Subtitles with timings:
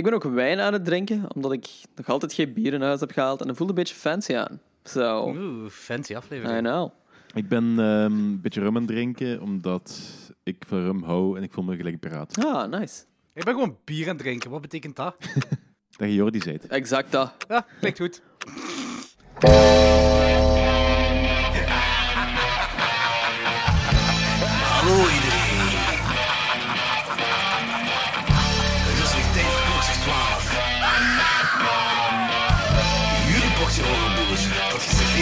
[0.00, 3.00] Ik ben ook wijn aan het drinken, omdat ik nog altijd geen bier in huis
[3.00, 3.40] heb gehaald.
[3.40, 4.60] En dat voelt een beetje fancy aan.
[4.84, 6.58] Zo, Oeh, fancy aflevering.
[6.58, 6.90] I know.
[7.34, 10.00] Ik ben ehm, een beetje rum aan het drinken, omdat
[10.42, 12.44] ik van rum hou en ik voel me gelijk piraat.
[12.44, 13.04] Ah, nice.
[13.34, 14.50] Ik ben gewoon bier aan het drinken.
[14.50, 15.16] Wat betekent dat?
[15.96, 16.58] Dat je Jordi zei.
[16.68, 17.32] Exact dat.
[17.48, 18.22] Ja, klinkt goed.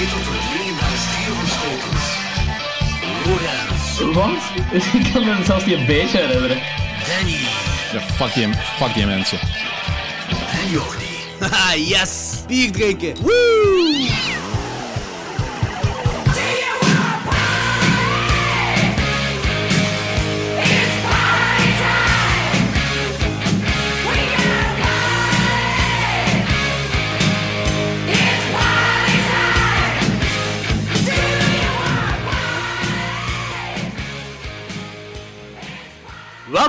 [0.06, 2.06] Door het legendarische trio van Schotens.
[3.24, 4.42] Lorenz, Wat?
[4.94, 6.58] Ik kan me zelfs niet een beetje herinneren.
[7.06, 7.36] Danny
[7.92, 9.38] Ja, fuck die, fuck die mensen.
[10.62, 11.06] en Jordi.
[11.40, 12.10] Haha, yes!
[12.46, 13.14] Bier drinken.
[13.20, 14.17] Woo!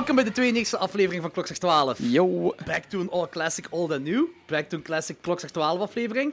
[0.00, 1.98] Welkom bij de 92e aflevering van Klokslag 12.
[2.02, 2.54] Yo.
[2.64, 4.26] Back to an all classic, old and new.
[4.46, 6.32] Back to een classic Klokslag 12 aflevering.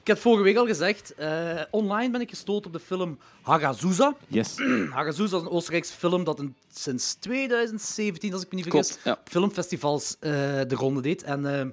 [0.00, 4.14] Ik had vorige week al gezegd, eh, online ben ik gestoten op de film Hagazusa.
[4.28, 4.56] Yes.
[4.90, 9.04] Hagazusa is een Oostenrijkse film dat een, sinds 2017, als ik me niet vergis, Klopt,
[9.04, 9.12] ja.
[9.12, 10.32] op filmfestivals eh,
[10.66, 11.22] de ronde deed.
[11.22, 11.66] En eh,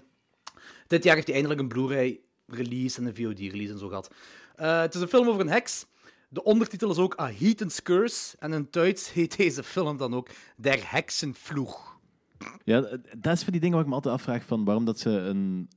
[0.88, 4.09] dit jaar heeft hij eindelijk een Blu-ray release en een VOD-release en zo gehad.
[4.55, 5.85] Eh, het is een film over een heks.
[6.36, 8.36] De ondertitel is ook A Heathen's Curse.
[8.39, 11.97] En in het Duits heet deze film dan ook Der Heksenvloeg.
[12.64, 12.81] Ja,
[13.17, 15.69] dat is van die dingen waar ik me altijd afvraag van waarom dat ze een,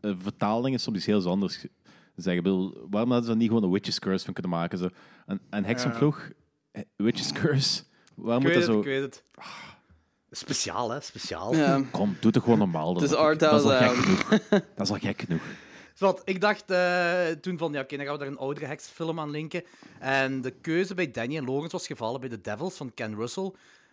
[0.00, 1.70] een vertaling is soms iets heel anders ge-
[2.16, 2.42] zeggen.
[2.42, 4.78] Bedoel, waarom hadden ze er niet gewoon een Witch's Curse van kunnen maken?
[4.78, 4.88] Zo.
[5.26, 6.30] Een, een heksenvloeg,
[6.96, 7.82] Witch's Curse.
[8.14, 8.90] Waarom Ik moet weet dat het, zo...
[8.90, 9.24] ik weet het.
[10.30, 11.00] Speciaal, hè?
[11.00, 11.54] Speciaal.
[11.54, 11.82] Ja.
[11.90, 12.94] Kom, doe het gewoon normaal.
[12.94, 13.02] dan.
[13.02, 14.02] Het is Dat is al gek ja.
[14.02, 14.28] genoeg.
[14.76, 15.42] Dat is al gek genoeg.
[15.94, 19.20] Zwat, ik dacht eh, toen van, ja, oké, dan gaan we daar een oudere heksfilm
[19.20, 19.62] aan linken.
[20.00, 23.50] En de keuze bij Danny en Logans was gevallen bij The Devils van Ken Russell.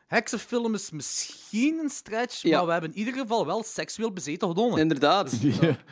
[0.07, 2.57] Heksenfilm is misschien een stretch, Ja.
[2.57, 4.79] maar we hebben in ieder geval wel seksueel bezeten genomen.
[4.79, 5.31] Inderdaad.
[5.41, 5.49] Ja.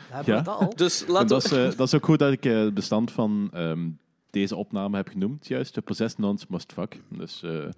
[0.08, 0.38] Hebben Ja.
[0.38, 0.74] we dat al?
[0.76, 1.56] Dus En laten dat, we...
[1.66, 3.88] is, eh, dat is ook goed dat ik eh, het bestand van ehm,
[4.30, 5.72] deze opname heb genoemd, juist.
[5.72, 6.96] The Possessed Nuns Must Fuck.
[7.08, 7.68] Dus eh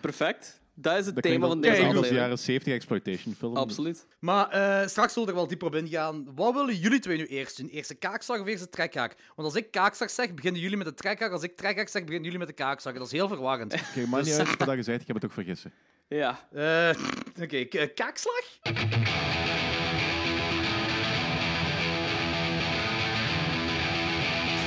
[0.00, 0.60] Perfect.
[0.82, 2.14] Dat is het dat thema van deze aflevering.
[2.16, 3.56] jaren 70 exploitation film.
[3.56, 4.06] Absoluut.
[4.18, 6.26] Maar eh, straks zullen we er wel dieper op ingaan.
[6.34, 7.68] Wat willen jullie twee nu eerst doen?
[7.68, 9.14] Eerst de kaakslag of eerst de trekhaak?
[9.36, 11.30] Want als ik kaakslag zeg, beginnen jullie met de trekhaak.
[11.32, 12.94] Als ik trekhaak zeg, beginnen jullie met de kaakslag.
[12.94, 13.72] Dat is heel verwarrend.
[13.74, 15.72] Oké, maar niet uit wat je zegt, ik heb het ook vergissen.
[16.08, 16.48] Ja.
[16.52, 18.44] Eh, Oké, k- kaakslag?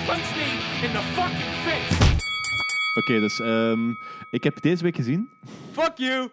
[0.08, 0.48] punch me
[0.86, 2.05] in the fucking face.
[2.96, 3.90] Oké, dus ehm,
[4.32, 5.30] ik heb deze week gezien.
[5.72, 6.30] Fuck you!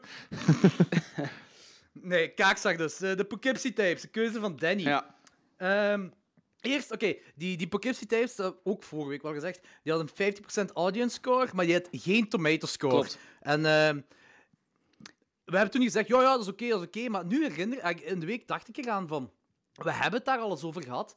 [1.93, 3.01] nee, kaakslag dus.
[3.01, 4.83] Eh, de Poughkeepsie tapes, de keuze van Danny.
[4.83, 5.15] Ja.
[5.57, 6.09] Ehm,
[6.61, 10.35] eerst, oké, die, die Poughkeepsie tapes, eh, ook vorige week wel gezegd, die hadden een
[10.35, 12.93] 50% audience score, maar die had geen tomato score.
[12.93, 13.19] Klopt.
[13.41, 14.01] En ehm,
[15.45, 17.89] we hebben toen gezegd, ja, ja, dat is oké, dat is oké, maar nu herinner
[17.89, 19.31] ik, in de week dacht ik eraan van,
[19.73, 21.17] we hebben het daar al eens over gehad.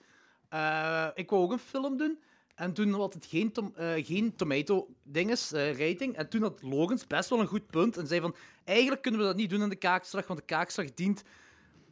[0.49, 2.19] Eh, ik wou ook een film doen.
[2.55, 6.15] En toen had het geen, tom, eh, geen tomato-dinges, eh, rating.
[6.15, 7.97] En toen had Logans best wel een goed punt.
[7.97, 10.93] En zei van, eigenlijk kunnen we dat niet doen in de kaakslag, want de kaakslag
[10.93, 11.23] dient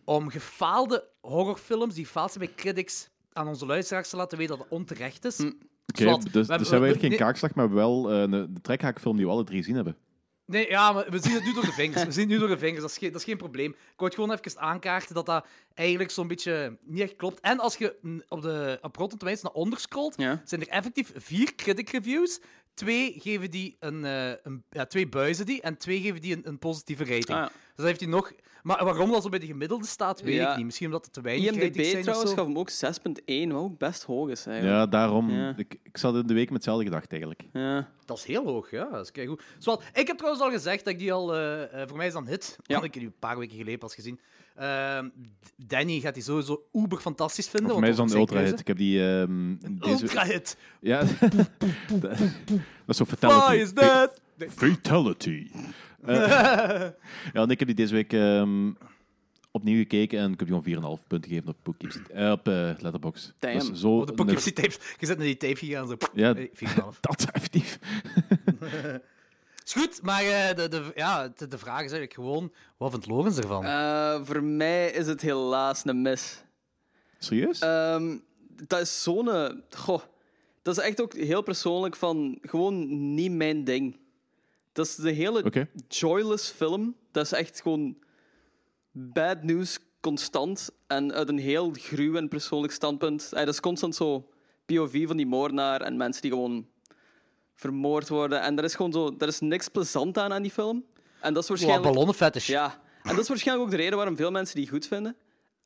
[0.03, 4.63] om gefaalde horrorfilms die faalt zijn bij critics aan onze luisteraars te laten weten dat
[4.66, 5.40] het onterecht is.
[5.40, 5.52] Oké,
[5.94, 9.16] Zwat, dus, we dus hebben- we we- geen kaakslag, maar wel eh, een, de trekhaakfilm
[9.18, 9.97] die we alle drie gezien hebben.
[10.45, 12.03] Nee, ja, maar we zien het nu door de vingers.
[12.03, 12.81] We zien het nu door de vingers.
[12.81, 13.69] Dat is geen, dat is geen probleem.
[13.71, 17.39] Ik wou het gewoon even aankaarten dat dat eigenlijk zo'n beetje niet echt klopt.
[17.39, 17.95] En als je
[18.27, 20.41] op, de, op Rotten Tomatoes naar onder scrolt, Ja.
[20.45, 22.39] zijn er effectief vier critic reviews.
[22.73, 26.47] Twee geven die een, eh, een ja, twee buizen die en twee geven die een,
[26.47, 27.29] een positieve rating.
[27.29, 27.44] Ah, ja.
[27.45, 28.34] Dus dan heeft hij nog.
[28.63, 30.50] Maar waarom dat zo bij de gemiddelde staat, weet Ja.
[30.51, 30.66] ik niet.
[30.66, 32.35] Misschien omdat het te weinig IMDb zijn of trouwens zo.
[32.38, 34.78] gaf hem ook 6.1, wat ook best hoog is eigenlijk.
[34.78, 35.29] Ja, daarom.
[35.29, 35.53] Ja.
[35.57, 37.41] Ik, ik zat in de week met hetzelfde gedacht eigenlijk.
[37.53, 37.89] Ja.
[38.06, 38.90] Dat is heel hoog, ja.
[38.90, 39.28] Dat is.
[39.57, 41.35] Zwat, ik heb trouwens al gezegd dat ik die al...
[41.35, 42.57] eh, eh, voor mij is dat een hit.
[42.63, 42.73] Ja.
[42.73, 44.19] Want ik die een paar weken geleden pas gezien.
[44.56, 45.09] Ehm,
[45.58, 47.72] Danny gaat die sowieso uber fantastisch vinden.
[47.72, 48.59] Voor mij is want dat een ultra hit.
[48.59, 49.20] Ik heb die die...
[49.20, 50.02] ehm deze...
[50.03, 50.58] Ultra hit.
[50.82, 51.03] Ja.
[52.03, 52.20] dat
[52.88, 53.61] is zo Why fatality.
[53.61, 54.22] is that?
[54.50, 55.47] Fatality.
[56.05, 56.16] Eh,
[57.34, 58.72] ja, en ik heb die deze week ehm,
[59.52, 62.53] opnieuw gekeken en ik heb die gewoon 4,5 punten gegeven op, Poughkeepsie- eh, op eh,
[62.79, 63.34] Letterboxd.
[63.73, 64.79] Zo Op de Poughkeepsie tapes.
[64.99, 65.88] Je zit naar die tape gegaan.
[65.88, 65.96] Zo.
[66.14, 66.34] Ja.
[66.34, 66.99] Hey, 4,5.
[66.99, 67.79] Dat effectief.
[69.65, 72.51] Is goed, maar eh, de, de, ja, de, de vraag is eigenlijk gewoon...
[72.77, 73.65] Wat vindt Logans ervan?
[73.65, 76.43] Eh, voor mij is het helaas een mis.
[77.19, 77.59] Serieus?
[77.59, 78.17] Ehm,
[78.67, 79.29] dat is zo'n...
[79.31, 80.01] eh, Goh,
[80.61, 82.37] dat is echt ook heel persoonlijk van...
[82.41, 83.97] Gewoon niet mijn ding.
[84.71, 86.95] Dat is de hele joyless film.
[87.11, 87.97] Dat is echt gewoon
[88.91, 93.23] bad news constant en uit een heel gruw en persoonlijk standpunt.
[93.33, 94.27] Eh, dat is constant zo
[94.65, 96.67] POV van die moordenaar en mensen die gewoon
[97.63, 98.41] vermoord worden.
[98.41, 100.83] En er is gewoon zo, er is niks plezant aan aan die film.
[101.21, 101.83] En dat is Wow, waarschijnlijk...
[101.93, 102.47] ballonnenfetish.
[102.47, 105.15] Ja, en dat is waarschijnlijk ook de reden waarom veel mensen die goed vinden.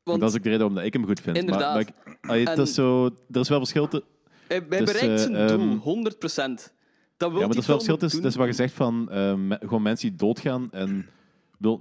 [0.04, 1.38] Want Dat is ook de reden waarom ik hem goed vind.
[1.38, 1.74] Inderdaad.
[1.76, 4.04] Maar, maar ik- En- is zo, er is wel verschil te...
[4.48, 6.74] hij, hij dus, bereikt zijn eh, doel, ehm, 100%
[7.18, 7.98] Dat wil Ja, maar die dat is wel verschil.
[7.98, 8.22] Doen.
[8.22, 10.72] dat is wat je zegt van eh, me- gewoon mensen die doodgaan.
[10.72, 11.06] En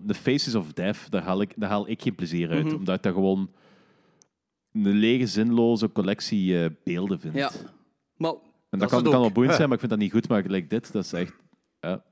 [0.07, 2.65] The Faces of Death, daar haal ik, daar haal ik geen plezier uit.
[2.65, 2.75] Mhm.
[2.75, 3.51] Omdat ik dat gewoon
[4.73, 7.35] een lege, zinloze collectie eh, beelden vind.
[7.35, 7.51] Ja.
[8.17, 8.35] Maar,
[8.77, 10.29] En Dat dat, kan, kan wel boeiend zijn, maar ik vind dat niet goed.
[10.29, 11.33] Maar gelijk dit, dat is echt...
[11.81, 12.03] Ja,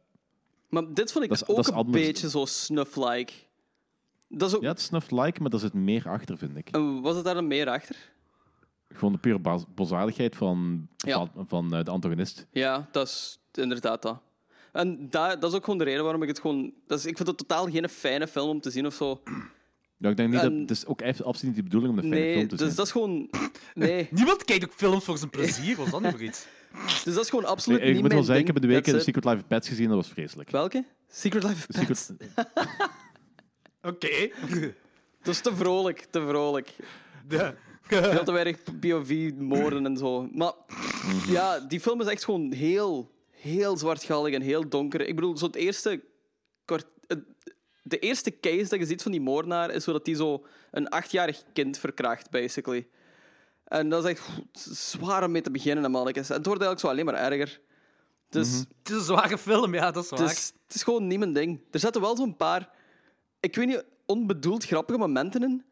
[0.69, 2.07] maar dit vond ik Dat is- ook dat is een anders.
[2.07, 3.33] beetje zo snuff-like.
[4.29, 4.63] Dat is ook...
[4.63, 6.69] ja het is snuff-like, maar daar zit meer achter, vind ik.
[6.71, 7.97] En was het daar dan meer achter?
[8.89, 11.27] Gewoon de pure boszaligheid van, Ja.
[11.35, 12.47] van, van eh, de antagonist.
[12.51, 14.21] Ja, dat is inderdaad dat.
[14.73, 16.73] En da- dat is ook gewoon de reden waarom ik het gewoon...
[16.87, 19.23] Dat is, ik vind het totaal geen fijne film om te zien of zo.
[20.05, 20.61] Ja, ik denk niet En- dat...
[20.61, 22.67] Het is ook echt absoluut niet de bedoeling om een fijne Nee, film te dus
[22.67, 22.77] zien.
[22.77, 23.31] dat is gewoon...
[23.75, 25.77] Nee, Niemand kijkt ook films voor zijn plezier.
[25.77, 26.47] Wat is dat nu voor iets?
[27.05, 28.55] dus dat is gewoon absoluut Nee, ik niet moet wel mijn zeggen, ik ding.
[28.55, 29.05] heb in de week That's de it.
[29.05, 30.51] Secret Life of Pets gezien, dat was vreselijk.
[30.51, 30.85] Welke?
[31.09, 32.01] Secret Life of Pets.
[32.01, 32.29] Secret,
[33.91, 34.31] Oké.
[35.23, 36.75] Dat is te vrolijk, te vrolijk.
[37.29, 37.55] De-
[37.87, 40.29] Veel te weinig POV-moorden en zo.
[40.33, 40.53] Maar
[41.27, 45.01] ja, die film is echt gewoon heel, heel zwartgallig en heel donker.
[45.09, 46.01] Ik bedoel, zo het eerste...
[47.87, 50.89] De eerste case dat je ziet van die moordenaar is zo dat hij zo een
[50.89, 52.87] achtjarig kind verkracht, basically.
[53.65, 54.23] En dat is echt
[54.53, 56.31] zwaar om mee te beginnen, mannetjes.
[56.31, 57.61] En het wordt eigenlijk zo alleen maar erger.
[58.29, 60.21] Dus Het is een zware film, ja, dat is waar.
[60.21, 61.61] het, is, het is gewoon niet mijn ding.
[61.71, 62.71] Er zitten wel zo'n paar,
[63.41, 65.65] ik weet niet, onbedoeld grappige momenten in.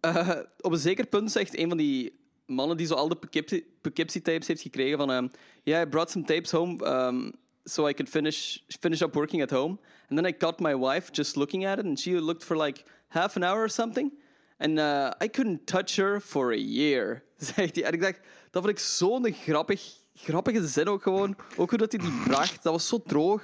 [0.00, 0.30] Eh,
[0.60, 4.46] op een zeker punt zegt een van die mannen die zo al de Poughkeepsie- Poughkeepsie-tapes
[4.46, 5.10] heeft gekregen van...
[5.10, 5.30] Um,
[5.62, 7.32] yeah, I brought some tapes home um,
[7.64, 9.78] so I could finish, finish up working at home.
[10.12, 12.84] And then I caught my wife just looking at it and she looked for like
[13.08, 14.12] half an hour or something.
[14.58, 17.22] And uh, I couldn't touch her for a year,
[17.54, 17.70] hij.
[17.82, 18.20] En ik dacht,
[18.50, 19.82] dat vond ik zo'n grappig,
[20.14, 21.36] grappige zin ook gewoon.
[21.56, 23.42] Ook hoe dat hij die bracht, dat was zo droog.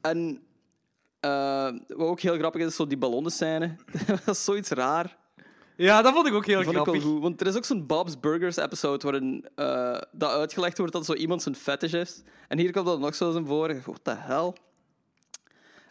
[0.00, 0.42] En
[1.20, 3.76] eh, wat ook heel grappig is, is zo die ballonnenscène.
[4.24, 5.16] dat is zoiets raar.
[5.76, 7.02] Ja, dat vond ik ook heel vond ik wel grappig.
[7.02, 7.22] goed.
[7.22, 11.14] Want er is ook zo'n Bob's Burgers episode waarin eh, dat uitgelegd wordt dat zo
[11.14, 12.22] iemand zijn fetish is.
[12.48, 13.80] En hier komt dat nog zo eens voor.
[13.84, 14.52] What the hell?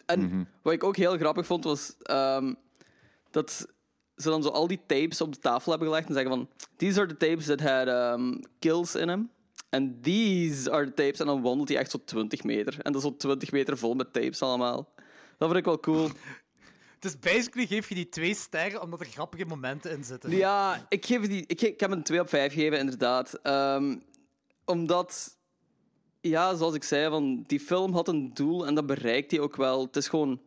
[0.06, 2.54] En wat ik ook heel grappig vond, was ehm,
[3.30, 3.66] dat
[4.16, 6.48] ze dan zo al die tapes op de tafel hebben gelegd en zeggen van...
[6.76, 9.30] These are the tapes that had um, kills in them.
[9.70, 11.20] And these are the tapes.
[11.20, 12.78] En dan wandelt hij echt zo 20 meter.
[12.82, 14.92] En dat is zo 20 meter vol met tapes allemaal.
[15.38, 16.10] Dat vond ik wel cool.
[17.04, 20.30] Dus basically geef je die twee sterren omdat er grappige momenten in zitten.
[20.30, 23.38] Ja, ik, geef die, ik, ik heb een 2 op 5 gegeven, inderdaad.
[23.42, 23.96] Ehm,
[24.64, 25.38] omdat,
[26.28, 29.56] ja, zoals ik zei, van, die film had een doel en dat bereikt hij ook
[29.56, 29.80] wel.
[29.82, 30.40] Het is gewoon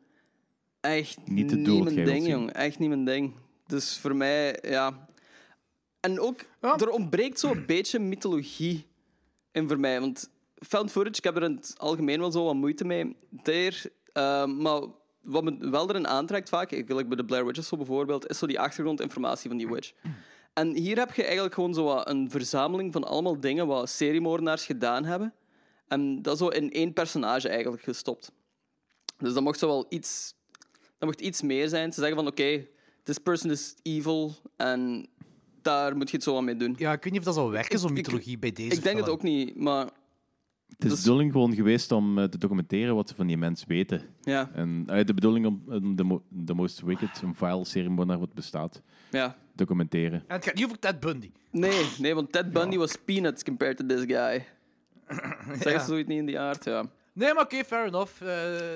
[0.80, 2.52] echt Niet het niet doel dat mijn ding, jong.
[2.52, 3.34] Echt niet mijn ding.
[3.68, 5.08] Dus voor mij, ja.
[6.00, 6.78] En ook, Ja.
[6.78, 8.86] er ontbreekt zo'n beetje mythologie
[9.52, 10.00] in voor mij.
[10.00, 10.30] Want
[10.68, 13.16] found footage, ik heb er in het algemeen wel zo wat moeite mee.
[13.30, 13.84] Daar,
[14.14, 14.82] ehm, maar
[15.22, 18.28] wat me wel erin aantrekt vaak, ik gelijk bij de Blair Witch of zo bijvoorbeeld,
[18.28, 19.92] is zo die achtergrondinformatie van die witch.
[20.54, 24.66] En hier heb je eigenlijk gewoon zo wat een verzameling van allemaal dingen wat seriemoordenaars
[24.66, 25.34] gedaan hebben.
[25.88, 28.32] En dat zo in één personage eigenlijk gestopt.
[29.18, 30.34] Dus dat mocht zo wel iets,
[30.98, 31.94] dat mocht iets meer zijn.
[31.94, 32.66] Ze zeggen van oké,
[33.04, 35.08] this person is evil en
[35.62, 36.76] daar moet je het zo aan mee doen.
[36.78, 38.98] Ja, ik weet niet of dat zal werken, zo'n Ik- mythologie bij deze Ik denk
[38.98, 39.86] het ook niet, maar
[40.68, 43.38] Het is Dus- de bedoeling gewoon geweest om eh, te documenteren wat ze van die
[43.38, 44.02] mens weten.
[44.22, 48.34] ja, En eh, de bedoeling om de, mo- de Most Wicked, een file seriemoordenaar wat
[48.34, 49.38] bestaat, ja.
[49.56, 50.24] documenteren.
[50.28, 51.32] En het gaat niet over Ted Bundy.
[51.52, 54.46] Nee, nee, want Ted Bundy was peanuts compared to this guy.
[55.48, 55.80] Zeggen Ja.
[55.80, 56.64] ze zoiets niet in die aard?
[56.66, 56.86] Ja.
[57.14, 58.22] Nee, maar oké, fair enough.
[58.22, 58.74] Eh,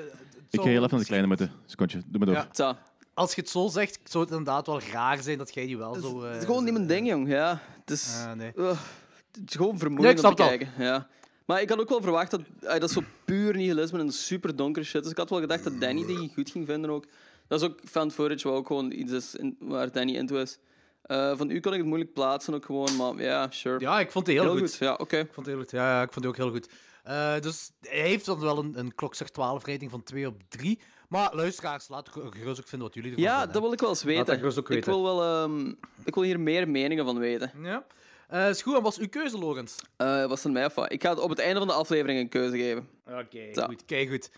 [0.49, 1.51] Ik ga heel even naar de kleine moeten.
[1.65, 2.47] Secondje, doe maar door.
[2.53, 2.77] Ja.
[3.13, 5.93] Als je het zo zegt, zou het inderdaad wel raar zijn dat jij die wel
[5.95, 6.23] zo...
[6.23, 7.27] eh, het is gewoon niet mijn ding, jong.
[7.29, 8.51] Ja, het is, Ah, nee.
[8.55, 10.69] Het is gewoon vermoeiend om te kijken.
[10.77, 11.07] Ja.
[11.45, 14.55] Maar ik had ook wel verwacht dat eh, dat is zo puur nihilisme en super
[14.55, 15.01] donkere shit.
[15.01, 17.05] Dus ik had wel gedacht dat Danny die goed ging vinden ook.
[17.47, 20.57] Dat is ook fan footage, wat ook gewoon iets is in- waar Danny into is.
[21.01, 23.79] Eh, van u kan ik het moeilijk plaatsen ook gewoon, maar ja, sure.
[23.79, 24.75] Ja, ik vond het heel, goed.
[24.75, 25.17] Ja, oké.
[25.17, 25.71] Ik vond het heel goed.
[25.71, 26.69] Ja, ja, ik vond het ook heel goed.
[27.03, 30.79] Eh, dus hij heeft dan wel een, een klokslag 12 rating van 2 op 3.
[31.09, 33.53] Maar luisteraars, laat ge- gerust ook vinden wat jullie ervan Ja, vinden.
[33.53, 34.59] dat wil ik wel eens Laat dat weten.
[34.59, 35.67] ook Ik wil, wel, ehm,
[36.03, 37.51] ik wil hier meer meningen van weten.
[37.61, 37.85] Ja.
[38.27, 39.75] Eh, is goed, en was uw keuze, Lorenz?
[39.97, 40.91] Eh was het mij of wat?
[40.91, 42.89] Ik ga het op het einde van de aflevering een keuze geven.
[43.05, 43.85] Oké, goed.
[43.85, 44.29] Kijk goed.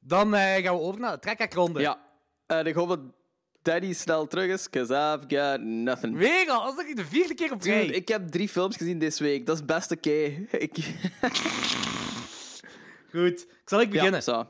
[0.00, 1.80] Dan eh, gaan we over naar de trekhaakronde.
[1.80, 1.98] Ja.
[2.62, 3.00] Ik hoop dat
[3.64, 6.16] Daddy snel terug is, because I've got nothing.
[6.16, 7.86] Weer al, dat is toch de vierde keer op Dude, rij.
[7.86, 9.46] ik heb drie films gezien deze week.
[9.46, 10.10] Dat is best oké.
[10.66, 10.94] Ik...
[13.10, 14.14] Goed, zal ik beginnen?
[14.14, 14.46] Ja, zo.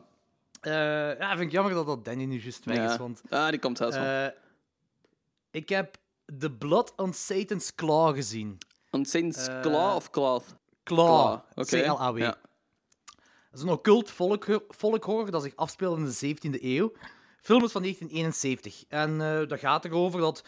[0.61, 0.73] Eh,
[1.19, 2.91] ja, vind ik jammer dat dat Danny nu juist weg Ja.
[2.93, 3.23] is, want...
[3.29, 4.05] Ah, die komt zelfs wel.
[4.27, 4.33] eh,
[5.51, 5.97] Ik heb
[6.39, 8.59] The Blood on Satan's Claw gezien.
[8.91, 10.45] On Satan's Eh, Claw of Cloth?
[10.85, 11.39] Claw.
[11.55, 11.83] oké.
[11.83, 12.19] C-L-A-W.
[12.19, 12.37] Ja.
[13.51, 16.13] Dat is een occult volk, volkhorror dat zich afspeelt in de
[16.59, 16.93] 17e eeuw.
[17.45, 18.85] Film is van 1971.
[18.89, 20.45] En eh dat gaat erover dat...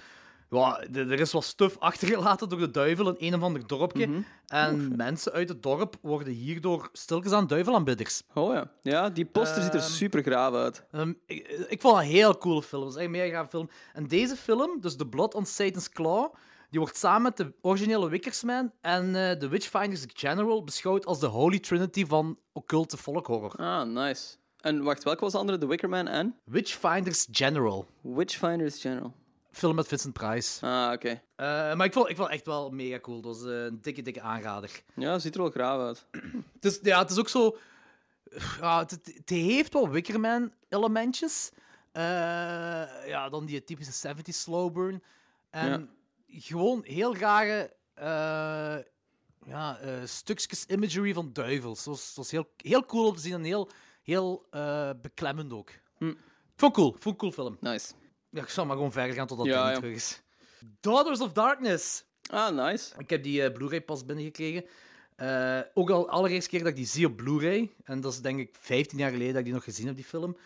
[0.51, 4.07] Ja, er is wat stuf achtergelaten door de duivel in een of ander dorpje.
[4.07, 4.21] Mhm.
[4.47, 8.23] En mensen uit het dorp worden hierdoor stilgezet aan duivelaanbidders.
[8.35, 8.71] Oh ja.
[8.83, 10.85] Ja, die poster ziet er Ehm, super graaf uit.
[10.91, 12.83] Ehm, ik, ik vond het een heel coole film.
[12.83, 13.69] Het is echt een mega gaaf film.
[13.93, 16.35] En deze film, dus The Blood on Satan's Claw,
[16.71, 21.27] die wordt samen met de originele Wickersman en eh The Witchfinders General beschouwd als de
[21.27, 23.55] Holy Trinity van occulte folkhorror.
[23.57, 24.37] Ah, nice.
[24.67, 25.59] En wacht, welke was de andere?
[25.59, 26.37] The Wicker Man en?
[26.45, 27.87] Witchfinders General.
[28.01, 29.15] Witchfinders General.
[29.51, 30.67] Film met Vincent Price.
[30.67, 31.09] Ah, oké.
[31.37, 33.21] Eh, maar ik vond, ik vond echt wel mega cool.
[33.21, 34.83] Dat was een dikke, dikke aanrader.
[34.95, 36.07] Ja, ziet er wel graaf uit.
[36.55, 37.57] Het is, ja, het is ook zo...
[38.61, 41.51] Ja, het, heeft wel Wickerman-elementjes.
[41.93, 42.03] Eh,
[43.07, 45.03] ja, dan die typische 70s slow burn.
[45.51, 45.91] En
[46.29, 48.77] gewoon heel rare eh,
[49.47, 51.85] ja, stukjes imagery van duivels.
[51.85, 53.71] Dat was, dat was heel, heel cool om te zien en heel,
[54.07, 55.71] heel eh, beklemmend ook.
[55.99, 56.15] Hm.
[56.57, 56.97] Vond cool.
[56.99, 57.57] Vond cool film.
[57.61, 57.93] Nice.
[58.31, 59.79] Ja, ik zal maar gewoon verder gaan totdat Ja, hij ja.
[59.79, 60.23] terug is.
[60.81, 62.05] Daughters of Darkness.
[62.31, 62.95] Ah, nice.
[62.99, 64.65] Ik heb die eh, Blu-ray pas binnengekregen.
[65.17, 67.73] Eh, ook al allereerste keer dat ik die zie op Blu-ray.
[67.85, 70.05] En dat is denk ik 15 jaar geleden dat ik die nog gezien heb, die
[70.05, 70.37] film.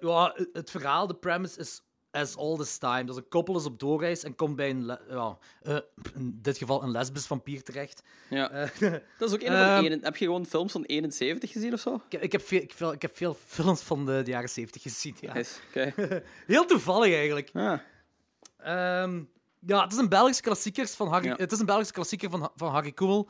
[0.00, 3.04] Ja, het verhaal, de premise is as all this time.
[3.04, 5.76] Dat is een koppel is op doorreis en komt bij een, ja, eh,
[6.14, 8.02] in dit geval een lesbisch vampier terecht.
[8.30, 8.50] Ja.
[8.50, 8.80] Eh,
[9.18, 9.98] Dat is ook een van Ehm.
[10.02, 11.94] Heb je gewoon films van 71 gezien of zo?
[11.94, 14.48] ik, heb- ik, heb veel, ik, veel- ik heb veel films van de, de jaren
[14.48, 15.16] 70 gezien.
[15.20, 15.32] Ja.
[15.32, 15.54] Nice.
[15.68, 15.92] Oké.
[16.46, 17.50] Heel toevallig eigenlijk.
[17.52, 17.78] Ah,
[18.58, 19.22] Ehm,
[19.66, 21.34] ja, het is een Belgische klassieker van Harry, Ja.
[21.36, 23.28] het is een Belgische klassieker van, van Harry Koemel.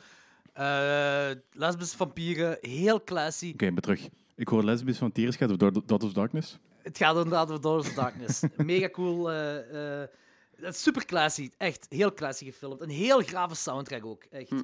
[0.53, 3.51] Eh lesbische vampieren, heel classy.
[3.53, 4.09] Oké, maar terug.
[4.37, 6.59] Ik hoor lesbisch van Tiers gaat over Daughters Daughters of Darkness.
[6.83, 8.43] Het gaat inderdaad over Daughters of Darkness.
[8.57, 9.31] Mega cool.
[9.31, 10.09] eh, eh,
[10.57, 11.51] het is super classy.
[11.57, 12.81] Echt heel classy gefilmd.
[12.81, 14.25] Een heel grave soundtrack ook.
[14.31, 14.49] Echt.
[14.49, 14.63] Hm.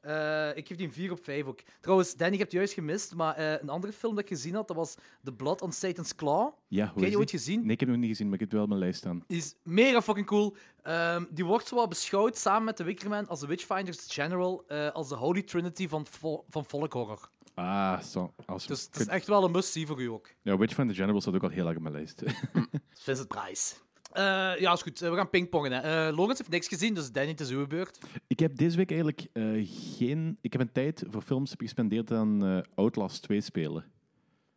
[0.00, 1.60] Eh, ik geef die een 4 op 5 ook.
[1.80, 4.68] Trouwens, Danny, je hebt het juist gemist, maar een andere film dat ik gezien had,
[4.68, 4.94] dat was
[5.24, 6.52] The Blood on Satan's Claw.
[6.68, 7.60] Ja, Heb je die ooit gezien?
[7.62, 9.24] Nee, ik heb hem niet gezien, maar ik heb het wel op mijn lijst staan.
[9.26, 10.56] Die is mega fucking cool.
[10.82, 15.14] Ehm, die wordt zowel beschouwd samen met de Wickerman als de Witchfinders General als de
[15.14, 16.06] Holy Trinity van,
[16.48, 17.30] van folkhorror.
[17.56, 18.34] Ah, zo.
[18.46, 20.28] Als, Dus het is echt wel een must-see voor u ook.
[20.42, 22.22] Ja, Witch van the General staat ook al heel erg op mijn lijst.
[23.04, 23.74] Vincent Price.
[24.12, 24.22] Eh,
[24.58, 25.02] ja, is goed.
[25.02, 25.72] Eh, we gaan pingpongen.
[25.72, 26.08] Hè.
[26.08, 27.98] Eh Logans heeft niks gezien, dus Danny, het is uw beurt.
[28.26, 30.38] ik heb deze week eigenlijk eh, geen...
[30.40, 33.84] Ik heb een tijd voor films gespendeerd aan eh, Outlast 2 spelen.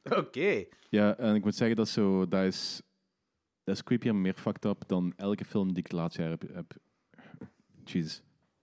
[0.03, 0.65] Oké.
[0.89, 2.27] Ja, en ik moet zeggen dat zo...
[2.27, 2.81] Dat is,
[3.63, 6.31] dat is creepy en meer fucked up dan elke film die ik het laatste jaar
[6.31, 6.43] heb...
[6.53, 6.73] heb.
[7.83, 8.21] Jesus.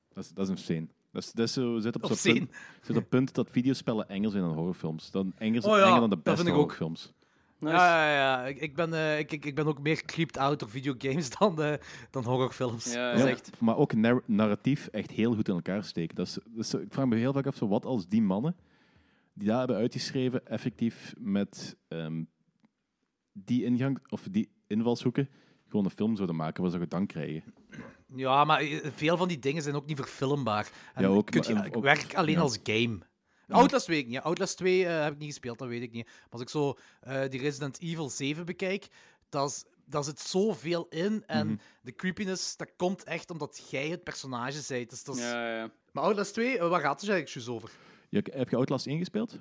[0.09, 0.87] Dat is, dat is insane.
[1.17, 4.09] Dat is, dat is zo, zit op zo'n punt, zit op het punt dat videospellen
[4.09, 5.11] enger zijn dan horrorfilms.
[5.11, 6.71] Dan Engels, Oh ja, enger dan de dat beste vind ik ook.
[6.71, 7.13] horrorfilms.
[7.59, 7.75] nice.
[7.75, 8.47] Ja, ja, ja.
[8.47, 11.75] Ik, ik, ben, eh, ik, ik, ben ook meer creeped out door videogames dan, eh,
[12.11, 12.93] dan horrorfilms.
[12.93, 13.61] Ja, Dat echt...
[13.61, 16.15] Maar ook nar- narratief echt heel goed in elkaar steken.
[16.17, 18.57] Dat is, dat is- ik vraag me heel vaak af, zo, wat als die mannen
[19.35, 22.23] die dat hebben uitgeschreven, effectief met ehm,
[23.33, 25.29] die ingang of die invalshoeken
[25.69, 27.43] gewoon een film zouden maken waar ze gedank krijgen.
[28.15, 30.71] Ja, maar eh, veel van die dingen zijn ook niet verfilmbaar.
[30.95, 32.41] En Ja, ook, kunt je, maar- ook- werkt alleen ja.
[32.41, 32.99] als game.
[33.49, 34.21] Outlast weet ik niet.
[34.21, 36.05] Outlast 2 eh, heb ik niet gespeeld, dat weet ik niet.
[36.07, 38.87] Maar als ik zo eh, die Resident Evil 7 bekijk,
[39.29, 41.23] dat is- daar zit zoveel in.
[41.27, 41.57] En Mhm.
[41.83, 44.91] de creepiness, dat komt echt omdat jij het personage bent.
[44.91, 45.23] Dus dat is...
[45.23, 45.71] Ja, ja.
[45.93, 47.71] Maar Outlast 2, eh, waar gaat het dus eigenlijk juist over?
[48.09, 49.39] Ja, heb je Outlast 1 gespeeld?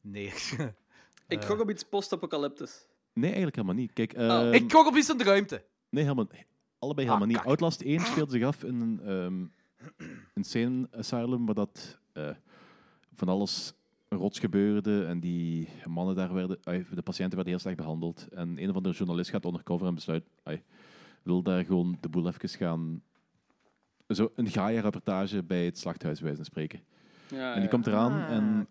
[0.00, 0.32] Nee.
[1.28, 2.86] Ik gok op iets post-apocalyptisch.
[3.12, 3.92] Nee, eigenlijk helemaal niet.
[3.92, 4.20] Kijk, Oh.
[4.22, 5.64] ehm, ik gok op iets in de ruimte.
[5.90, 6.26] Nee, helemaal,
[6.82, 7.46] allebei Ah, helemaal niet.
[7.46, 9.44] Outlast 1 speelde zich af in een ehm
[10.34, 12.30] insane asylum, waar dat eh,
[13.14, 13.72] van alles
[14.08, 18.28] rots gebeurde en die mannen daar werden, de patiënten werden heel slecht behandeld.
[18.30, 20.62] En een of andere journalist gaat undercover en besluit, ai,
[21.22, 23.02] wil daar gewoon de boel even gaan...
[24.08, 26.80] Zo een Gaia-rapportage bij het slachthuis, bij wijze van spreken.
[27.28, 27.68] Ja, En die ja.
[27.68, 28.68] komt eraan Ah, en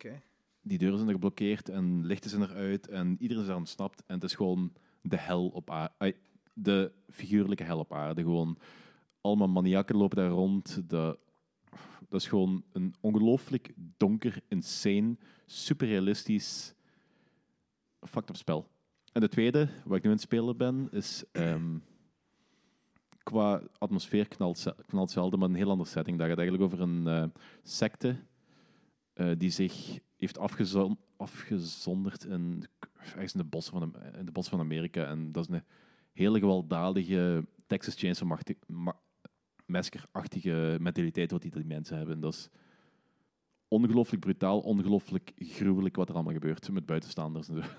[0.61, 4.03] die deuren zijn er geblokkeerd en lichten zijn eruit en iedereen is daar ontsnapt.
[4.05, 6.15] En het is gewoon de hel op aarde.
[6.61, 8.21] De figuurlijke hel op aarde.
[8.21, 8.57] Gewoon
[9.21, 10.89] allemaal maniakken lopen daar rond.
[10.89, 11.19] De,
[12.09, 16.73] dat is gewoon een ongelooflijk donker, insane, superrealistisch,
[17.99, 18.69] fucked up spel.
[19.11, 21.77] En de tweede, waar ik nu aan het spelen ben, is ehm,
[23.23, 26.17] qua atmosfeer knalt, knalt hetzelfde, maar een heel andere setting.
[26.17, 27.23] Dat gaat eigenlijk over een eh,
[27.63, 28.15] secte
[29.13, 32.63] eh, die zich heeft afgezon afgezonderd in,
[32.97, 35.05] ergens de bossen van, in de bossen van Amerika.
[35.05, 35.63] En dat is een
[36.11, 38.99] hele gewelddadige Texas Chainsaw Ma-
[39.65, 42.19] Massacre-achtige mentaliteit wat die, die mensen hebben.
[42.19, 42.49] Dat is
[43.67, 47.69] ongelooflijk brutaal, ongelooflijk gruwelijk wat er allemaal gebeurt met buitenstaanders en zo.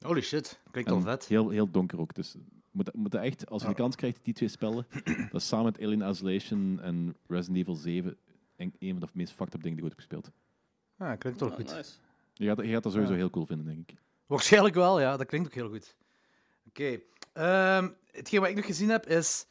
[0.08, 1.26] Holy shit, klinkt al vet.
[1.26, 2.14] Heel, heel donker ook.
[2.14, 2.34] Dus
[2.70, 4.86] Moet, moet echt, als je de kans krijgt, die twee spellen,
[5.30, 8.16] dat is samen met Alien Isolation en Resident Evil 7
[8.56, 10.30] een, van de meest fucked up dingen die ik ooit heb gespeeld.
[10.98, 11.74] Ja, klinkt toch Ah, goed.
[11.76, 11.92] nice.
[12.34, 13.98] Je gaat, je gaat dat sowieso heel cool vinden, denk ik.
[14.26, 15.16] Waarschijnlijk wel, ja.
[15.16, 15.96] Dat klinkt ook heel goed.
[16.68, 17.00] Oké.
[17.34, 19.46] Ehm, hetgeen wat ik nog gezien heb is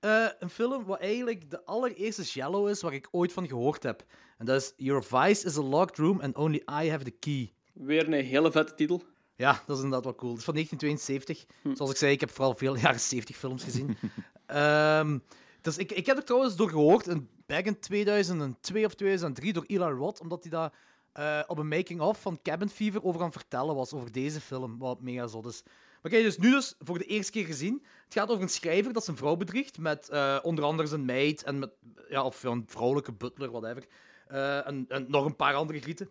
[0.00, 4.04] eh, een film wat eigenlijk de allereerste Jello is waar ik ooit van gehoord heb.
[4.38, 7.52] En dat is Your Vice is a locked room and only I have the key.
[7.72, 9.02] Weer een hele vette titel.
[9.36, 10.30] Ja, dat is inderdaad wel cool.
[10.30, 11.76] Het is van 1972.
[11.76, 13.96] Zoals ik zei, ik heb vooral veel jaren 70 films gezien.
[14.46, 15.18] Ehm,
[15.60, 19.64] dus ik, ik heb er trouwens door gehoord, in, back in 2002 of 2003, door
[19.66, 20.72] Eli Roth, omdat hij dat
[21.12, 25.00] eh, op een making-of van Cabin Fever over aan vertellen was, over deze film, wat
[25.00, 25.62] mega zot is.
[26.02, 27.84] Maar kijk, dus nu dus voor de eerste keer gezien.
[28.04, 31.42] Het gaat over een schrijver dat zijn vrouw bedriegt, met eh, onder andere zijn meid,
[31.42, 31.70] en met,
[32.08, 33.86] ja, of een vrouwelijke butler, whatever.
[34.26, 36.10] Eh, en, en nog een paar andere grieten.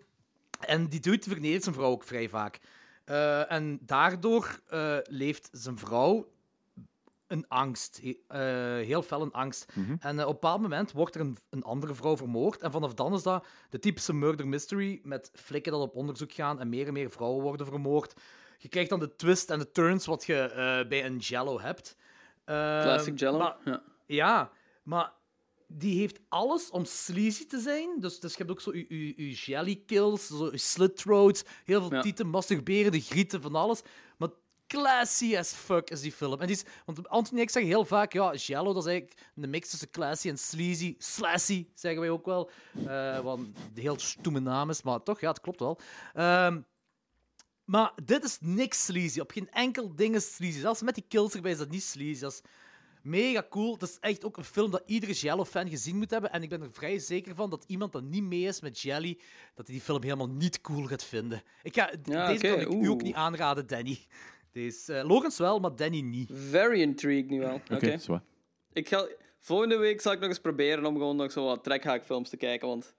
[0.59, 2.59] En die dude vernedert zijn vrouw ook vrij vaak.
[3.05, 4.61] Eh, en daardoor
[5.03, 6.31] leeft zijn vrouw
[7.27, 8.01] een angst.
[8.01, 8.37] He-
[8.83, 9.65] heel fel een angst.
[9.99, 12.61] En eh, op een bepaald moment wordt er een, een andere vrouw vermoord.
[12.61, 16.59] En vanaf dan is dat de typische murder mystery met flikken dat op onderzoek gaan
[16.59, 18.13] en meer en meer vrouwen worden vermoord.
[18.61, 21.95] Je krijgt dan de twist en de turns wat je eh, bij een Jello hebt.
[22.45, 23.37] Eh, Classic Jello.
[23.37, 23.81] maar- ja.
[24.05, 24.51] ja,
[24.83, 25.11] maar
[25.67, 27.99] die heeft alles om sleazy te zijn.
[27.99, 31.43] Dus, dus je hebt ook zo je, je, je jelly kills, zo je slit throats,
[31.65, 32.01] heel veel Ja.
[32.01, 33.81] tieten, masturberen, de grieten, van alles.
[34.17, 34.29] Maar
[34.67, 36.39] classy as fuck is die film.
[36.39, 39.21] En die is, want Anthony en ik zeggen heel vaak, ja, jello, dat is eigenlijk
[39.35, 40.95] een mix tussen classy en sleazy.
[40.97, 42.49] Slassy, zeggen wij ook wel.
[42.87, 45.79] eh wat een heel stoeme naam is, maar toch, ja, het klopt wel.
[46.13, 46.61] Ehm,
[47.71, 49.19] maar dit is niks sleazy.
[49.19, 50.59] Op geen enkel ding is sleazy.
[50.59, 52.19] Zelfs met die kills erbij is dat niet sleazy.
[52.21, 52.41] Dat is
[53.01, 53.73] mega cool.
[53.73, 56.31] Het is echt ook een film dat iedere Jello-fan gezien moet hebben.
[56.31, 59.17] En ik ben er vrij zeker van dat iemand dat niet mee is met Jelly,
[59.55, 61.41] dat hij die film helemaal niet cool gaat vinden.
[61.63, 63.99] Ik ga, Ja, deze kan ik u ook niet aanraden, Danny.
[64.51, 66.29] Deze, eh Logans wel, maar Danny niet.
[66.33, 67.61] Very intrigued nu wel.
[67.73, 67.97] Oké.
[67.97, 68.23] Zwaar.
[68.73, 69.07] Ik ga...
[69.39, 72.67] Volgende week zal ik nog eens proberen om gewoon nog zo wat trekhaakfilms te kijken,
[72.67, 72.95] want...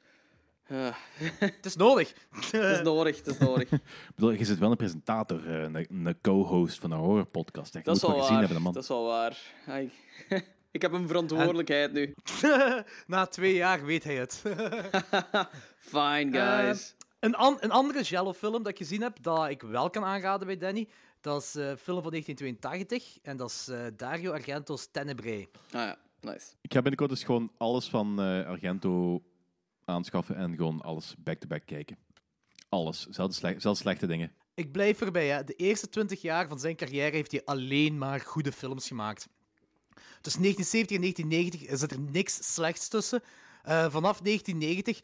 [0.67, 0.95] eh,
[1.39, 2.13] Het is nodig.
[2.31, 3.73] het is nodig, het is nodig.
[3.73, 3.81] Ik
[4.15, 7.73] bedoel, je zit wel een presentator, eh, een, een co-host van een horrorpodcast.
[7.75, 8.39] Je Dat is wel gezien waar.
[8.45, 8.73] hebben, man.
[8.73, 9.39] Dat is wel waar.
[9.81, 9.93] Ik,
[10.71, 12.15] ik heb een verantwoordelijkheid nu.
[13.07, 14.43] Na twee jaar weet hij het.
[15.79, 16.95] Fine, guys.
[17.21, 20.57] Een, an- een andere Jello-film dat ik gezien heb, dat ik wel kan aanraden bij
[20.57, 20.89] Danny,
[21.21, 23.19] dat is eh, een film van 1982.
[23.23, 25.49] En dat is eh, Dario Argento's Tenebrae.
[25.67, 26.47] ah ja, nice.
[26.61, 29.23] Ik ga binnenkort dus gewoon alles van eh, Argento
[29.85, 31.97] aanschaffen en gewoon alles back-to-back kijken.
[32.69, 34.33] Alles, zelfs, zelfs slechte dingen.
[34.55, 35.45] Ik blijf erbij, hè.
[35.45, 39.29] de eerste 20 jaar van zijn carrière heeft hij alleen maar goede films gemaakt.
[40.21, 43.23] Tussen 1970 en 1990 zit er niks slechts tussen.
[43.63, 45.01] Eh, vanaf 1990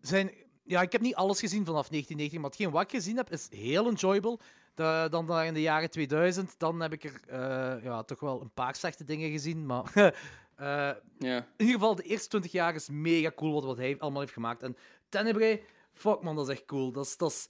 [0.00, 0.30] zijn.
[0.64, 3.46] Ja, ik heb niet alles gezien vanaf 1990, maar hetgeen wat ik gezien heb is
[3.50, 4.38] heel enjoyable.
[4.74, 8.52] Da- dan in de jaren 2000, dan heb ik er eh, ja, toch wel een
[8.54, 9.66] paar slechte dingen gezien.
[9.66, 9.92] Maar
[10.56, 10.90] eh,
[11.56, 14.32] in ieder geval, de eerste 20 jaar is mega cool wat, wat hij allemaal heeft
[14.32, 14.62] gemaakt.
[14.62, 14.76] En
[15.08, 15.62] Tenebrae,
[15.92, 16.92] fuck man, dat is echt cool.
[16.92, 17.48] Dat is, dat is,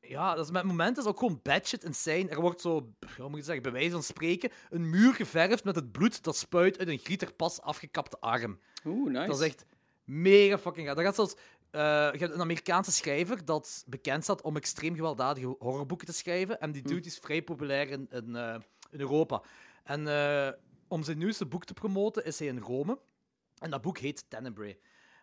[0.00, 2.28] ja, dat is met momenten is ook gewoon batshit insane.
[2.28, 5.74] Er wordt zo, hoe moet je zeggen, bij wijze van spreken, een muur geverfd met
[5.74, 8.58] het bloed dat spuit uit een grieter pas afgekapte arm.
[8.84, 9.26] Oeh, nice.
[9.26, 9.64] Dat is echt
[10.04, 10.96] mega fucking gaaf.
[10.96, 11.34] Dat gaat zelfs...
[11.70, 11.80] eh,
[12.12, 16.60] je hebt een Amerikaanse schrijver dat bekend staat om extreem gewelddadige horrorboeken te schrijven.
[16.60, 18.54] En die dude is vrij populair in, in, eh,
[18.90, 19.42] in Europa.
[19.84, 20.06] En
[20.90, 22.98] om zijn nieuwste boek te promoten is hij in Rome.
[23.58, 24.78] En dat boek heet Tenebrae.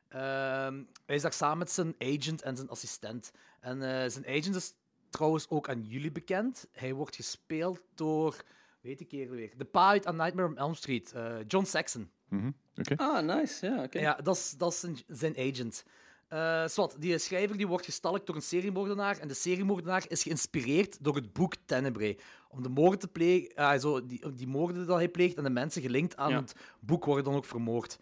[0.07, 3.31] Ehm, hij is daar samen met zijn agent en zijn assistent.
[3.59, 4.73] En eh, zijn agent is
[5.09, 6.67] trouwens ook aan jullie bekend.
[6.71, 8.43] Hij wordt gespeeld door...
[8.81, 9.51] Weet ik hier weer.
[9.57, 11.11] De pa uit A Nightmare on Elm Street.
[11.11, 12.11] eh, John Saxon.
[12.29, 12.95] Mhm, Oké.
[12.95, 13.65] Ah, nice.
[13.65, 13.99] Ja, oké.
[13.99, 15.83] Ja, dat is, dat is zijn, zijn agent.
[16.27, 19.17] Eh zwart, die schrijver die wordt gestalkt door een seriemoordenaar.
[19.17, 22.17] En de seriemoordenaar is geïnspireerd door het boek Tenebrae.
[22.49, 25.49] Om de moorden te plegen, ah, zo, die, die moorden dat hij pleegt en de
[25.49, 26.39] mensen gelinkt aan Ja.
[26.39, 27.99] het boek worden dan ook vermoord.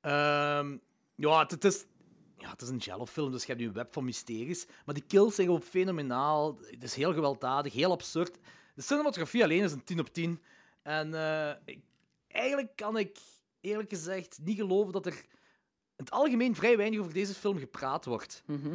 [0.00, 0.76] Ehm,
[1.14, 1.84] ja, het, het is,
[2.38, 4.66] ja, het is een Jello-film, dus je hebt nu een web van mysteries.
[4.84, 6.58] Maar die kills zijn gewoon fenomenaal.
[6.70, 8.38] Het is heel gewelddadig, heel absurd.
[8.74, 10.40] De cinematografie alleen is een 10 op 10.
[10.82, 11.82] En eh, ik-
[12.28, 13.18] eigenlijk kan ik
[13.60, 15.24] eerlijk gezegd niet geloven dat er
[15.96, 18.42] in het algemeen vrij weinig over deze film gepraat wordt.
[18.46, 18.74] Mhm.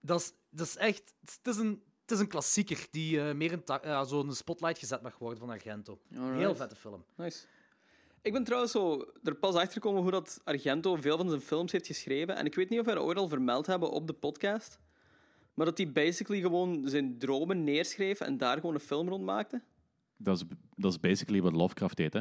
[0.00, 1.14] Dat, is, dat is echt...
[1.20, 5.02] Het is een, het is een klassieker die eh, meer in ja, zo'n spotlight gezet
[5.02, 6.00] mag worden van Argento.
[6.14, 6.38] Alright.
[6.38, 7.04] Heel vette film.
[7.16, 7.46] Nice.
[8.22, 11.72] Ik ben trouwens zo er pas achter gekomen hoe dat Argento veel van zijn films
[11.72, 12.36] heeft geschreven.
[12.36, 14.78] En ik weet niet of wij dat ooit al vermeld hebben op de podcast.
[15.54, 19.62] Maar dat hij basically gewoon zijn dromen neerschreef en daar gewoon een film rond maakte.
[20.16, 20.44] Dat, is,
[20.76, 22.20] dat is basically wat Lovecraft deed, hè.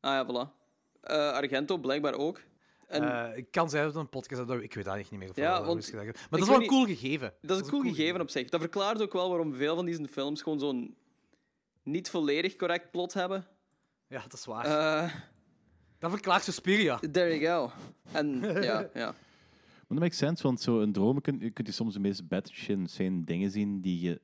[0.00, 0.60] Ah ja, voilà.
[1.00, 2.40] Eh, Argento blijkbaar ook.
[2.92, 5.10] En Eh, ik kan zeggen dat het een podcast is, dat- ik weet dat echt
[5.10, 5.30] niet meer.
[5.30, 7.34] Of Ja, want maar dat is wel een cool gegeven.
[7.40, 8.48] dat is een cool gegeven op zich.
[8.48, 10.96] Dat verklaart ook wel waarom veel van deze films gewoon zo'n
[11.82, 13.46] niet volledig correct plot hebben.
[14.08, 14.64] Ja, dat is waar.
[14.64, 15.14] Eh
[15.98, 16.98] dat verklaart Suspiria.
[16.98, 17.72] there you go.
[18.12, 19.14] En ja, ja.
[19.14, 22.48] Maar dat makes sense, want zo in dromen kun, kun je soms de meest bad
[22.48, 24.20] shit insane dingen zien die je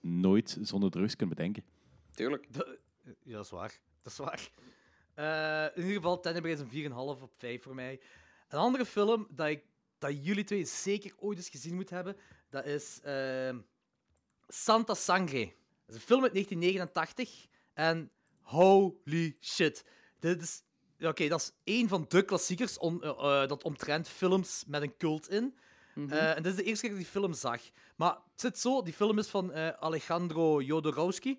[0.00, 1.62] nooit zonder drugs kunt bedenken.
[2.14, 2.46] Tuurlijk.
[3.22, 3.78] Ja, dat is waar.
[4.02, 4.50] Dat is waar.
[5.20, 8.00] Eh, in ieder geval, Tenebrae is een 4,5 op 5 voor mij.
[8.48, 9.64] Een andere film dat, ik,
[9.98, 12.16] dat jullie twee zeker ooit eens gezien moeten hebben,
[12.50, 13.58] dat is ehm,
[14.48, 15.44] Santa Sangre.
[15.86, 19.84] Dat is een film uit 1989 en holy shit.
[20.18, 20.62] Dit is...
[21.00, 23.08] Oké, dat is één van de klassiekers on- eh,
[23.42, 25.56] eh, dat omtrent films met een cult in.
[25.94, 27.60] Eh, en dit is de eerste keer dat ik die film zag.
[27.96, 31.38] Maar het zit zo, die film is van Alejandro Jodorowsky.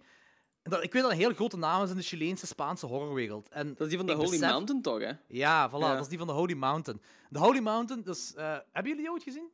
[0.64, 3.48] Dat, ik weet dat een heel grote naam is in de Chileense, Spaanse horrorwereld.
[3.50, 5.12] En Dat is die van de Holy besef- Mountain, toch, hè?
[5.28, 5.94] Ja, voilà, Ja.
[5.94, 7.02] dat is die van de Holy Mountain.
[7.30, 9.50] De Holy Mountain, dus, eh, hebben jullie die ooit gezien?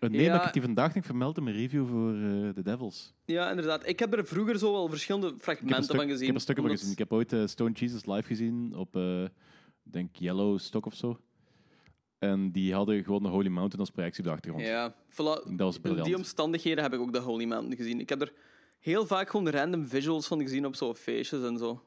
[0.00, 0.26] Uh, nee, Ja.
[0.28, 3.14] maar ik heb die vandaag nog vermeld in mijn review voor eh The Devils.
[3.24, 3.86] Ja, inderdaad.
[3.88, 6.20] Ik heb er vroeger zo wel verschillende fragmenten stuk, van gezien.
[6.20, 6.92] ik heb er stukken van gezien.
[6.92, 9.30] Ik heb ooit eh, Stone Jesus live gezien op, eh, ik
[9.92, 11.20] denk Yellow Stock of zo.
[12.18, 14.64] En die hadden gewoon de Holy Mountain als projectie op de achtergrond.
[14.66, 15.16] Ja, voilà.
[15.16, 16.06] Dat was In briljant.
[16.06, 18.00] die omstandigheden heb ik ook de Holy Mountain gezien.
[18.00, 18.32] Ik heb er
[18.86, 21.82] heel vaak gewoon random visuals van gezien op zo'n feestjes en zo.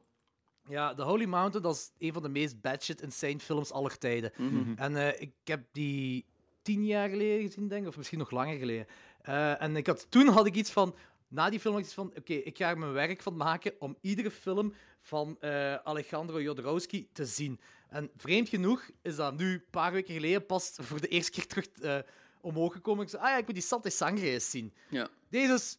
[0.68, 4.32] Ja, The Holy Mountain, dat is een van de meest batshit insane films aller tijden.
[4.76, 6.26] En eh, ik heb die
[6.62, 8.86] tien jaar geleden gezien, denk ik, of misschien nog langer geleden.
[9.22, 10.96] Eh, en ik had, toen had ik iets van...
[11.28, 13.74] Na die film had ik iets van, oké, ik ga er mijn werk van maken
[13.80, 17.60] om iedere film van eh, Alejandro Jodorowsky te zien.
[17.90, 21.48] En vreemd genoeg is dat nu, een paar weken geleden, pas voor de eerste keer
[21.48, 21.98] terug eh,
[22.42, 23.04] omhoog gekomen.
[23.04, 24.74] Ik zei, ah ja, ik moet die Sante Sangre eens zien.
[24.90, 25.10] Ja.
[25.30, 25.78] Deze is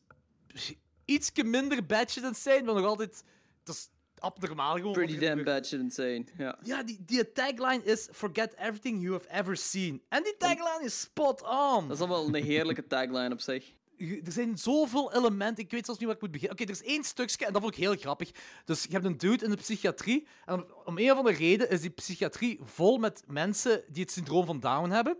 [1.10, 3.24] iets minder batshit insane, maar nog altijd...
[3.64, 4.92] Dat is abnormaal gewoon.
[4.92, 5.44] Pretty damn gebeurt.
[5.46, 6.24] bad shit insane.
[6.38, 6.58] Ja.
[6.62, 10.02] Ja, die, die tagline is Forget everything you have ever seen.
[10.08, 11.82] En die tagline is spot on.
[11.82, 13.72] Dat is dan wel een heerlijke tagline op zich.
[14.24, 15.64] Er zijn zoveel elementen.
[15.64, 16.58] Ik weet zelfs niet waar ik moet beginnen.
[16.58, 18.30] Oké, er is één stukje en dat vond ik heel grappig.
[18.64, 20.26] Dus je hebt een dude in de psychiatrie.
[20.46, 24.46] En om, een of andere reden is die psychiatrie vol met mensen die het syndroom
[24.46, 25.16] van Down hebben.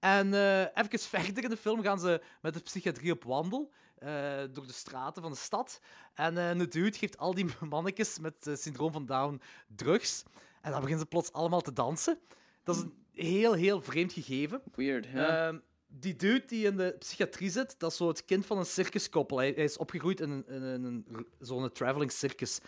[0.00, 3.72] En eh even verder in de film gaan ze met de psychiatrie op wandel.
[3.98, 5.80] Eh, door de straten van de stad.
[6.14, 10.22] En eh de dude geeft al die mannetjes met het syndroom van Down drugs.
[10.60, 12.18] En dan beginnen ze plots allemaal te dansen.
[12.62, 14.62] Dat is een heel, heel vreemd gegeven.
[14.74, 15.06] Weird.
[15.06, 15.46] Ja.
[15.46, 18.66] Ehm, die dude die in de psychiatrie zit, dat is zo het kind van een
[18.66, 19.36] circuskoppel.
[19.36, 22.60] Hij, hij is opgegroeid in, een, in een, zo'n traveling circus.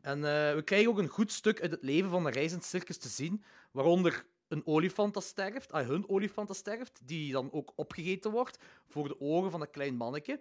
[0.00, 2.96] En eh, we krijgen ook een goed stuk uit het leven van een reizend circus
[2.96, 7.72] te zien, waaronder een olifant dat sterft, ah, hun olifant dat sterft, die dan ook
[7.74, 10.40] opgegeten wordt voor de ogen van een klein manneke.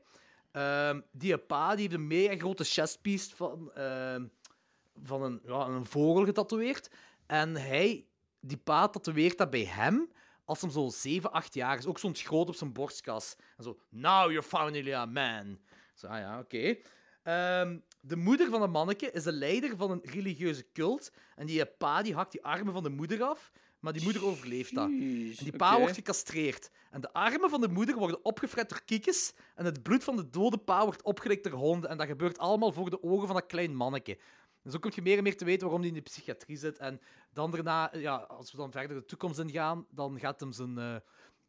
[0.57, 4.25] Ehm, die pa die heeft een mega grote chestpiece van, ehm,
[5.03, 6.89] van een, ja, een vogel getatoeëerd.
[7.25, 8.05] En hij,
[8.39, 10.11] die pa tatoeëert dat bij hem
[10.45, 11.85] als hem zo 7, 8 jaar is.
[11.85, 13.35] Ook zo'n groot op zijn borstkas.
[13.57, 15.59] En zo, now you're finally a man.
[15.93, 16.77] Zo, ah ja, oké.
[17.23, 21.11] Ehm, de moeder van een manneke is de leider van een religieuze cult.
[21.35, 23.51] En die pa die hakt die armen van de moeder af,
[23.87, 24.87] maar die moeder overleeft dat.
[24.87, 26.71] En die pa wordt gecastreerd.
[26.91, 29.33] En de armen van de moeder worden opgefret door kiekjes.
[29.55, 31.89] En het bloed van de dode pa wordt opgelikt door honden.
[31.89, 34.17] En dat gebeurt allemaal voor de ogen van dat klein manneke.
[34.63, 36.77] En zo kom je meer en meer te weten waarom hij in de psychiatrie zit.
[36.77, 37.01] En
[37.33, 40.95] dan daarna, ja, als we dan verder de toekomst ingaan, dan gaat hem zijn, eh,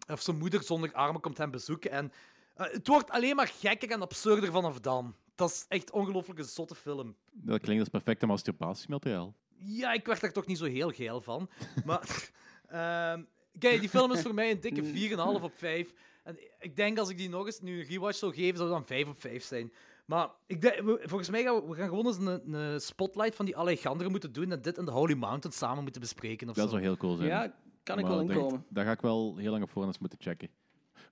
[0.07, 1.91] of zijn moeder zonder armen komt hem bezoeken.
[1.91, 2.13] En
[2.55, 5.15] eh, het wordt alleen maar gekker en absurder vanaf dan.
[5.35, 7.17] Dat is echt ongelooflijk een zotte film.
[7.33, 9.35] Dat klinkt als perfecte masturbatiemateriaal.
[9.61, 11.49] Ja, ik werd daar toch niet zo heel geil van.
[11.85, 12.01] Maar
[12.69, 13.23] ehm,
[13.59, 15.93] kijk, die film is voor mij een dikke 4,5 op 5.
[16.25, 18.79] En ik denk als ik die nog eens nu een rewatch zou geven, zou het
[18.79, 19.73] dan 5 op 5 zijn.
[20.07, 23.45] Maar ik denk, volgens mij gaan we, we gaan gewoon eens een, een spotlight van
[23.45, 26.49] die Alejandro moeten doen en dit en de Holy Mountain samen moeten bespreken.
[26.49, 26.71] Of Dat zo.
[26.71, 27.29] zou heel cool zijn.
[27.29, 28.65] ja, kan ik Maar wel daar- inkomen.
[28.69, 30.49] Daar ga ik wel heel lang op voorhand moeten checken.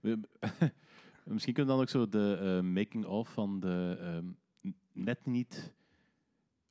[0.00, 0.20] We-
[1.24, 4.24] Misschien kunnen we dan ook zo de eh, making-of van de ehm,
[4.92, 5.74] net niet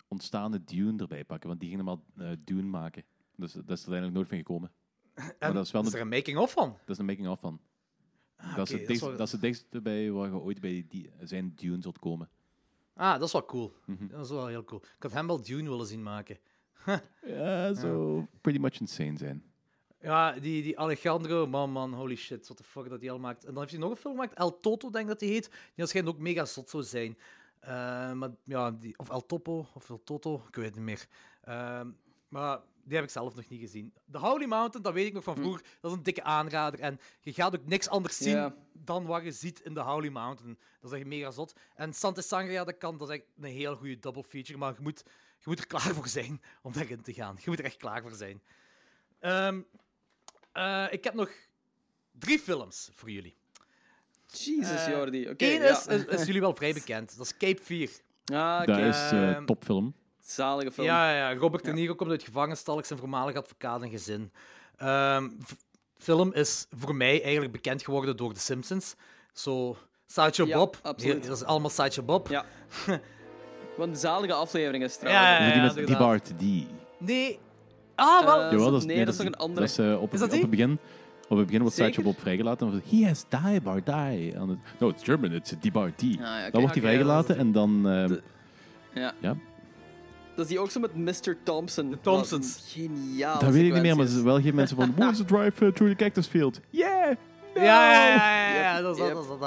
[0.08, 3.04] ontstaande Dune erbij pakken, want die gingen maar eh, Dune maken.
[3.36, 4.72] Dus dat is er uiteindelijk nooit van gekomen.
[5.14, 6.70] En maar dat is wel is een- er een making-of van?
[6.70, 7.60] Dat is een making-of van.
[8.36, 10.36] dat, is oké, het dat is dichtst, wel- dat is het dichtste bij waar je
[10.36, 12.30] ooit bij die, zijn Dune zult komen.
[12.94, 13.74] Ah, dat is wel cool.
[13.86, 14.08] Mhm.
[14.08, 14.82] Dat is wel heel cool.
[14.82, 16.38] Ik had hem wel Dune willen zien maken.
[17.26, 19.44] Ja, zo pretty much insane zijn.
[20.02, 23.44] Ja, die, die Alejandro, man, man, holy shit, what the fuck dat hij al maakt.
[23.46, 25.50] En dan heeft hij nog een film gemaakt, El Toto, denk ik dat hij heet.
[25.50, 27.18] Die waarschijnlijk ook mega zot zou zijn.
[27.66, 31.08] Eh, maar ja, die, of El Topo, of El Toto, ik weet het niet meer.
[31.42, 31.92] Ehm,
[32.28, 33.94] maar die heb ik zelf nog niet gezien.
[34.12, 36.80] The Holy Mountain, dat weet ik nog van vroeger, dat is een dikke aanrader.
[36.80, 40.58] En je gaat ook niks anders zien dan wat je ziet in The Holy Mountain.
[40.82, 41.56] Dat is echt mega zot.
[41.76, 44.82] En Santa Sangria, dat kan, dat is echt een heel goede double feature, maar je
[44.82, 45.04] moet,
[45.40, 47.36] je moet er klaar voor zijn om daarin te gaan.
[47.40, 48.44] Je moet er echt klaar voor zijn.
[49.20, 49.62] Ehm,
[50.52, 51.32] eh, ik heb nog
[52.12, 53.38] drie films voor jullie.
[54.38, 55.30] Jesus, Eh, Jordi.
[55.30, 55.70] Oké, Eén ja.
[55.70, 57.18] is, is, is jullie wel vrij bekend.
[57.18, 57.90] Dat is Cape 4.
[58.34, 58.72] Ah, oké.
[58.72, 59.94] Dat is eh, Ehm, topfilm.
[60.22, 60.88] Zalige film.
[60.88, 61.38] Ja, ja, ja.
[61.38, 64.32] Robert De Niro komt uit gevangensstal, zijn voormalig advocaat en gezin.
[64.78, 65.52] Ehm v-
[65.98, 68.96] film is voor mij eigenlijk bekend geworden door The Simpsons.
[69.34, 70.80] Zo, Sideshow Ja, Bob.
[70.82, 71.28] absoluut.
[71.28, 72.28] Dat is allemaal Sideshow Bob.
[72.28, 72.46] Ja.
[73.78, 75.28] Wat een zalige aflevering is Ja, trouwens.
[75.28, 76.08] ja, die ja, met die inderdaad.
[76.08, 76.68] Bart, die.
[76.98, 77.40] Nee.
[77.96, 78.42] Ah, wel.
[78.42, 79.60] Eh, Jawel, dat is, nee, dat is nog een andere.
[79.60, 80.42] Dat is, eh, op, Is dat op die?
[80.42, 80.80] het begin.
[81.30, 81.94] Op het begin wordt Zeker?
[81.94, 82.68] Sideshow Bob vrijgelaten.
[82.68, 84.34] En dan van, he has die, bar die.
[84.34, 86.18] En het, no, it's German, it's die bar die.
[86.20, 86.50] Ah, ja.
[86.50, 87.90] Dan wordt hij vrijgelaten en dan...
[87.90, 88.22] eh, De-
[88.94, 89.14] Ja.
[89.22, 89.36] ja,
[90.36, 91.38] Dat is die ook zo met Mr.
[91.44, 91.90] Thompson.
[91.90, 92.64] De Thompsons.
[92.74, 93.40] Geniaal.
[93.40, 94.94] dat weet ik niet meer, maar ze wel geen mensen van...
[94.98, 96.60] What's the drive uh, through the cactus field?
[96.70, 97.16] Yeah!
[97.56, 97.62] No!
[97.62, 99.16] Ja, ja, ja, ja, ja, dat is dat, Yep.
[99.16, 99.40] dat is dat.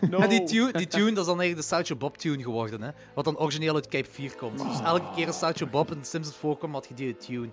[0.00, 0.10] dat.
[0.10, 0.18] No.
[0.18, 2.90] En die tune, die tune, dat is dan eigenlijk de Sideshow Bob tune geworden, hè.
[3.14, 4.58] Wat dan origineel uit Cape 4 komt.
[4.58, 7.48] Dus elke keer als Sideshow Bob in The Simpsons voorkomt, had je die tune.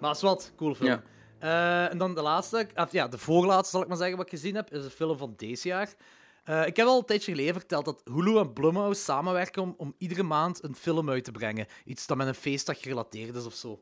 [0.00, 0.88] Maar is wat, cool film.
[0.90, 1.02] Ja.
[1.38, 4.32] Eh, en dan de laatste, of ja, de voorlaatste zal ik maar zeggen wat ik
[4.32, 5.94] gezien heb, is een film van deze jaar.
[6.44, 9.94] Eh, ik heb al een tijdje geleden verteld dat Hulu en Blumhouse samenwerken om, om
[9.98, 11.66] iedere maand een film uit te brengen.
[11.84, 13.80] Iets dat met een feestdag gerelateerd is of zo.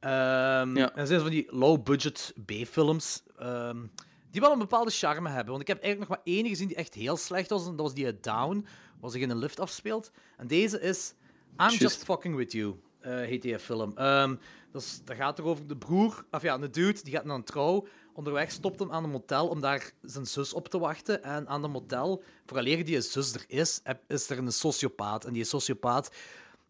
[0.00, 0.90] Ehm, Ja.
[0.90, 3.22] En dat zijn van die low-budget B-films.
[3.38, 3.86] ehm,
[4.30, 5.48] die wel een bepaalde charme hebben.
[5.50, 7.62] Want ik heb eigenlijk nog maar één gezien die echt heel slecht was.
[7.66, 8.66] En dat was die Down,
[9.00, 10.10] waar zich in een lift afspeelt.
[10.36, 11.14] En deze is
[11.60, 11.68] I'm.
[11.70, 13.92] Just Fucking With You, heet die film.
[13.96, 14.34] Ehm,
[14.72, 17.44] dat, is, dat gaat erover de broer, of ja, een dude, die gaat naar een
[17.44, 17.86] trouw.
[18.14, 21.22] Onderweg stopt hem aan een motel om daar zijn zus op te wachten.
[21.22, 25.24] En aan de motel, vooraleer die zus er is, is er een sociopaat.
[25.24, 26.10] En die sociopaat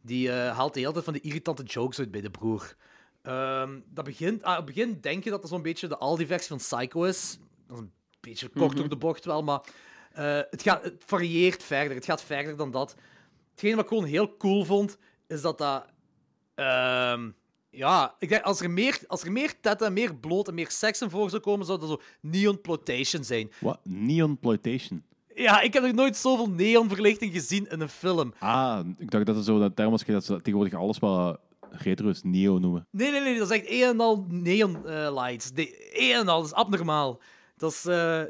[0.03, 2.75] die eh, haalt de hele tijd van de irritante jokes uit bij de broer.
[3.23, 6.49] Ehm, dat begint, ah, op het begin denk je dat het zo'n beetje de Aldi-versie
[6.49, 7.39] van Psycho is.
[7.67, 9.63] Dat is een beetje kort door de bocht wel, maar
[10.13, 11.95] eh, het, gaat, het varieert verder.
[11.95, 12.95] Het gaat verder dan dat.
[13.51, 15.87] Hetgeen wat ik gewoon heel cool vond, is dat dat...
[16.55, 17.31] ehm,
[17.71, 21.01] ja, ik denk, als er meer, als er meer tetten, meer bloot en meer seks
[21.03, 23.51] in voor zou komen, zou dat zo neon plotation zijn.
[23.61, 23.81] Wat?
[23.83, 25.03] Neon Ploitation.
[25.35, 28.35] Ja, ik heb nog nooit zoveel neonverlichting gezien in een film.
[28.39, 32.09] Ah, ik dacht dat het zo dat term was dat ze tegenwoordig alles wat retro
[32.09, 32.87] is neo noemen.
[32.91, 35.51] Nee, nee, nee, dat is echt een en al neon eh, lights.
[35.53, 37.21] De, een en al, dat is abnormaal.
[37.57, 37.85] Dat is, eh,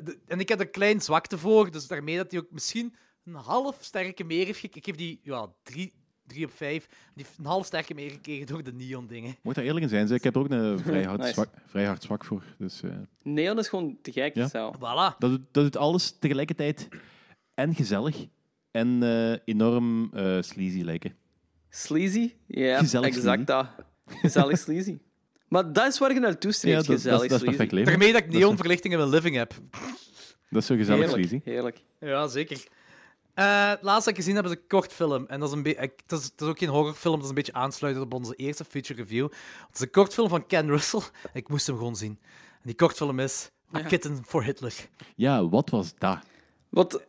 [0.04, 2.94] de- en ik heb er een klein zwakte voor, dus daarmee dat hij ook misschien
[3.24, 4.78] een half sterke meer heeft gekregen.
[4.78, 5.92] Ik geef die ja, drie,
[6.40, 6.86] op vijf.
[7.14, 9.36] Die heeft een half sterke meer gekregen door de neon dingen.
[9.42, 11.32] Moet daar eerlijk in zijn, ik heb er ook een vrij hard, Nice.
[11.32, 12.42] zwak, vrij hard zwak voor.
[12.58, 12.90] Dus, eh,
[13.22, 14.34] Neon is gewoon te gek.
[14.34, 14.48] Ja.
[14.48, 14.72] Zo.
[14.76, 15.16] Voilà.
[15.18, 16.88] dat, doet, dat doet alles tegelijkertijd
[17.54, 18.26] en gezellig
[18.70, 21.14] en eh, enorm eh, sleazy lijken.
[21.70, 22.32] Sleazy?
[22.46, 23.66] Ja, Gezellig exact dat.
[24.06, 24.98] Gezellig sleazy.
[25.48, 27.56] Maar dat is waar je naartoe Ja, streeft, dat, dat, gezellig dat is sleazy.
[27.56, 27.88] perfect leven.
[27.90, 29.54] Daarmee dat ik Dat is- neonverlichting in mijn living heb.
[30.50, 31.44] Dat is zo gezellig Heerlijk, sleazy.
[31.50, 31.82] heerlijk.
[32.00, 32.64] Ja, zeker.
[33.34, 35.26] Eh, het laatste dat ik gezien heb is een kort film.
[35.26, 37.34] En dat is, een ik- dat, is, dat is ook geen horrorfilm, dat is een
[37.34, 39.28] beetje aansluitend op onze eerste feature review.
[39.66, 41.00] Het is een kort film van Ken Russell.
[41.32, 42.18] Ik moest hem gewoon zien.
[42.52, 44.74] En die kortfilm is A Kitten for Hitler.
[45.16, 46.18] Ja, wat was dat?
[46.68, 47.02] Wat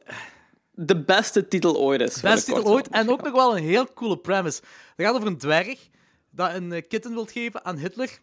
[0.72, 2.14] de beste titel ooit is.
[2.14, 2.68] de titel kortfilm.
[2.76, 2.88] ooit.
[2.90, 4.62] En ook nog wel een heel coole premise.
[4.96, 5.90] Het gaat over een dwerg
[6.30, 8.20] dat een eh, kitten wil geven aan Hitler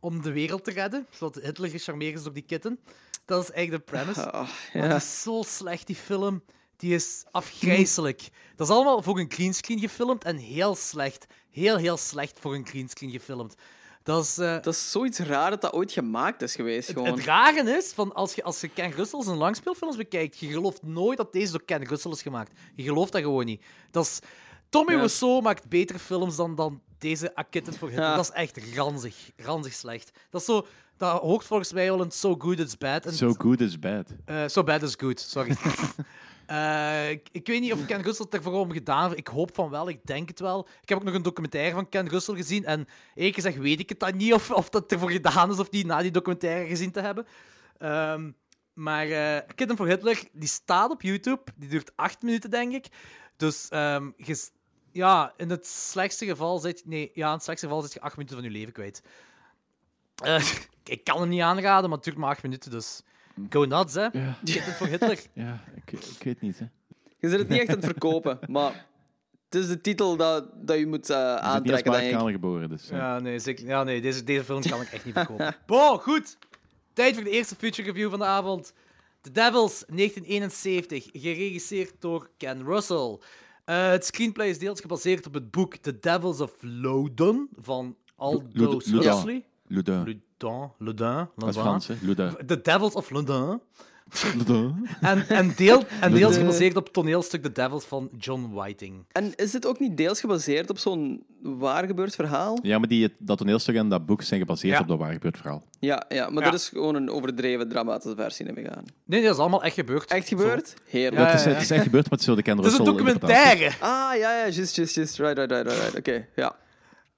[0.00, 2.80] om de wereld te redden, zodat Hitler gecharmeerd is door die kitten.
[3.24, 4.30] Dat is eigenlijk de premise.
[4.30, 4.86] Ah, ja.
[4.86, 6.42] die is zo slecht, die film.
[6.82, 8.28] Die is afgrijzelijk.
[8.56, 11.26] Dat is allemaal voor een greenscreen gefilmd en heel slecht.
[11.50, 13.54] Heel, heel slecht voor een greenscreen gefilmd.
[14.02, 14.38] Dat is...
[14.38, 16.88] eh, Dat is zoiets raar dat dat ooit gemaakt is geweest.
[16.88, 17.12] het, Gewoon.
[17.16, 20.82] het rare is, van als, je, als je Ken Russell zijn langspeelfilms bekijkt, je gelooft
[20.82, 22.52] nooit dat deze door Ken Russell is gemaakt.
[22.74, 23.62] Je gelooft dat gewoon niet.
[23.90, 24.18] Dat is,
[24.68, 25.00] Tommy Ja.
[25.00, 28.06] Wiseau maakt betere films dan, dan deze A Kitten for Hitler.
[28.08, 28.16] Ja.
[28.16, 29.16] Dat is echt ranzig.
[29.36, 30.10] Ranzig slecht.
[30.30, 30.66] Dat is zo...
[30.96, 33.06] Dat hoort volgens mij wel een So Good It's Bad.
[33.06, 34.06] En So good is bad.
[34.24, 35.56] eh, so bad is good, sorry.
[36.52, 39.18] Eh, ik, weet niet of Ken Russell het ervoor om gedaan heeft.
[39.18, 40.68] Ik hoop van wel, ik denk het wel.
[40.82, 42.64] Ik heb ook nog een documentaire van Ken Russell gezien.
[42.64, 45.68] En eerlijk gezegd weet ik het dan niet of, of dat ervoor gedaan is of
[45.68, 47.26] die na die documentaire gezien te hebben.
[47.78, 48.30] Ehm,
[48.72, 51.42] maar eh Kitten for Hitler, die staat op YouTube.
[51.56, 52.86] Die duurt acht minuten, denk ik.
[53.36, 54.10] Dus ehm,
[54.90, 58.16] ja, in het slechtste geval zit nee, ja, in het slechtste geval zit je acht
[58.16, 59.02] minuten van je leven kwijt.
[60.14, 60.44] Eh,
[60.84, 63.02] ik kan hem niet aanraden, maar het duurt maar acht minuten, dus
[63.50, 64.06] go nuts, hè.
[64.12, 65.20] Ja, Kitten for Hitler.
[65.34, 66.58] ja ik, ik weet niet.
[66.58, 66.66] Hè.
[67.18, 68.86] Je zit het niet echt aan het verkopen, maar
[69.44, 72.08] het is de titel dat, dat je moet Je als aantrekken, denk ik.
[72.08, 72.88] Smaakkamer geboren, dus...
[72.88, 75.56] Ja, nee, zeker, ja, nee deze, deze film kan ik echt niet verkopen.
[75.66, 76.38] Bo, goed.
[76.92, 78.72] Tijd voor de eerste feature review van de avond.
[79.20, 83.18] The Devils, 1971, geregisseerd door Ken Russell.
[83.64, 88.86] Eh, het screenplay is deels gebaseerd op het boek The Devils of Loudon van Aldous
[88.86, 89.12] Loudun.
[89.12, 89.44] Huxley.
[89.66, 90.22] Loudun.
[90.38, 91.56] Loudun, Loudun, Dat is.
[91.56, 91.94] Frans, hè?
[92.46, 93.60] The Devils of London.
[95.00, 99.04] En, en, deel, en deels gebaseerd op het toneelstuk The Devils van John Whiting.
[99.12, 102.58] En is dit ook niet deels gebaseerd op zo'n waar gebeurd verhaal?
[102.62, 104.80] Ja, maar die, dat toneelstuk en dat boek zijn gebaseerd Ja.
[104.80, 105.62] op dat waar gebeurd verhaal.
[105.78, 106.50] Ja, ja maar Ja.
[106.50, 108.84] dat is gewoon een overdreven dramatische versie, neem ik aan.
[108.84, 110.10] Nee, nee, dat is allemaal echt gebeurd.
[110.10, 110.74] Echt gebeurd?
[110.88, 111.22] Heerlijk.
[111.22, 112.66] Ja, het, is, ja, het is echt gebeurd, maar het is zo de Ken Het
[112.66, 113.66] is een Russell documentaire.
[113.80, 115.18] Ah, ja, ja, just, just, just.
[115.18, 115.80] Right, right, right, right.
[115.82, 115.98] right.
[115.98, 116.56] Oké, ja.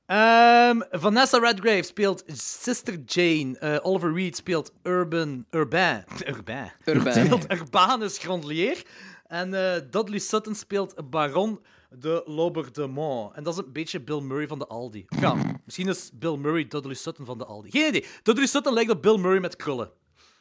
[0.07, 3.59] Ehm, Vanessa Redgrave speelt Sister Jane.
[3.59, 5.47] Eh, Oliver Reed speelt Urban...
[5.51, 6.05] Urbain.
[6.29, 6.73] Urbain.
[6.85, 7.25] Urbain.
[7.27, 8.83] Speelt Urbanus Grandelier.
[9.27, 11.61] En eh, Dudley Sutton speelt Baron
[11.99, 13.35] de Loberdemont.
[13.35, 15.05] En dat is een beetje Bill Murray van de Aldi.
[15.21, 17.71] Ja, misschien is Bill Murray Dudley Sutton van de Aldi.
[17.71, 18.05] Geen idee.
[18.23, 19.90] Dudley Sutton lijkt op Bill Murray met krullen.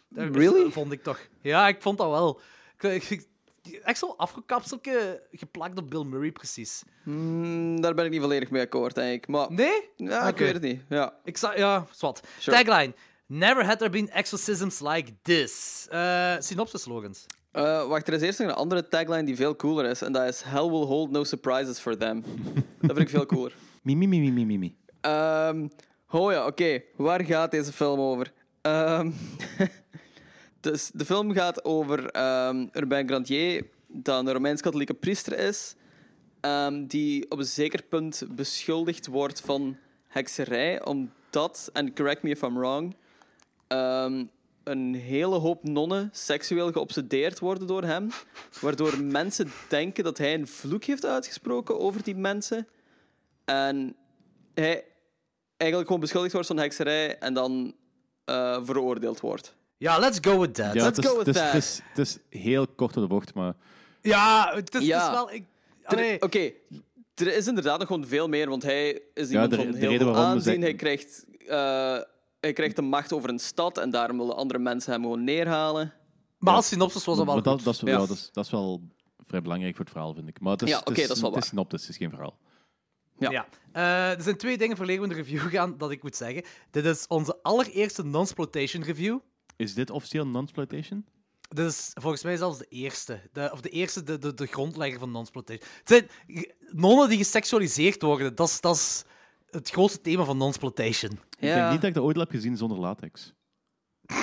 [0.10, 0.72] Dat is- Really?
[0.72, 1.20] vond ik toch.
[1.42, 2.40] Ja, ik vond dat wel.
[2.80, 3.28] Ik- ik-
[3.84, 6.84] Echt zo'n afgekapselke geplakt op Bill Murray, precies.
[7.04, 9.28] Mm, daar ben ik niet volledig mee akkoord, denk ik.
[9.28, 9.90] Maar Nee?
[9.98, 10.82] ja, ik weet het niet.
[10.90, 11.14] Ja.
[11.24, 12.28] Ik zag, ja, zwart.
[12.40, 12.64] Sure.
[12.64, 12.94] Tagline.
[13.28, 15.86] Never had there been exorcisms like this.
[15.90, 17.26] Eh synopsis slogans.
[17.52, 20.02] Eh, wacht, er is eerst nog een andere tagline die veel cooler is.
[20.02, 22.24] En dat is Hell will hold no surprises for them.
[22.82, 23.56] dat vind ik veel cooler.
[23.82, 24.78] Mimi, mimi, mimi, mimi.
[25.02, 25.68] Ehm
[26.10, 26.82] oh ja, oké.
[26.96, 28.34] Waar gaat deze film over?
[28.62, 29.12] Ehm,
[30.64, 35.76] dus de film gaat over ehm Urbain Grandier, dat een Romeins-katholieke priester is,
[36.40, 42.42] ehm, die op een zeker punt beschuldigd wordt van hekserij, omdat, en correct me if
[42.42, 42.96] I'm wrong,
[43.68, 44.26] ehm,
[44.64, 48.10] een hele hoop nonnen seksueel geobsedeerd worden door hem,
[48.62, 52.68] waardoor mensen denken dat hij een vloek heeft uitgesproken over die mensen.
[53.46, 53.96] En
[54.54, 54.86] hij
[55.58, 57.76] eigenlijk gewoon beschuldigd wordt van hekserij en dan
[58.26, 59.56] eh, veroordeeld wordt.
[59.84, 60.74] Ja, let's go with that.
[60.74, 61.52] Ja, Let's het is, go with het is, that.
[61.52, 61.98] Het is, het
[62.32, 63.54] is heel kort door de bocht, maar...
[64.02, 65.06] Ja, het is, het Ja.
[65.06, 65.32] is wel...
[65.32, 65.44] Ik,
[65.84, 66.52] Er- Oké,
[67.16, 69.98] er is inderdaad nog gewoon veel meer, want hij is iemand de- van de heel
[69.98, 70.62] veel aanzien.
[70.62, 71.98] Hij krijgt, eh,
[72.40, 75.94] hij krijgt de macht over een stad en daarom willen andere mensen hem gewoon neerhalen.
[76.38, 77.64] maar als synopsis was dat wel maar dat, goed.
[77.64, 77.88] dat, is, Ja.
[77.90, 78.82] ja, dat, is, dat is wel
[79.28, 80.40] vrij belangrijk voor het verhaal, vind ik.
[80.40, 81.98] Maar het is, Ja, het oké, is, dat is wel Het is synopsis, het is
[81.98, 82.38] geen verhaal.
[83.18, 83.32] Ja.
[83.32, 83.48] Ja.
[83.72, 86.44] Eh, er zijn twee dingen voor we in de review gaan dat ik moet zeggen.
[86.72, 89.18] Dit is onze allereerste non-sploitation review.
[89.64, 91.06] Is dit officieel non-exploitation?
[91.50, 93.22] Dit is volgens mij zelfs de eerste.
[93.34, 95.16] De, of de eerste, de, de, de grondlegger van.
[95.16, 98.36] Het zijn g- nonnen die geseksualiseerd worden.
[98.36, 99.04] Dat is, dat is
[99.50, 101.12] het grootste thema van non-sploitation.
[101.12, 103.34] Ik denk niet dat ik dat ooit heb gezien zonder latex.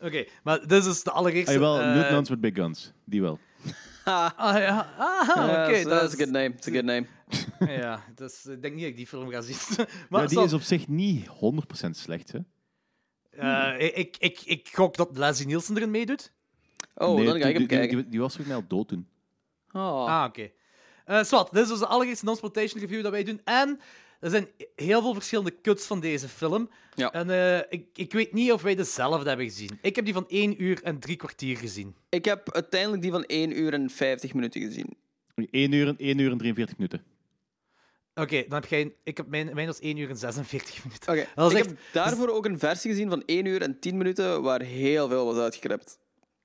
[0.00, 1.50] Oké, maar dit is dus de allereerste...
[1.50, 2.92] Ah, jawel, eh, Nude Nuns with Big Guns.
[3.04, 3.38] Die wel.
[4.04, 4.94] Ah, ja.
[4.98, 5.82] Ah, Ja, oké.
[5.82, 6.48] dat dat is een good name.
[6.54, 7.06] It's a good name.
[7.58, 9.56] Ja, dus ik denk niet dat ik die film ga zien.
[10.08, 11.30] maar ja, die zo- is op zich niet 100%
[11.90, 12.38] slecht, hè?
[13.40, 16.32] Eh, ik, ik, ik gok dat Leslie Nielsen erin meedoet.
[16.94, 17.96] Oh, Nee, dan ga ik die, hem die, kijken.
[17.96, 19.08] die, die was volgens mij al dood toen.
[19.72, 20.06] Oh.
[20.08, 20.50] Ah, oké.
[21.04, 23.40] Eh Swat, dit is dus de allereerste non-sploitation review dat wij doen.
[23.44, 23.80] En
[24.20, 26.70] er zijn heel veel verschillende cuts van deze film.
[26.94, 27.12] Ja.
[27.12, 29.78] En eh, ik, ik weet niet of wij dezelfde hebben gezien.
[29.82, 31.94] Ik heb die van 1 uur en drie kwartier gezien.
[32.08, 34.96] Ik heb uiteindelijk die van 1 uur en 50 minuten gezien.
[35.50, 37.02] 1 uur, en- 1 uur en 43 minuten.
[38.20, 38.92] Oké, dan heb jij...
[39.04, 41.12] Ik heb mijn, mijn was 1 uur en 46 minuten.
[41.12, 43.96] Oké, Dat ik echt- heb daarvoor ook een versie gezien van 1 uur en 10
[43.96, 45.98] minuten waar heel veel was uitgeknipt.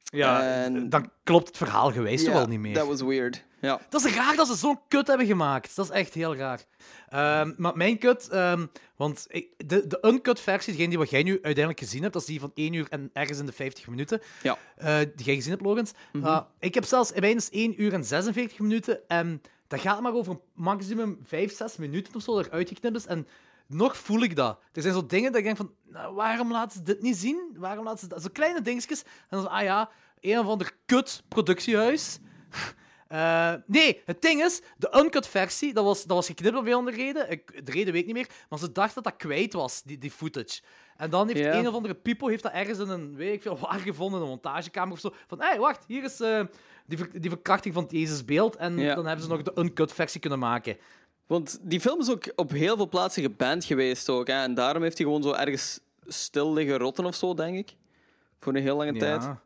[0.04, 2.74] Ja, En- dan klopt het verhaal geweest toch wel niet meer.
[2.74, 3.44] Dat was weird.
[3.62, 3.80] Ja.
[3.90, 5.76] Dat is raar dat ze zo'n kut hebben gemaakt.
[5.76, 6.64] Dat is echt heel raar.
[7.10, 11.24] Ehm, maar mijn kut, ehm, want ik, de, de uncut versie, degene die wat jij
[11.24, 13.88] nu uiteindelijk gezien hebt, dat is die van 1 uur en ergens in de 50
[13.88, 14.58] minuten, Ja.
[14.76, 15.92] eh, die jij gezien hebt, Logans.
[16.14, 20.39] Uh, ik heb zelfs minstens 1 uur en 46 minuten en dat gaat maar over
[20.54, 23.06] maximum 5, 6 minuten of zo dat er uitgeknipt is.
[23.06, 23.28] En
[23.67, 24.60] nog voel ik dat.
[24.73, 27.56] Er zijn zo dingen dat ik denk van, nou, waarom laten ze dit niet zien?
[27.58, 28.21] Waarom laten ze dat?
[28.21, 29.01] Zo kleine dingetjes.
[29.01, 32.19] En dan ah ja, een of ander kut productiehuis.
[33.08, 36.97] Eh, nee, het ding is, de uncut versie, dat was, dat was geknipt om andere
[36.97, 37.32] reden.
[37.32, 39.97] Ik, de reden weet ik niet meer, maar ze dachten dat dat kwijt was, die,
[39.97, 40.62] die footage.
[40.97, 41.53] En dan heeft Ja.
[41.53, 44.27] een of andere pipo heeft dat ergens in een, weet ik veel, waar gevonden, een
[44.27, 45.13] montagekamer of zo.
[45.27, 46.41] Van, hé, hey, wacht, hier is eh,
[46.86, 48.55] die, ver- die verkrachting van het Jezusbeeld.
[48.55, 48.95] En Ja.
[48.95, 50.77] dan hebben ze nog de uncut versie kunnen maken.
[51.27, 54.27] Want die film is ook op heel veel plaatsen geband geweest ook.
[54.27, 54.43] Hè?
[54.43, 57.75] En daarom heeft hij gewoon zo ergens stil liggen rotten of zo, denk ik.
[58.39, 59.21] Voor een heel lange tijd.
[59.21, 59.41] Ja.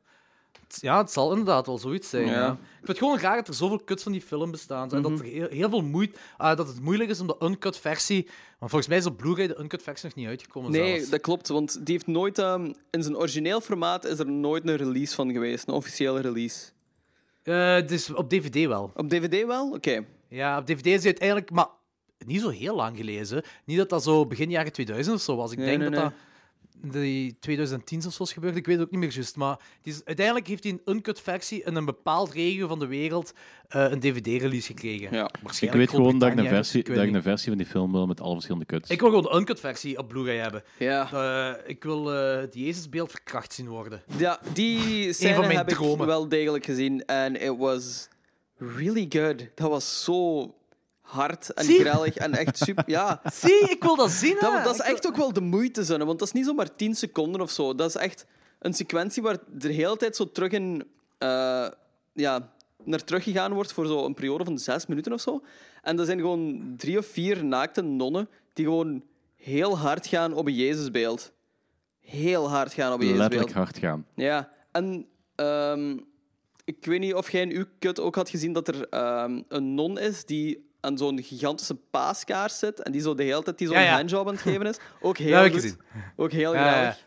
[0.82, 2.25] Ja, het zal inderdaad wel zoiets zijn.
[2.27, 2.51] Ja.
[2.51, 4.91] Ik vind het gewoon raar dat er zoveel cuts van die film bestaan.
[4.91, 7.77] En dat, er heel, heel veel moeite, ah, dat het moeilijk is om de uncut
[7.77, 8.23] versie.
[8.60, 10.71] Maar volgens mij is op Blu-ray de uncut versie nog niet uitgekomen.
[10.71, 11.10] Nee, zelfs.
[11.10, 11.47] dat klopt.
[11.47, 12.38] Want die heeft nooit...
[12.38, 15.67] ehm, in zijn origineel formaat is er nooit een release van geweest.
[15.67, 16.65] Een officiële release.
[17.43, 18.91] Eh, dus op DVD wel.
[18.96, 19.71] Op DVD wel?
[19.71, 20.06] Oké.
[20.27, 21.67] Ja, op DVD is die uiteindelijk, maar
[22.25, 23.44] niet zo heel lang gelezen.
[23.65, 25.52] Niet dat dat zo begin jaren 2000 of zo was.
[25.52, 26.10] Ik Nee, denk nee, dat nee.
[26.10, 26.19] dat
[26.82, 28.56] die 2010 of zo is gebeurd.
[28.56, 29.36] Ik weet het ook niet meer juist.
[29.36, 32.88] Maar die is, uiteindelijk heeft hij een uncut versie in een bepaald regio van de
[32.88, 33.34] wereld
[33.67, 35.15] eh, een DVD-release gekregen.
[35.15, 35.30] Ja.
[35.60, 37.92] Ik weet gewoon dat ik, een versie, ik dat ik een versie van die film
[37.92, 38.90] wil met alle verschillende cuts.
[38.90, 40.63] Ik wil gewoon de uncut versie op Blu-ray hebben.
[40.77, 41.12] Ja.
[41.12, 44.02] Eh, ik wil eh het Jezusbeeld verkracht zien worden.
[44.17, 46.08] Ja, die scène van mijn heb ik dromen.
[46.08, 47.06] wel degelijk gezien.
[47.06, 48.08] En it was
[48.58, 49.48] really good.
[49.56, 50.54] Dat was zo
[51.10, 51.79] hard en Zie?
[51.79, 52.83] grellig en echt super...
[52.87, 54.35] Ja, Zie, ik wil dat zien.
[54.39, 54.39] hè.
[54.51, 56.45] dat, dat is Ik wil- echt ook wel de moeite, zonne, want dat is niet
[56.45, 57.75] zomaar 10 seconden of zo.
[57.75, 58.25] Dat is echt
[58.60, 60.87] een sequentie waar de hele tijd zo terug in...
[61.17, 61.67] eh,
[62.13, 62.51] ja,
[62.83, 65.43] naar teruggegaan wordt voor zo een periode van zes minuten of zo.
[65.81, 69.03] En dat zijn gewoon drie of vier naakte nonnen die gewoon
[69.35, 71.31] heel hard gaan op een Jezusbeeld.
[71.99, 73.31] Heel hard gaan op een Jezusbeeld.
[73.33, 74.05] letterlijk hard gaan.
[74.15, 75.97] Ja, en ehm,
[76.65, 79.73] ik weet niet of jij in uw kut ook had gezien dat er ehm, een
[79.73, 83.67] non is die aan zo'n gigantische paaskaars zit en die zo de hele tijd die
[83.67, 83.96] zo'n Ja, ja.
[83.96, 84.77] handjob aan het geven is.
[85.02, 85.62] Ook heel heb ik goed.
[85.62, 85.80] gezien.
[86.15, 86.71] Ook heel Ja, ja.
[86.71, 86.98] graag.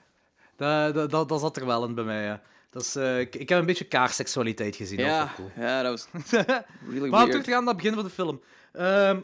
[0.56, 2.24] Dat, dat, dat, dat zat er wel in bij mij.
[2.24, 2.40] Ja.
[2.70, 4.98] Dat is, eh, ik, ik heb een beetje kaarseksualiteit gezien.
[4.98, 5.50] Ja, cool.
[5.56, 6.48] ja, dat was really
[6.90, 7.44] Maar om terug weird.
[7.44, 8.40] te gaan naar het begin van de film.
[8.72, 9.20] Ehm,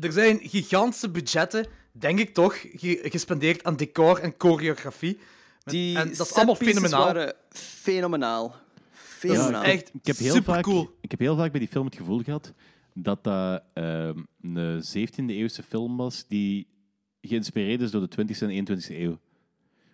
[0.00, 5.18] er zijn gigantische budgetten, denk ik toch, ge- gespendeerd aan decor en choreografie.
[5.64, 7.04] Die en dat is allemaal fenomenaal.
[7.04, 8.54] waren fenomenaal.
[8.92, 9.64] Fenomenaal.
[9.64, 10.96] Ik heb, heel vaak, supercool.
[11.00, 12.52] ik heb heel vaak bij die film het gevoel gehad
[12.98, 16.66] dat dat ehm, een 17e-eeuwse film was die
[17.20, 19.18] geïnspireerd is door de 20e en 21e eeuw.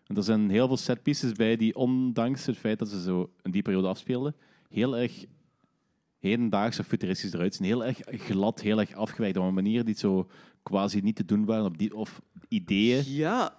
[0.07, 3.51] En er zijn heel veel setpieces bij die, ondanks het feit dat ze zo in
[3.51, 4.35] die periode afspeelden,
[4.69, 5.25] heel erg
[6.19, 7.67] hedendaags of futuristisch eruit zien.
[7.67, 9.37] Heel erg glad, heel erg afgewerkt.
[9.37, 10.29] Op een manier die zo
[10.63, 11.65] quasi niet te doen waren.
[11.65, 13.57] Op die, of ideeën, Ja,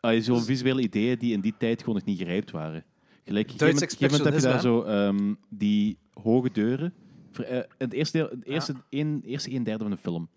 [0.00, 2.84] ah, zo visuele ideeën die in die tijd gewoon nog niet gerijpt waren.
[3.24, 6.94] Gelijk, op een gegeven moment- heb je daar zo ehm, die hoge deuren.
[7.38, 10.28] Eh, het eerste, deel, het eerste, een, eerste een derde van de film.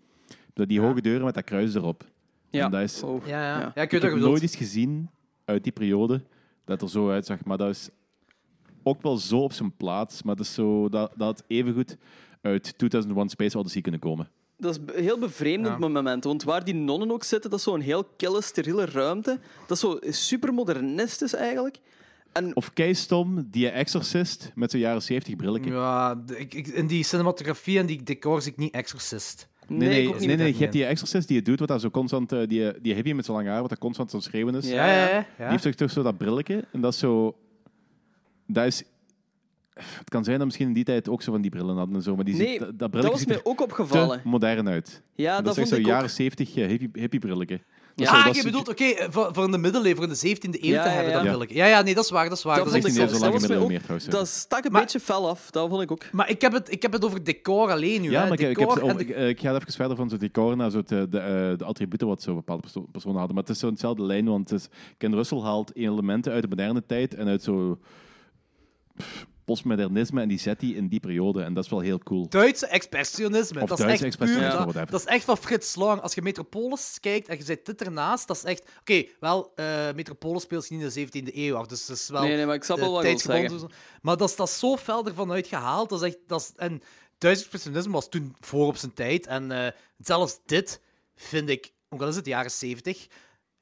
[0.52, 2.04] Dat die hoge deuren met dat kruis erop.
[2.50, 2.64] ja.
[2.64, 3.60] En dat is, Oh, Ja, ja.
[3.60, 3.72] ja.
[3.74, 3.82] ja.
[3.82, 5.10] ik heb nooit iets gezien
[5.44, 6.22] uit die periode
[6.64, 7.44] dat er zo uitzag.
[7.44, 7.88] Maar dat is
[8.82, 10.22] ook wel zo op zijn plaats.
[10.22, 11.96] Maar dat is zo dat, dat had evengoed
[12.40, 14.28] uit 2001 Space Odyssey kunnen komen.
[14.56, 15.88] Dat is be- heel bevreemdend Ja.
[15.88, 16.24] moment.
[16.24, 19.38] Want waar die nonnen ook zitten, dat is zo'n heel kille, steriele ruimte.
[19.66, 21.78] Dat is zo super modernistisch eigenlijk.
[22.32, 25.70] En Of keistom, die Exorcist met zo'n jaren 70 brilletje.
[25.70, 29.48] Ja, ik, ik, in die cinematografie en die decor zie ik niet Exorcist.
[29.66, 31.80] Nee, nee, ook niet nee, nee, je hebt die Exorcist die het doet, wat daar
[31.80, 34.54] zo constant, eh, die, die hippie met zo'n lang haar, wat dat constant zo'n schreeuwen
[34.54, 34.68] is.
[34.68, 35.24] Ja, Ja, ja.
[35.36, 36.64] Die heeft toch, toch zo dat brilletje.
[36.72, 37.36] En dat is zo...
[38.46, 38.82] Dat is...
[39.74, 42.02] Het kan zijn dat misschien in die tijd ook zo van die brillen hadden en
[42.02, 43.62] zo, maar die Nee, ziet, dat, dat dat brilletje was ziet mij er ook te
[43.62, 44.20] opgevallen.
[44.24, 45.02] modern uit.
[45.14, 46.10] Ja, dat, dat, is echt vond zo'n ik jaren ook.
[46.10, 47.60] 70 eh, hippie, hippie brilletje.
[47.94, 50.64] Dat Ja, dat je bedoelt, oké, eh, voor, voor in de middeleeuwen, voor de 17e
[50.64, 51.16] eeuw Ja, te ja, hebben, ja.
[51.18, 51.30] dat Ja.
[51.30, 51.52] wil ik.
[51.52, 52.56] Ja, ja, nee, dat is waar, dat is waar.
[52.56, 54.04] Dat Dat ik dat was ook- meer trouwens.
[54.10, 55.50] Dat stak een Maar- beetje fel af.
[55.50, 56.12] Dat vond ik ook.
[56.12, 58.10] Maar ik heb, het, ik heb het over decor alleen nu.
[58.10, 58.28] Ja, hè.
[58.28, 60.70] maar ik, ik, heb, de- ik, eh, ik ga even verder van zo'n decor naar
[60.70, 63.34] zo eh, de, eh, de attributen wat zo bepaalde perso- personen hadden.
[63.34, 64.68] Maar het is zo'n hetzelfde lijn, want het is,
[64.98, 67.78] Ken Russell haalt elementen uit de moderne tijd en uit zo
[68.96, 71.42] pff, postmodernisme en die zet die in die periode.
[71.42, 72.28] En dat is wel heel cool.
[72.28, 73.60] Duitse expressionisme.
[73.62, 74.28] Of dat is Duitse echt puur.
[74.28, 76.00] expressionisme, Dat, is echt van Frits Lang.
[76.00, 78.62] Als je Metropolis kijkt en je zit dit ernaast, dat is echt.
[78.80, 82.08] Oké, wel, eh, Metropolis speelt zich niet in de 17e eeuw af, dus dat is
[82.08, 82.22] wel.
[82.22, 83.70] Nee, nee, maar ik snap wel wat je zeggen.
[84.02, 85.88] Maar dat is, dat is zo fel ervan uitgehaald.
[85.88, 86.82] Dat is echt, dat is, en
[87.18, 89.26] Duits expressionisme was toen voor op zijn tijd.
[89.26, 90.80] En eh, zelfs dit
[91.14, 93.06] vind ik, ook al is het de jaren 70,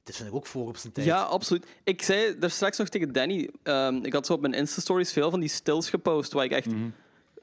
[0.09, 1.07] dit vind ik ook voor op zijn tijd.
[1.07, 1.67] Ja, absoluut.
[1.85, 5.31] Ik zei daar straks nog tegen Danny, ehm, ik had zo op mijn Insta-stories veel
[5.31, 6.89] van die stills gepost, waar ik echt Mhm.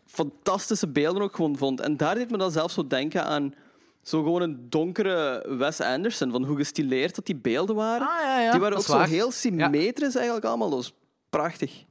[0.06, 1.80] fantastische beelden ook gewoon vond.
[1.80, 3.54] En daar deed me dan zelfs zo denken aan
[4.02, 8.08] zo gewoon een donkere Wes Anderson, van hoe gestileerd dat die beelden waren.
[8.08, 8.52] Ah, ja, ja.
[8.52, 9.08] die waren dat ook zo waar.
[9.08, 10.70] heel symmetrisch eigenlijk allemaal.
[10.70, 10.94] Dat was
[11.30, 11.84] prachtig.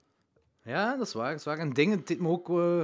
[0.65, 1.31] Ja, dat is waar.
[1.31, 1.59] Dat is waar.
[1.59, 2.49] En dingen deed me ook...
[2.49, 2.81] eh,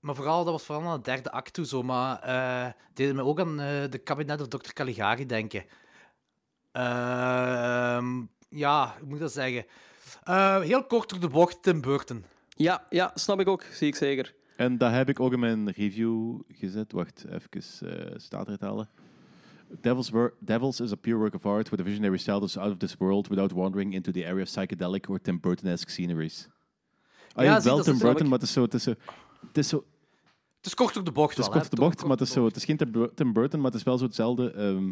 [0.00, 1.82] maar vooral, dat was vooral aan de derde act toe zo.
[1.82, 4.72] Maar eh deed me ook aan eh, de kabinet of Dr.
[4.72, 5.64] Caligari denken.
[6.74, 9.64] Ehm, ja, hoe moet ik dat zeggen?
[10.24, 12.24] Eh, heel kort door de bocht, Tim Burton.
[12.48, 14.34] Ja, ja, snap ik ook, zie ik zeker.
[14.56, 16.92] En dat heb ik ook in mijn review gezet.
[16.92, 17.48] Wacht, even
[17.90, 18.88] eh staat eruit halen.
[19.80, 22.76] Devils, Devils is a pure work of art with a visionary style that's out of
[22.78, 26.48] this world without wandering into the area of psychedelic or Tim Burton-esque sceneries.
[27.34, 28.62] Ah, Ja, wel Tim Burton, maar het is zo...
[28.62, 28.94] Het is zo
[29.46, 29.84] het is, zo,
[30.56, 31.70] Het is kort door de bocht het is wel, kort hè.
[31.70, 33.70] op de bocht, maar het is, zo, het is geen Tim Bur- Tim Burton, maar
[33.70, 34.90] het is wel zo hetzelfde ehm,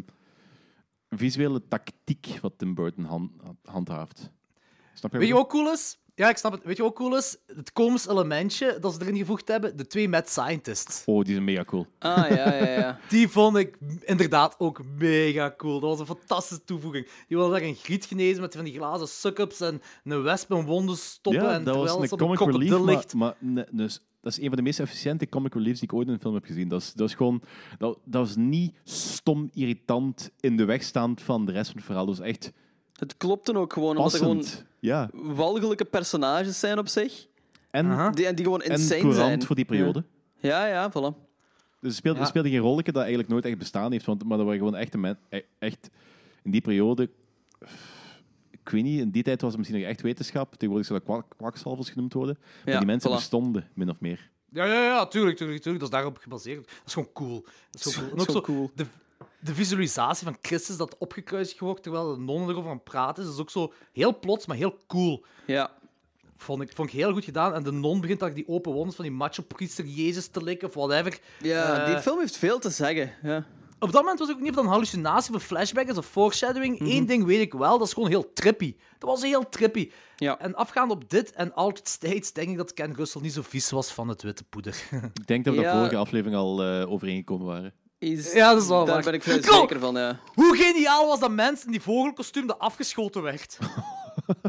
[1.17, 3.31] visuele tactiek wat Tim Burton han-
[3.63, 4.29] handhaaft.
[4.93, 5.17] Snap je?
[5.17, 5.97] Weet je wat ook cool is?
[6.15, 6.63] Ja, ik snap het.
[6.63, 7.37] Weet je wat ook cool is?
[7.55, 9.77] Het komisch elementje dat ze erin gevoegd hebben.
[9.77, 11.03] De twee mad scientists.
[11.05, 11.85] Oh, die is mega cool.
[11.99, 12.99] Ah, ja, ja, ja.
[13.09, 15.79] Die vond ik inderdaad ook mega cool.
[15.79, 17.05] Dat was een fantastische toevoeging.
[17.27, 20.65] Die wilde daar een griet genezen met van die glazen suck-ups en een wesp in
[20.65, 21.43] wonden stoppen.
[21.43, 24.47] Ja, en dat was terwijl een comic relief, maar, maar ne- dus, dat is een
[24.47, 26.67] van de meest efficiënte comic reliefs die ik ooit in een film heb gezien.
[26.67, 27.41] Dat is, dat is gewoon,
[27.77, 31.85] dat, dat was niet stom irritant in de weg staand van de rest van het
[31.85, 32.05] verhaal.
[32.05, 32.51] Dat was echt
[32.93, 34.43] Het klopte ook gewoon, omdat er gewoon.
[34.79, 35.09] Ja.
[35.13, 37.27] walgelijke personages zijn op zich.
[37.71, 38.11] En.
[38.13, 39.43] Die, en die gewoon en insane zijn.
[39.43, 40.03] voor die periode.
[40.39, 41.15] Ja, ja, voilà.
[41.79, 42.25] Dus er speelde, Ja.
[42.25, 44.05] speelde geen rolletje dat eigenlijk nooit echt bestaan heeft.
[44.05, 45.89] Want, maar dat waren gewoon echte men, e- echt
[46.43, 47.09] in die periode.
[48.65, 50.51] Ik weet niet, in die tijd was het misschien nog echt wetenschap.
[50.51, 52.37] Tegenwoordig zou dat kwak, kwakzalvers genoemd worden.
[52.65, 53.13] Maar Ja, die mensen voilà.
[53.13, 54.29] bestonden, min of meer.
[54.49, 55.83] Ja, ja, ja, tuurlijk, tuurlijk, tuurlijk.
[55.83, 56.65] Dat is daarop gebaseerd.
[56.67, 57.45] Dat is gewoon cool.
[57.71, 58.19] Dat is gewoon cool.
[58.19, 58.71] En ook Zo zo, cool.
[58.75, 58.85] de,
[59.39, 63.29] de visualisatie van Christus dat opgekruisigd wordt terwijl de nonnen erover aan het praten is,
[63.29, 65.25] is ook zo heel plots, maar heel cool.
[65.47, 65.71] Ja.
[66.37, 67.53] Vond ik, vond ik heel goed gedaan.
[67.53, 70.73] En de non begint daar die open wonders van die macho-priester Jezus te likken of
[70.73, 71.19] whatever.
[71.41, 73.11] Ja, Eh, die film heeft veel te zeggen.
[73.23, 73.45] Ja.
[73.83, 75.97] Op dat moment was ik ook niet of dat een hallucinatie of een flashback is
[75.97, 76.79] of foreshadowing.
[76.79, 76.89] Mhm.
[76.91, 78.75] Eén ding weet ik wel, dat is gewoon heel trippy.
[78.97, 79.91] Dat was heel trippy.
[80.15, 80.39] Ja.
[80.39, 83.69] En afgaand op dit en Altered States, denk ik dat Ken Russell niet zo vies
[83.71, 84.83] was van het witte poeder.
[85.13, 85.71] Ik denk dat we Ja.
[85.71, 87.73] de vorige aflevering al eh, overeengekomen waren.
[87.99, 89.03] Is, Ja, dat is wel Daar waar.
[89.03, 90.19] ben ik vrij zeker van, ja.
[90.33, 93.57] Hoe geniaal was dat mens in die vogelkostuum dat afgeschoten werd?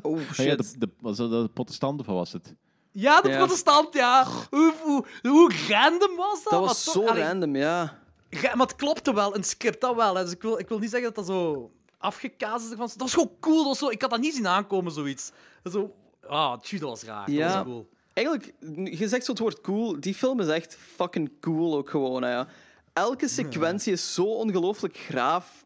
[0.03, 0.47] Oh, Ah shit.
[0.47, 2.55] ja, de, de, was dat de protestant of was het?
[2.93, 3.37] Ja, de Ja.
[3.37, 4.27] protestant, ja.
[4.51, 6.53] Hoe, hoe, hoe random was dat?
[6.53, 8.03] Dat was toch- zo allee, random, ja.
[8.35, 10.15] Ra- Maar het klopte wel, een script, dat wel.
[10.17, 10.23] hè.
[10.23, 12.77] Dus ik wil, ik wil niet zeggen dat dat zo afgekazen is.
[12.77, 13.57] Dat was gewoon cool.
[13.57, 15.31] Dat was zo, ik had dat niet zien aankomen, zoiets.
[15.71, 15.95] Zo,
[16.27, 17.27] ah, tjie, dat was raar.
[17.27, 17.55] Dat Ja.
[17.55, 17.89] was cool.
[18.13, 18.53] Eigenlijk,
[18.99, 20.01] je zegt zo het woord cool.
[20.01, 22.49] Die film is echt fucking cool ook gewoon, hè, ja.
[22.93, 25.65] Elke sequentie is zo ongelooflijk graaf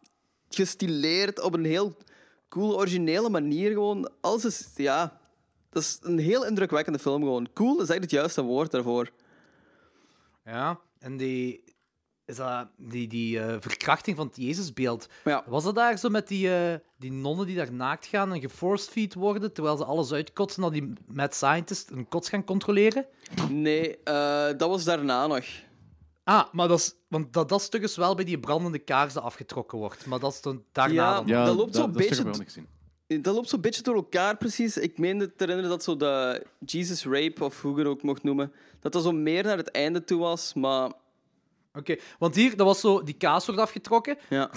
[0.48, 1.96] gestileerd op een heel
[2.48, 4.10] cool, originele manier gewoon.
[4.20, 5.20] Alles is, ja...
[5.70, 7.48] Dat is een heel indrukwekkende film gewoon.
[7.54, 9.10] Cool is echt het juiste woord daarvoor.
[10.44, 11.64] Ja, en die,
[12.28, 15.08] is dat, die, die eh, verkrachting van het Jezusbeeld.
[15.24, 15.44] Ja.
[15.46, 19.14] Was dat daar zo met die, eh, die nonnen die daar naakt gaan en geforcefeed
[19.14, 23.06] worden, terwijl ze alles uitkotsen, dat die mad scientist een kots gaan controleren?
[23.50, 25.44] Nee, eh, dat was daarna nog.
[26.24, 26.94] Ah, maar dat is...
[27.08, 30.06] Want dat, dat stuk is wel bij die brandende kaars dat afgetrokken wordt.
[30.06, 31.26] Maar dat is dan daarna Ja, dan.
[31.26, 32.24] Ja, Dat loopt zo'n beetje.
[33.20, 34.76] Dat loopt zo'n beetje door elkaar, precies.
[34.76, 38.22] Ik meende te herinneren dat zo de Jesus Rape, of hoe je het ook mocht
[38.22, 40.92] noemen, dat dat zo meer naar het einde toe was, maar
[41.72, 43.02] Oké, want hier, dat was zo...
[43.02, 44.18] Die kaas wordt afgetrokken.
[44.28, 44.50] ja.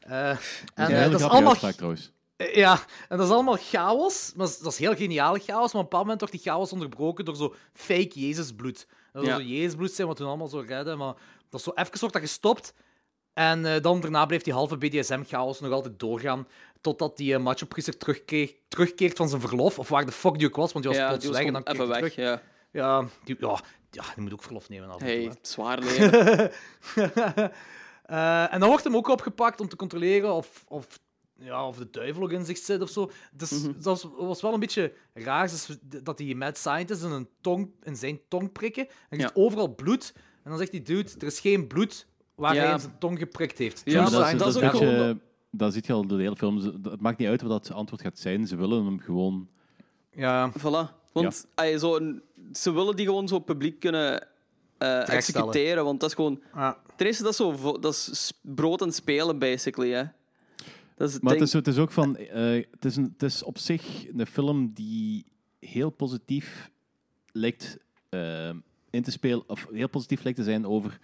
[0.00, 0.28] eh,
[0.74, 1.48] en Ja, dat is allemaal...
[1.48, 2.12] uitspraak trouwens.
[2.36, 4.32] Eh, Ja, en dat is allemaal chaos.
[4.36, 5.56] Maar dat is heel geniale chaos.
[5.56, 8.86] Maar op een bepaald moment wordt die chaos onderbroken door zo fake Jezusbloed.
[9.12, 9.46] Dat zou Ja.
[9.48, 10.98] zo Jezusbloed zijn, wat toen allemaal zo redden.
[10.98, 11.14] Maar
[11.48, 12.74] dat is zo even wordt dat gestopt.
[13.32, 16.48] En eh, dan daarna bleef die halve BDSM-chaos nog altijd doorgaan.
[16.80, 19.78] Totdat die uh, macho-priester terugkeert, terugkeert van zijn verlof.
[19.78, 21.48] Of waar de fuck die ook was, want die was ja, plots die was weg
[21.48, 21.96] en dan even weg.
[21.98, 22.14] terug.
[22.14, 22.42] Ja.
[22.70, 23.60] Ja, die, ja,
[23.90, 25.30] ja, die moet ook verlof nemen af en toe, Hey, hè.
[25.42, 26.50] zwaar leven.
[28.06, 30.98] Eh, en dan wordt hem ook opgepakt om te controleren of, of,
[31.38, 33.10] ja, of de duivel ook in zich zit of zo.
[33.32, 33.72] Dus Mhm.
[33.72, 35.68] dat was, was wel een beetje raar dus
[36.02, 38.86] dat die mad scientist in, een tong, in zijn tong prikken.
[38.88, 39.26] En je Ja.
[39.26, 40.12] ziet overal bloed.
[40.42, 42.62] En dan zegt die dude, er is geen bloed waar Ja.
[42.62, 43.82] hij in zijn tong geprikt heeft.
[43.84, 45.20] Ja, dat, dat is, dat, ook is een gewoon- beetje-
[45.50, 46.56] dat ziet je al door de hele film.
[46.82, 48.46] Het maakt niet uit wat dat antwoord gaat zijn.
[48.46, 49.48] Ze willen hem gewoon...
[50.10, 50.94] Ja, Voilà.
[51.12, 52.22] Want ey, zo een-
[52.56, 54.26] ze willen die gewoon zo publiek kunnen
[54.78, 56.40] eh, executeren, want dat is gewoon...
[56.54, 56.78] ja.
[56.96, 60.04] Ten eerste, dat is, zo, dat is brood en spelen, basically, hè.
[60.96, 62.16] Dat is het Maar het is, het is ook van...
[62.16, 65.24] eh, het, is een, het is op zich een film die
[65.58, 66.70] heel positief
[67.32, 67.78] lijkt
[68.08, 68.50] eh,
[68.90, 69.44] in te spelen...
[69.46, 70.98] Of heel positief lijkt te zijn over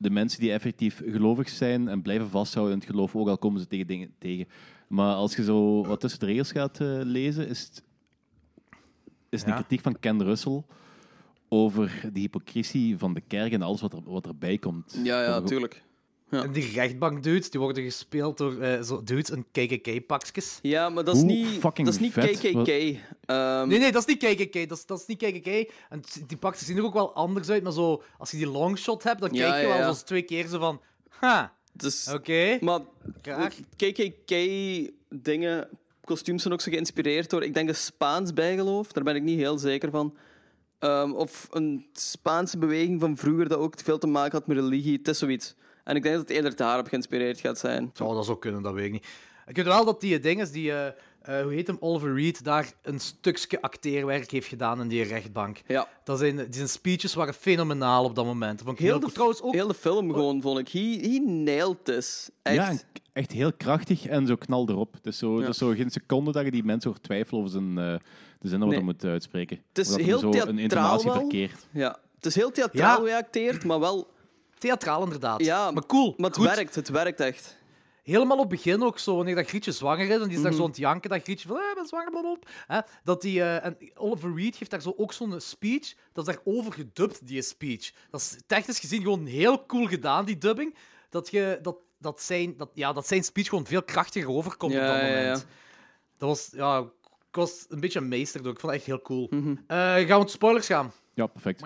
[0.00, 3.60] de mensen die effectief gelovig zijn en blijven vasthouden in het geloof, ook al komen
[3.60, 4.48] ze tegen dingen tegen.
[4.88, 7.82] Maar als je zo wat tussen de regels gaat eh, lezen, is het,
[9.30, 9.46] is Ja.
[9.48, 10.62] een kritiek van Ken Russell
[11.48, 14.98] over de hypocrisie van de kerk en alles wat, er, wat erbij komt.
[15.02, 15.82] Ja, ja, Over- tuurlijk.
[16.30, 16.42] Ja.
[16.42, 20.58] En die rechtbank-dudes, die worden gespeeld door eh, zo dudes in KKK-pakjes.
[20.62, 22.38] Ja, maar dat is Hoe niet, fucking dat is niet vet.
[22.38, 22.68] KKK.
[22.68, 24.68] Ehm, Nee, nee, dat is niet KKK.
[24.68, 25.72] Dat is, dat is niet KKK.
[25.88, 29.02] En die pakjes zien er ook wel anders uit, maar zo, als je die longshot
[29.02, 29.82] hebt, dan Ja, kijk je ja, wel ja.
[29.82, 30.80] zoals twee keer zo van...
[31.08, 32.58] Ha, dus, oké.
[32.60, 32.80] Maar
[33.22, 33.54] Graag.
[33.76, 35.68] KKK-dingen,
[36.10, 38.92] kostuums zijn ook zo geïnspireerd door, ik denk, een Spaans bijgeloof.
[38.92, 40.16] Daar ben ik niet heel zeker van.
[40.78, 44.96] Ehm, of een Spaanse beweging van vroeger dat ook veel te maken had met religie.
[44.96, 45.54] Het is zoiets.
[45.84, 47.90] En ik denk dat het eerder daarop geïnspireerd gaat zijn.
[47.92, 49.06] Zou dat zo kunnen, dat weet ik niet.
[49.46, 50.92] Ik weet wel dat die dinges, die, eh,
[51.22, 55.60] eh, hoe heet hem, Oliver Reed, daar een stukje acteerwerk heeft gedaan in die rechtbank.
[55.66, 55.88] Ja.
[56.04, 58.62] Dat zijn, die zijn speeches waren fenomenaal op dat moment.
[58.62, 59.14] Vond ik heel, Heel de, goed.
[59.14, 59.52] Trouwens ook...
[59.54, 60.68] heel de film gewoon, vond ik.
[60.68, 62.30] He, he nailed this.
[62.42, 62.56] Echt.
[62.56, 62.72] Ja,
[63.12, 64.92] echt heel krachtig en zo knal erop.
[64.94, 65.48] Het is zo, Ja.
[65.48, 67.94] is zo geen seconde dat je die mensen hoort twijfelen over zijn, eh,
[68.38, 68.76] de zin wat Nee.
[68.76, 69.58] hij moet uitspreken.
[69.68, 71.66] Het is heel zo een theatraal intonatie verkeerd.
[71.70, 71.98] Ja.
[72.16, 73.12] Het is heel theatraal Ja.
[73.12, 74.10] geacteerd, maar wel...
[74.58, 75.44] Theatraal inderdaad.
[75.44, 76.14] Ja, maar cool.
[76.16, 76.46] Maar het goed.
[76.54, 77.56] werkt, het werkt echt.
[78.10, 80.42] Helemaal op het begin ook zo, wanneer dat Grietje zwanger is en die is Mhm.
[80.42, 82.48] daar zo aan het janken, dat Grietje van, eh, ik ben zwanger, blablabla.
[82.66, 86.34] Hè, dat die, eh, en Oliver Reed geeft daar zo ook zo'n speech, dat is
[86.34, 87.90] daar overgedubt, die speech.
[88.10, 90.74] Dat is technisch gezien gewoon heel cool gedaan, die dubbing.
[91.08, 94.80] Dat je, dat, dat, zijn, dat, ja, dat zijn speech gewoon veel krachtiger overkomt Ja,
[94.80, 95.16] op dat ja, ja.
[95.20, 95.46] moment.
[96.18, 96.78] Dat was, ja,
[97.28, 98.52] ik was een beetje een meester door.
[98.52, 99.26] Ik vond het echt heel cool.
[99.30, 99.50] Mhm.
[99.66, 100.92] Eh, gaan we op spoilers gaan?
[101.14, 101.60] Ja, perfect.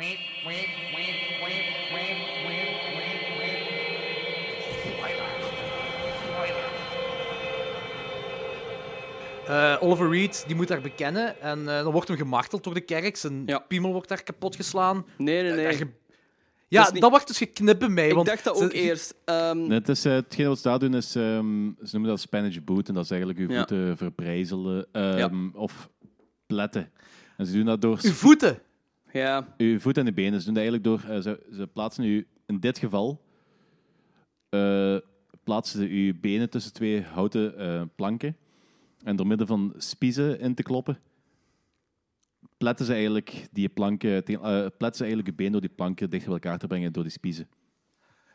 [9.49, 12.81] Eh, Oliver Reed die moet daar bekennen en eh, dan wordt hem gemarteld door de
[12.81, 13.17] kerk.
[13.17, 13.59] Zijn Ja.
[13.59, 15.07] piemel wordt daar kapot geslaan.
[15.19, 15.65] Nee, nee, nee.
[15.65, 15.87] Daar ge-
[16.69, 18.09] Ja, dat, niet- wordt dus geknipt bij mij.
[18.09, 19.15] ik want dacht dat ze- ook eerst.
[19.25, 22.21] Ehm, Nee, het is, eh, hetgeen wat ze daar doen is, ehm, ze noemen dat
[22.21, 23.57] Spanish boot en dat is eigenlijk uw Ja.
[23.57, 25.89] voeten verbrijzelen ehm, of
[26.47, 26.91] pletten.
[27.37, 28.59] En ze doen dat door Uw voeten.
[29.13, 29.55] ja.
[29.57, 30.39] uw voeten en de benen.
[30.41, 33.21] Ze doen dat eigenlijk door, eh, ze, ze plaatsen u in dit geval,
[34.49, 34.97] eh,
[35.45, 38.37] plaatsen ze uw benen tussen twee houten eh, planken
[39.05, 40.99] en door middel van spiezen in te kloppen,
[42.57, 44.41] pletten ze eigenlijk die planken, eh,
[44.79, 47.13] pletten ze eigenlijk uw been door die planken dicht bij elkaar te brengen door die
[47.13, 47.49] spiezen.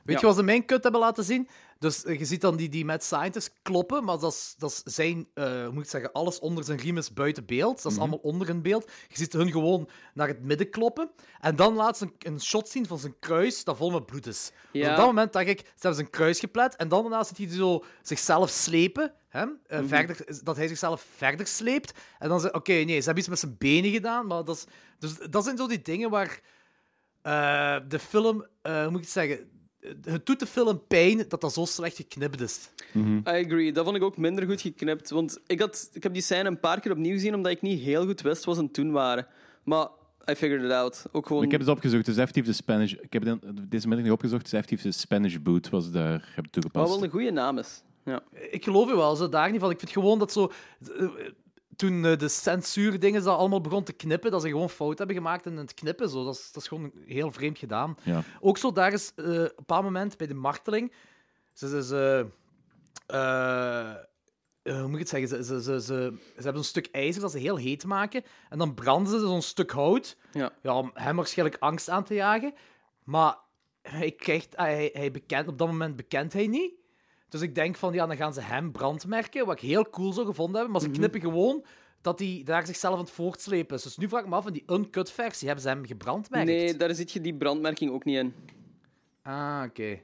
[0.10, 0.28] Weet Ja.
[0.28, 1.48] je wat ze mijn kut hebben laten zien?
[1.80, 4.94] Dus eh, je ziet dan die, die mad scientists kloppen, maar dat is, dat is
[4.96, 7.84] zijn, eh, hoe moet ik zeggen, alles onder zijn riem is buiten beeld.
[7.84, 8.92] Dat is allemaal onder in beeld.
[9.08, 11.12] Je ziet hun gewoon naar het midden kloppen.
[11.40, 14.28] En dan laat ze een, een shot zien van zijn kruis dat vol met bloed
[14.28, 14.52] is.
[14.72, 16.76] Dus op dat moment dacht ik, ze hebben zijn kruis geplet.
[16.76, 19.14] En dan daarna ziet hij zo zichzelf slepen.
[19.30, 19.46] Hè?
[19.68, 21.94] eh, verder, dat hij zichzelf verder sleept.
[22.20, 24.28] En dan zeg oké, nee, ze hebben iets met zijn benen gedaan.
[24.28, 24.66] Maar dat, is,
[25.00, 26.40] dus, dat zijn zo die dingen waar
[27.88, 29.50] de film, hoe moet ik het zeggen,
[30.04, 32.70] het doet de film pijn dat dat zo slecht geknipt is.
[32.96, 33.72] I agree.
[33.72, 35.10] Dat vond ik ook minder goed geknipt.
[35.10, 37.82] Want ik, had, ik heb die scène een paar keer opnieuw gezien, omdat ik niet
[37.82, 39.28] heel goed wist wat ze doen waren.
[39.64, 39.88] Maar
[40.32, 41.06] I figured it out.
[41.12, 41.44] Ook gewoon...
[41.44, 42.94] Ik heb het opgezocht, het is effectief de Spanish.
[42.94, 43.40] Ik heb het
[43.72, 46.94] deze middag nog opgezocht, het is effectief de Spanish boot was daar heb Wat toegepast.
[46.94, 47.84] wel een goede naam is.
[48.06, 48.22] Ja.
[48.52, 49.70] Ik geloof je wel, zo daar niet van.
[49.70, 50.52] Ik vind gewoon dat zo...
[51.80, 55.46] Toen eh, de censuurdingen dat allemaal begon te knippen, dat ze gewoon fout hebben gemaakt
[55.46, 56.10] in het knippen.
[56.10, 56.24] Zo.
[56.24, 57.98] Dat, is, dat is gewoon heel vreemd gedaan.
[58.04, 58.24] Ja.
[58.40, 60.94] Ook zo, daar is eh, op een bepaald moment bij de marteling.
[61.54, 62.28] Ze, ze, ze,
[63.06, 65.28] eh, eh, hoe moet ik het zeggen?
[65.30, 68.24] Ze, ze, ze, ze, ze hebben een stuk ijzer dat ze heel heet maken.
[68.50, 70.18] En dan branden ze zo'n stuk hout.
[70.32, 70.52] Ja.
[70.62, 72.54] Ja, om hem waarschijnlijk angst aan te jagen.
[73.04, 73.38] Maar
[73.82, 76.74] hij krijgt, hij, hij bekent, op dat moment bekent hij niet.
[77.30, 79.46] Dus ik denk van, ja, dan gaan ze hem brandmerken.
[79.46, 80.72] Wat ik heel cool zou gevonden hebben.
[80.72, 81.66] Maar ze knippen gewoon
[82.02, 83.84] dat hij daar zichzelf aan het voortslepen is.
[83.84, 86.46] Dus nu vraag ik me af, in die uncut versie, hebben ze hem gebrandmerkt?
[86.48, 88.34] Nee, daar zit je die brandmerking ook niet in.
[89.24, 90.00] Ah, oké.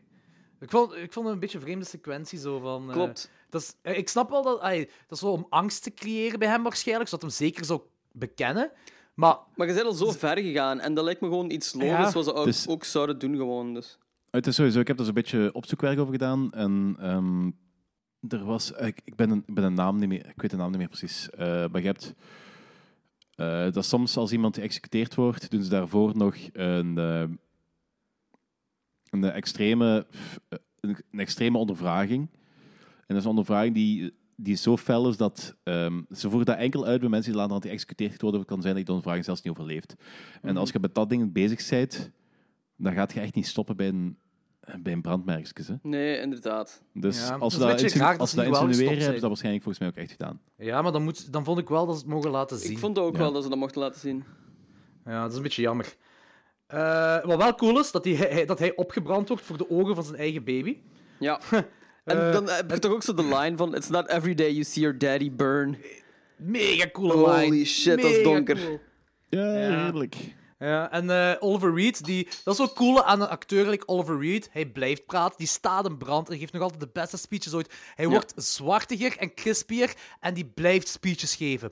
[0.59, 2.87] Ik vond, ik vond het een beetje een vreemde sequentie zo van...
[2.87, 3.31] eh, Klopt.
[3.49, 4.61] dat is, eh, ik snap wel dat...
[4.61, 8.71] dat is zo om angst te creëren bij hem waarschijnlijk, zodat hem zeker zou bekennen.
[9.13, 11.89] Maar Maar je bent al zo ver gegaan en dat lijkt me gewoon iets logisch
[11.89, 12.11] Ja.
[12.11, 13.73] wat ze ook, Dus- ook zouden doen gewoon.
[13.73, 13.97] Dus.
[14.35, 16.51] Het is sowieso, ik heb er zo'n beetje opzoekwerk over gedaan.
[16.51, 17.51] En ehm,
[18.27, 20.57] er was, ik, ik, ben een, ik ben een naam niet meer, ik weet de
[20.57, 21.29] naam niet meer precies.
[21.29, 22.13] Eh, maar je hebt
[23.35, 27.23] eh, dat soms als iemand geëxecuteerd wordt, doen ze daarvoor nog een, eh,
[29.09, 30.07] een, extreme,
[30.79, 32.29] een, een extreme ondervraging.
[32.95, 36.57] En dat is een ondervraging die, die zo fel is dat ehm, ze voeren dat
[36.57, 38.39] enkel uit bij mensen die later geëxecuteerd worden.
[38.39, 39.95] Het kan zijn dat je de ondervraging zelfs niet overleeft.
[40.41, 42.11] En als je met dat ding bezig bent,
[42.77, 44.17] dan gaat je echt niet stoppen bij een,
[44.79, 45.67] bij een brandmerkjes.
[45.67, 45.73] Hè?
[45.81, 46.83] Nee, inderdaad.
[46.93, 48.51] Dus Ja, als dat ze een dat, beetje insinu- raar dat als ze ze dat
[48.51, 50.41] wel insinueren, gestopt hebben ze dat waarschijnlijk volgens mij ook echt gedaan.
[50.57, 52.71] ja, maar dan, moet, dan vond ik wel dat ze het mogen laten zien.
[52.71, 53.19] Ik vond ook Ja.
[53.19, 54.23] wel dat ze dat mochten laten zien.
[55.05, 55.95] Ja, dat is een beetje jammer.
[56.67, 59.95] Eh, wat wel cool is, dat hij, hij- dat hij opgebrand wordt voor de ogen
[59.95, 60.77] van zijn eigen baby.
[61.19, 61.39] Ja.
[62.05, 64.51] En Eh, dan heb je toch ook zo de line van It's not every day
[64.51, 65.77] you see your daddy burn.
[66.37, 67.65] Mega coole Holy line.
[67.65, 68.55] shit, dat is Mega donker.
[68.65, 68.79] cool.
[69.29, 69.83] Ja, Ja.
[69.83, 70.15] heerlijk.
[70.59, 74.19] Ja, en eh, Oliver Reed, die, dat is ook cool aan een acteur like Oliver
[74.19, 74.49] Reed.
[74.51, 77.73] Hij blijft praten, die staat in brand en geeft nog altijd de beste speeches ooit.
[77.95, 81.71] Hij wordt zwartiger en crispier en die blijft speeches geven.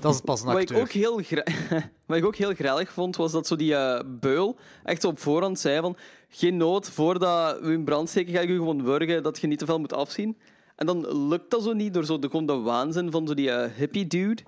[0.00, 0.80] Dat is pas een Wat ik, acteur.
[0.80, 1.20] ook heel
[2.06, 5.18] Wat ik ook heel grellig vond, was dat zo die eh, beul echt zo op
[5.18, 5.96] voorhand zei van
[6.28, 9.58] geen nood, voordat we in brand steken, ga ik u gewoon wurgen dat je niet
[9.58, 10.38] te veel moet afzien.
[10.76, 13.50] En dan lukt dat zo niet door zo de, gewoon de waanzin van zo die
[13.50, 14.42] eh, hippie dude.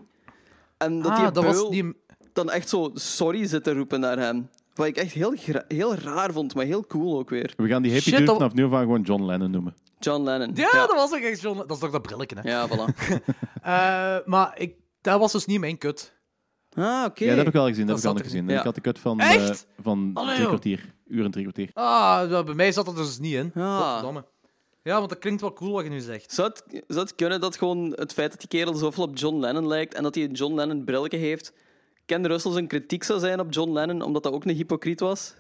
[0.79, 1.95] En dat die ah, dat was die...
[2.33, 4.49] dan echt zo sorry zit te roepen naar hem.
[4.75, 5.35] Wat ik echt heel,
[5.69, 7.53] heel raar vond, maar heel cool ook weer.
[7.57, 9.75] We gaan die hippie Shit, dude vanaf nu aan gewoon John Lennon noemen.
[9.99, 10.51] John Lennon.
[10.55, 10.87] Ja, ja.
[10.87, 11.57] dat was ook echt John...
[11.57, 12.51] Dat is toch dat brilletje, hè?
[12.51, 12.95] Ja, voilà.
[13.63, 16.13] Eh, maar ik, dat was dus niet mijn kut.
[16.75, 17.25] Ah, oké.
[17.25, 17.87] Ja, dat heb ik wel gezien.
[17.87, 18.51] Dat, Dat heb ik er gezien.
[18.51, 20.95] Ik had de kut van, eh, van Allee, drie kwartier.
[21.07, 21.71] Uur en drie kwartier.
[21.73, 23.53] Ah, bij mij zat dat dus niet in.
[23.55, 24.17] Ah.
[24.83, 26.33] Ja, want dat klinkt wel cool wat je nu zegt.
[26.33, 29.41] Zou het, zou het kunnen dat gewoon het feit dat die kerel zoveel op John
[29.41, 31.53] Lennon lijkt en dat hij een John Lennon brilletje heeft,
[32.05, 35.35] Ken Russell zijn kritiek zou zijn op John Lennon, omdat dat ook een hypocriet was?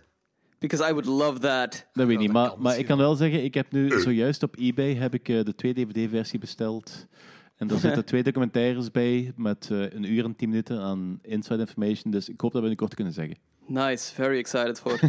[0.58, 1.86] Because I would love that.
[1.92, 2.32] Dat weet ik niet.
[2.32, 5.54] Maar, ik kan wel zeggen, ik heb nu zojuist op eBay heb ik, eh, de
[5.54, 7.06] 2 DVD-versie besteld.
[7.56, 11.58] En daar zitten twee documentaires bij met eh, een uur en tien minuten aan inside
[11.58, 12.12] information.
[12.12, 13.36] Dus ik hoop dat binnenkort te kunnen zeggen.
[13.66, 15.00] Nice, very excited for.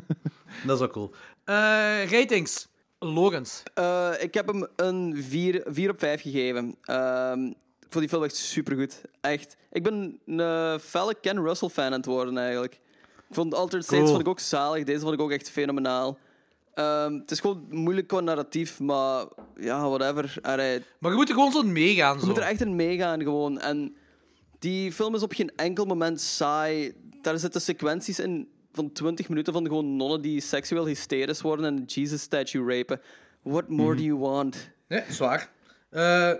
[0.66, 1.10] Dat is wel cool.
[1.44, 2.68] Eh, ratings.
[2.98, 3.62] Logans.
[3.74, 6.76] Eh, ik heb hem een 4, 4 op 5 gegeven.
[7.92, 9.00] Ik vond die film echt supergoed.
[9.20, 9.56] Echt.
[9.72, 12.72] Ik ben een eh, felle Ken Russell fan aan het worden eigenlijk.
[13.28, 14.10] Ik vond Altered States Cool.
[14.10, 14.84] vond ik ook zalig.
[14.84, 16.18] Deze vond ik ook echt fenomenaal.
[16.74, 19.24] Ehm, het is gewoon moeilijk qua narratief, maar
[19.56, 20.38] ja, whatever.
[20.98, 22.14] Maar je moet er gewoon zo meegaan.
[22.14, 22.26] je Zo.
[22.26, 23.58] moet er echt in meegaan gewoon.
[23.60, 23.96] En
[24.58, 26.92] die film is op geen enkel moment saai.
[27.22, 31.84] Daar zitten sequenties in van 20 minuten van gewoon nonnen die seksueel hysterisch worden en
[31.86, 33.00] Jesus statue rapen.
[33.42, 34.70] What more do you want?
[34.88, 35.50] Nee, zwaar.
[35.90, 36.32] Eh,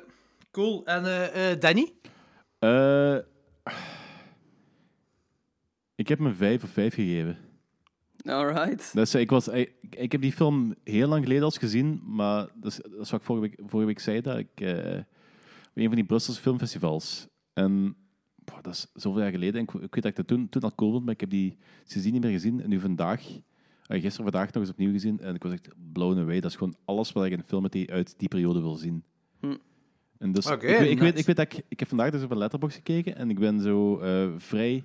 [0.52, 0.84] cool.
[0.84, 1.92] En eh, eh, Danny?
[2.58, 3.16] Eh,
[5.94, 7.36] ik heb hem een 5 of 5 gegeven.
[8.24, 8.94] Alright.
[8.94, 12.70] Dus, ik, was, ik, ik heb die film heel lang geleden als gezien, maar dat
[12.72, 14.98] is, dat is wat ik vorige week, vorige week zei, dat ik eh,
[15.68, 17.28] op een van die Brusselse filmfestivals.
[17.52, 17.96] En
[18.44, 19.54] boah, dat is zoveel jaar geleden.
[19.54, 21.30] En ik, ik weet dat ik dat toen, toen al cool vond, maar ik heb
[21.30, 22.60] die sindsdien niet meer gezien.
[22.60, 23.22] En nu vandaag,
[23.86, 25.20] gisteren vandaag nog eens opnieuw gezien.
[25.20, 26.40] En ik was echt blown away.
[26.40, 28.74] Dat is gewoon alles wat ik in een film met die, uit die periode wil
[28.74, 29.04] zien.
[29.40, 29.56] Hm.
[30.22, 32.30] En dus, ik, weet- ik, weet, ik weet dat ik, ik heb vandaag dus op
[32.30, 34.84] een letterbox gekeken en ik ben zo eh, vrij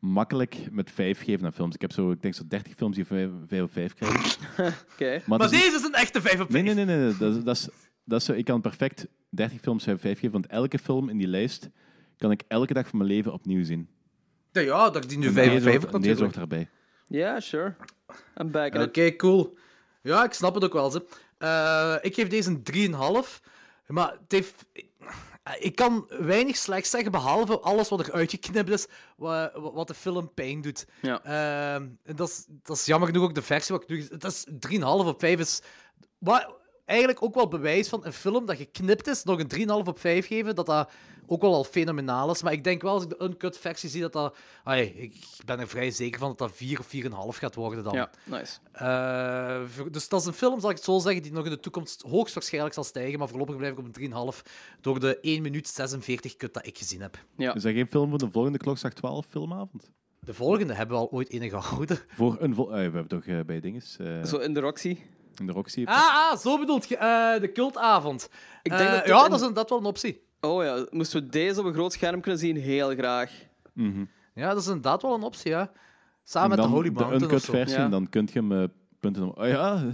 [0.00, 1.74] makkelijk met vijf geven aan films.
[1.74, 4.20] Ik heb zo, ik denk zo 30 films die vijf, vijf op vijf krijgen.
[4.92, 5.10] Oké.
[5.10, 6.64] Maar, Maar het is deze is een echte 5 op 5.
[6.64, 6.96] Nee, nee, nee.
[6.96, 7.16] nee.
[7.16, 7.68] Dat, is, dat, is,
[8.04, 11.16] dat is zo, ik kan perfect 30 films 5 5 geven, want elke film in
[11.18, 11.68] die lijst
[12.16, 13.88] kan ik elke dag van mijn leven opnieuw zien.
[14.52, 16.36] Ja, ja, dat die nu 5 op deze 5 hoort- ook en deze natuurlijk.
[16.36, 16.68] hoort daarbij.
[17.20, 17.74] Ja, sure.
[18.40, 19.56] I'm back in Oké, cool.
[20.02, 20.90] Ja, ik snap het ook wel.
[20.90, 21.04] Ze.
[21.38, 23.40] Eh, ik geef deze een 3,5.
[23.86, 24.64] Maar het heeft...
[25.58, 29.94] Ik kan weinig slecht zeggen, behalve alles wat er uitgeknipt is, wa- wa- wat de
[29.94, 30.86] film pijn doet.
[31.02, 31.22] Ja.
[31.24, 34.06] Ehm, en dat, is, dat is jammer genoeg ook de versie wat ik nu...
[34.10, 35.60] Het is 3,5 op 5 is...
[36.18, 36.54] Wat
[36.84, 40.26] eigenlijk ook wel bewijs van een film dat geknipt is, nog een 3,5 op 5
[40.26, 40.90] geven, dat dat
[41.26, 42.42] ook wel al fenomenaal is.
[42.42, 44.36] Maar ik denk wel, als ik de uncut versie zie, dat dat...
[44.64, 45.14] Ai, ik
[45.44, 46.86] ben er vrij zeker van dat dat 4 of
[47.34, 47.92] 4,5 gaat worden dan.
[47.94, 48.58] Ja, nice.
[48.72, 49.60] Eh,
[49.90, 52.02] dus dat is een film, zal ik het zo zeggen, die nog in de toekomst
[52.08, 53.18] hoogstwaarschijnlijk zal stijgen.
[53.18, 54.42] Maar voorlopig blijf ik op een 3,5
[54.80, 57.18] door de 1 minuut 46 kut dat ik gezien heb.
[57.36, 57.54] Ja.
[57.54, 59.90] Is dat geen film voor de volgende Klokslag 12 filmavond?
[60.20, 61.98] De volgende hebben we al ooit enige gehouden.
[62.08, 64.98] Voor een vol- eh, we hebben toch eh, bij dinges, eh, Zo in de Roxy.
[65.40, 65.82] in de Roxy.
[65.86, 66.96] Ah, ah zo bedoelt je.
[66.96, 68.28] eh, de cultavond.
[68.62, 70.22] Ik denk dat ja, in- dat is een, dat wel een optie.
[70.44, 72.56] Oh ja, moesten we deze op een groot scherm kunnen zien?
[72.56, 73.30] Heel graag.
[73.72, 74.04] Mhm.
[74.34, 75.72] Ja, dat is inderdaad wel een optie, ja.
[76.24, 77.52] Samen En met de Holy Mountain uncut of zo.
[77.52, 77.88] versie, Ja.
[77.88, 78.64] dan kun je hem eh,
[79.00, 79.28] punten om.
[79.42, 79.84] Oh ja,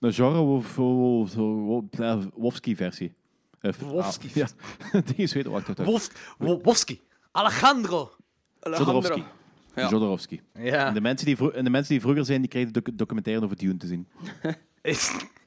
[0.00, 3.14] genre of- of- of- Wofsky-versie.
[3.60, 4.26] Eh, Wofsky.
[4.26, 4.46] ah, ja,
[5.04, 5.50] die is weten.
[5.50, 5.90] Wacht, wacht, wacht.
[5.90, 7.00] Wolf, Wo- Wofsky.
[7.32, 8.10] Alejandro.
[8.60, 9.22] Jodorowsky.
[9.74, 9.88] Ja.
[9.88, 10.40] Jodorowsky.
[10.54, 10.86] Ja.
[10.86, 13.44] En de, mensen die vro- en de mensen die vroeger zijn, die kregen doc documentaire
[13.44, 14.08] over Dune te zien.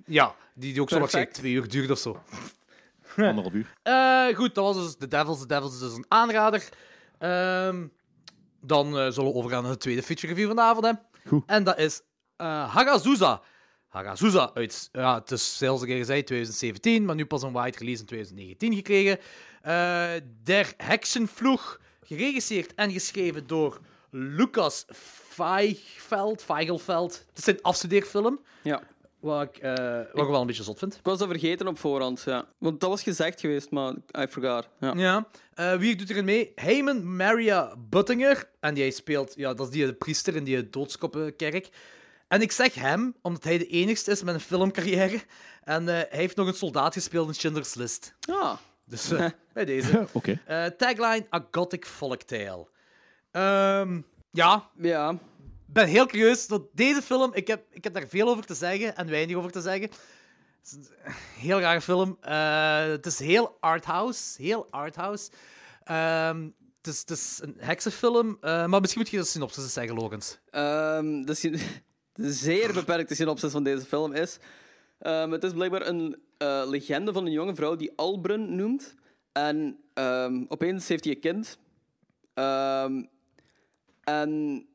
[0.05, 0.99] Ja, die, die ook zo Perfect.
[0.99, 2.17] waarschijnlijk twee uur duurt of zo.
[3.18, 3.74] Anderhalf uur.
[3.84, 5.39] Eh, goed, dat was dus The Devils.
[5.39, 6.70] The Devils is dus een aanrader.
[7.20, 7.88] Ehm,
[8.61, 10.86] dan eh, zullen we overgaan naar de tweede feature review van de avond.
[10.86, 10.91] Hè.
[11.30, 11.43] Goed.
[11.45, 12.01] En dat is
[12.38, 13.41] eh Hagazusa.
[13.88, 17.78] Hagazusa uit, ja, het is zelfs een keer gezegd 2017, maar nu pas een wide
[17.78, 19.20] release in 2019 gekregen.
[19.61, 20.11] Eh,
[20.43, 24.86] Der Heksenvloeg, geregisseerd en geschreven door Lucas
[25.30, 26.43] Feigveld.
[26.43, 27.24] Feigelfeld.
[27.30, 28.82] Het is zijn afstudeerfilm, Ja.
[29.24, 29.74] Wat ik, eh,
[30.13, 30.95] wat ik wel een beetje zot vind.
[30.95, 32.45] Ik was dat vergeten op voorhand, ja.
[32.57, 34.67] Want dat was gezegd geweest, maar I forgot.
[34.80, 34.93] Ja.
[34.95, 35.28] Ja.
[35.53, 36.51] Eh, wie doet erin mee?
[36.55, 38.49] Heyman Maria Buttinger.
[38.59, 41.69] En die speelt, ja, dat is die priester in die doodskoppenkerk.
[42.28, 45.19] En ik zeg hem, omdat hij de enigste is met een filmcarrière.
[45.63, 48.15] En eh, hij heeft nog een soldaat gespeeld in Schindler's List.
[48.30, 50.07] Ah, Dus eh, bij deze.
[50.11, 50.39] Oké.
[50.45, 52.67] Eh, tagline, A Gothic Folktale.
[53.32, 53.99] Ehm
[54.32, 55.17] ja, ja.
[55.74, 56.47] Ben heel curieus.
[56.47, 59.51] Dat deze film, ik heb, ik heb daar veel over te zeggen en weinig over
[59.51, 59.89] te zeggen.
[59.89, 62.17] Het is een heel rare film.
[62.21, 64.41] Eh, het is heel arthouse.
[64.41, 65.30] Heel arthouse.
[65.84, 66.47] Ehm
[66.82, 68.38] het, is, een heksenfilm.
[68.41, 70.39] eh, maar misschien moet je de synopsis eens zeggen, Logans.
[70.49, 71.59] Ehm, de,
[72.13, 74.38] de zeer beperkte synopsis van deze film is...
[74.99, 78.95] ehm, het is blijkbaar een eh, legende van een jonge vrouw die Albrun noemt.
[79.32, 79.78] En
[80.47, 81.57] opeens heeft hij een kind.
[84.03, 84.67] En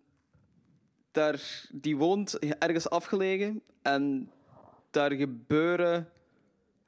[1.19, 3.63] daar, die woont ergens afgelegen.
[3.83, 4.33] En
[4.91, 6.09] daar gebeuren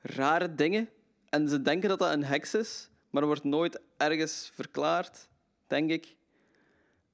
[0.01, 0.89] rare dingen.
[1.28, 2.91] En ze denken dat dat een heks is.
[3.11, 5.28] Maar dat wordt nooit ergens verklaard,
[5.66, 6.16] denk ik.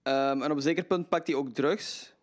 [0.02, 2.14] Ehm, en op een zeker punt pakt hij ook drugs.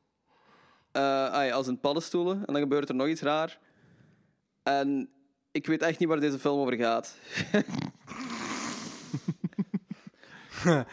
[0.91, 2.38] Eh, als in paddenstoelen.
[2.46, 3.60] En dan gebeurt er nog iets raar.
[4.64, 5.10] En
[5.52, 7.18] ik weet echt niet waar deze film over gaat.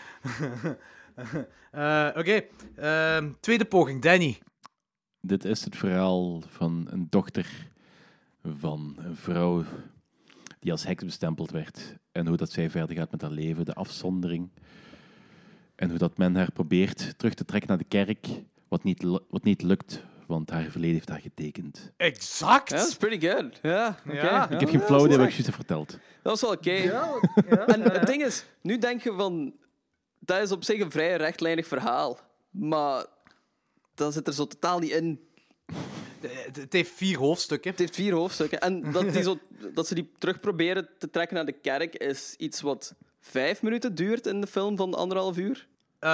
[1.70, 2.42] Eh, Oké,
[2.76, 4.38] Ehm, tweede poging, Danny.
[5.20, 7.46] Dit is het verhaal van een dochter
[8.58, 9.64] van een vrouw
[10.60, 11.96] die als heks bestempeld werd.
[12.12, 14.50] En hoe dat zij verder gaat met haar leven, de afzondering.
[15.74, 18.26] En hoe dat men haar probeert terug te trekken naar de kerk,
[18.68, 21.92] wat niet, wat niet lukt, want haar verleden heeft haar getekend.
[21.96, 22.70] Exact!
[22.70, 23.58] Ja, dat is pretty good.
[23.62, 24.16] Ja, oké.
[24.16, 24.50] Ja.
[24.50, 25.88] Ik heb geen dat flauw is idee wat ik juist heb verteld.
[26.22, 26.70] Dat was wel oké.
[27.74, 29.52] En het ding is, nu denk je van...
[30.30, 32.18] Dat is op zich een vrij rechtlijnig verhaal.
[32.50, 33.04] Maar
[33.94, 35.20] dat zit er zo totaal niet in.
[36.20, 37.70] Het, het heeft vier hoofdstukken.
[37.70, 38.60] Het heeft vier hoofdstukken.
[38.60, 39.38] En dat, die zo,
[39.74, 43.94] dat ze die terug proberen te trekken naar de kerk is iets wat vijf minuten
[43.94, 45.68] duurt in de film van anderhalf uur.
[45.98, 46.10] Eh,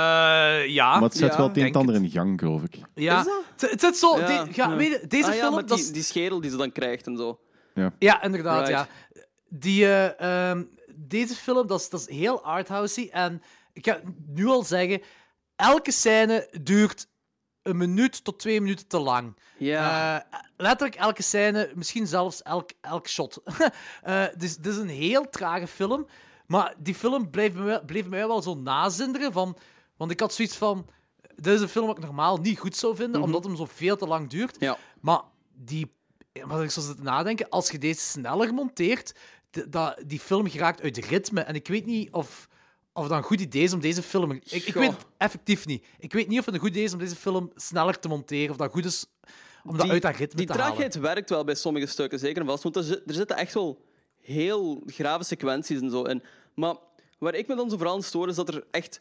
[0.67, 0.93] ja.
[0.93, 2.77] Maar het zet ja, wel het een en ander in gang, geloof ik.
[2.95, 3.19] ja.
[3.19, 3.43] Is dat?
[3.57, 4.19] Het, het zit zo...
[4.19, 4.77] Ja, die- ja, ja.
[4.77, 5.55] Weet je, deze ah, ja, film...
[5.55, 7.41] met die, schedel die ze dan krijgt en zo.
[7.99, 8.89] Ja, inderdaad, Right.
[8.89, 9.23] ja.
[9.49, 10.63] Die, eh, ehm,
[10.95, 13.09] deze film, dat is, dat is heel arthousey.
[13.13, 13.43] En
[13.77, 15.03] ik ga nu al zeggen,
[15.57, 17.09] elke scène duurt
[17.63, 19.37] een minuut tot twee minuten te lang.
[19.59, 20.17] Ja.
[20.17, 23.43] Eh, letterlijk elke scène, misschien zelfs elk, elk shot.
[24.03, 26.07] Eh, dus dit is een heel trage film.
[26.47, 29.33] Maar die film bleef me, bleef mij wel zo nazinderen.
[29.33, 29.57] Van,
[29.97, 30.87] want ik had zoiets van...
[31.35, 33.97] Dit is een film wat ik normaal niet goed zou vinden, omdat hem zo veel
[33.97, 34.57] te lang duurt.
[34.59, 34.79] ja.
[35.01, 35.21] Maar
[35.55, 35.91] die,
[36.47, 39.15] wat ik zo zit te nadenken, als je deze sneller monteert,
[39.69, 41.41] dat, die film geraakt uit ritme.
[41.41, 42.49] En ik weet niet of,
[42.97, 44.31] of dat een goed idee is om deze film...
[44.31, 45.85] Ik, ik weet het effectief niet.
[45.99, 48.51] Ik weet niet of het een goed idee is om deze film sneller te monteren,
[48.51, 49.07] of dat goed is
[49.65, 50.67] om dat Die- uit dat ritme Die te halen.
[50.67, 52.63] traagheid werkt wel bij sommige stukken, zeker en vast.
[52.63, 53.85] Want er, er zitten echt wel
[54.21, 56.23] heel grave sequenties en zo in.
[56.55, 56.77] Maar
[57.19, 59.01] waar ik me dan zo vooral aan stoor, is dat er echt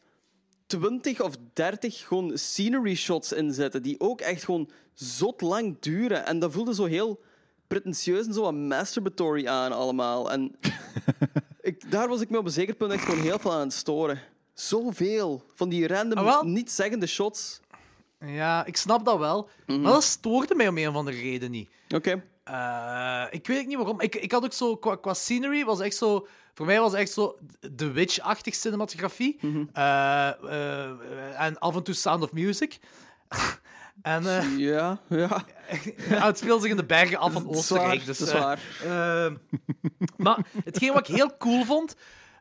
[0.68, 3.82] 20 of 30 gewoon scenery shots in zitten.
[3.84, 6.26] Die ook echt gewoon zot lang duren.
[6.26, 7.20] En dat voelde zo heel
[7.68, 10.32] pretentieus en zo wat masturbatory aan allemaal.
[10.32, 10.52] En
[11.90, 14.22] daar was ik me op een zeker punt echt gewoon heel veel aan het storen.
[14.54, 17.60] Zoveel van die random, Ah, niet-zeggende shots.
[18.20, 19.50] Ja, ik snap dat wel.
[19.66, 19.82] Mhm.
[19.82, 21.70] Maar dat stoorde mij om een of andere reden niet.
[21.96, 22.24] Oké.
[22.44, 24.02] Eh, ik weet niet waarom.
[24.02, 26.28] Ik, ik had ook zo, qua, qua scenery, was echt zo...
[26.54, 27.38] Voor mij was het echt zo
[27.76, 29.38] The Witch-achtig cinematografie.
[29.42, 29.64] Mhm.
[29.74, 32.80] Eh, eh, en af en toe Sound of Music.
[34.02, 35.46] en eh, Ja, ja.
[36.10, 37.88] ja, het speelde zich in de bergen af van Dat is Oostenrijk.
[37.98, 38.60] waar, Dus, dat is eh, waar.
[39.28, 39.36] eh,
[40.18, 41.96] maar hetgeen wat ik heel cool vond...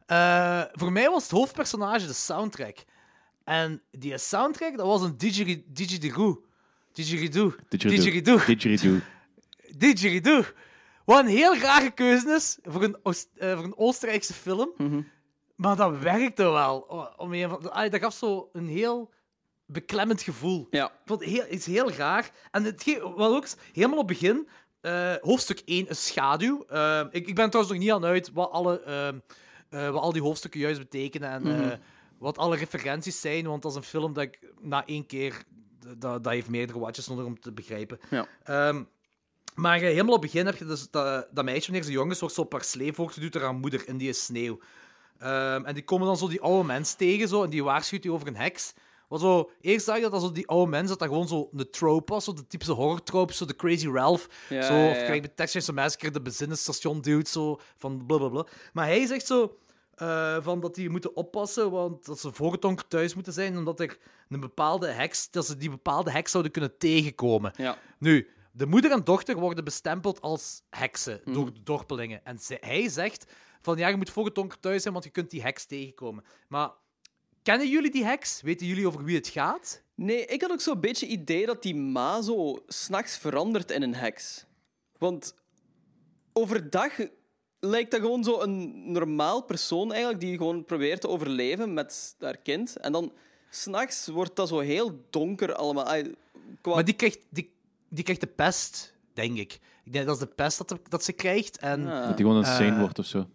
[0.07, 2.77] eh, voor mij was het hoofdpersonage de soundtrack.
[3.45, 6.45] En die soundtrack, dat was een didgeri- didgeridoo.
[6.93, 7.55] Didgeridoo.
[7.69, 8.39] Didgeridoo.
[8.47, 8.99] Didgeridoo.
[9.77, 10.43] Didgeridoo.
[11.05, 14.71] Wat een heel rare keuze is voor een, Oost- voor een Oostenrijkse film.
[15.57, 16.79] Maar dat werkte wel.
[17.17, 17.31] Om
[17.91, 19.11] dat gaf zo een heel
[19.75, 20.67] beklemmend gevoel.
[20.71, 20.87] Ja.
[20.87, 22.31] Ik vond het heel, iets heel raar.
[22.51, 24.49] En het wat ook is, helemaal op het begin,
[24.81, 26.65] eh, hoofdstuk 1 is schaduw.
[26.69, 29.19] Eh, ik, ik ben trouwens nog niet aan uit wat, alle, ehm,
[29.69, 31.79] eh, wat al die hoofdstukken juist betekenen en eh,
[32.19, 35.43] wat alle referenties zijn, want dat is een film dat ik na één keer...
[35.99, 37.99] Dat, dat heeft meerdere watches nodig om te begrijpen.
[38.11, 38.27] Ja.
[38.43, 38.83] Ehm,
[39.55, 42.21] maar helemaal op het begin heb je dus dat, dat meisje, wanneer ze jong is,
[42.21, 44.59] wordt zo per sleef voortgeduwd door haar moeder in die sneeuw.
[45.19, 48.13] Ehm, en die komen dan zo die oude mens tegen, zo, en die waarschuwt die
[48.13, 48.75] over een heks.
[49.15, 51.49] Wat zo, eerst dacht ik dat dat zo die oude mens, dat dat gewoon zo
[51.53, 54.27] een trope was, zo de typische horror trope, zo de Crazy Ralph.
[54.49, 58.47] Ja, zo, of krijg bij Texas Massacre de bezinnenstation dude, zo, van blablabla.
[58.73, 59.59] Maar hij zegt zo,
[59.95, 63.99] eh, van dat die moeten oppassen, want dat ze voorgetonker thuis moeten zijn, omdat er
[64.29, 67.53] een bepaalde heks, dat ze die bepaalde heks zouden kunnen tegenkomen.
[67.57, 67.79] Ja.
[67.99, 72.25] Nu, de moeder en dochter worden bestempeld als heksen door de dorpelingen.
[72.25, 75.43] En ze- hij zegt van ja, je moet voorgetonker thuis zijn, want je kunt die
[75.43, 76.25] heks tegenkomen.
[76.49, 76.71] Maar
[77.45, 78.41] kennen jullie die heks?
[78.41, 79.83] Weten jullie over wie het gaat?
[79.95, 83.83] Nee, ik had ook zo'n beetje het idee dat die ma zo s'nachts verandert in
[83.83, 84.45] een heks.
[84.99, 85.35] Want
[86.33, 86.93] overdag
[87.61, 92.37] lijkt dat gewoon zo een normaal persoon eigenlijk die gewoon probeert te overleven met haar
[92.37, 92.77] kind.
[92.77, 93.13] En dan
[93.51, 96.03] s'nachts wordt dat zo heel donker allemaal.
[96.61, 96.75] Qua...
[96.75, 97.53] Maar die krijgt, die,
[97.89, 99.61] die krijgt de pest, denk ik.
[99.85, 101.59] Ik denk dat is de pest dat, dat ze krijgt.
[101.59, 101.85] En.
[101.85, 103.27] Dat die gewoon een scène wordt of zo.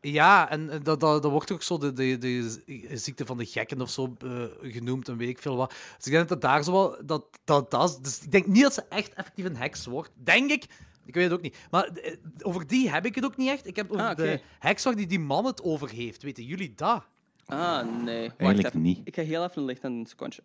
[0.00, 2.60] Ja, en eh, dat, dat, dat wordt ook zo de, de, de
[2.96, 5.70] ziekte van de gekken of zo eh, genoemd en weet ik veel wat.
[5.96, 6.96] Dus ik denk dat daar zo wel...
[7.06, 10.10] Dat, dat, dat, is- dus ik denk niet dat ze echt effectief een heks wordt.
[10.14, 10.66] Denk ik.
[11.04, 11.56] Ik weet het ook niet.
[11.70, 13.66] Maar eh, over die heb ik het ook niet echt.
[13.66, 14.22] Ik heb over Ah, oké.
[14.22, 16.22] de heks waar die die man het over heeft.
[16.22, 17.04] Weten jullie dat?
[17.46, 18.30] Ah, nee.
[18.36, 19.00] Eigenlijk niet.
[19.04, 20.42] Ik ga heel even licht aan een secondje.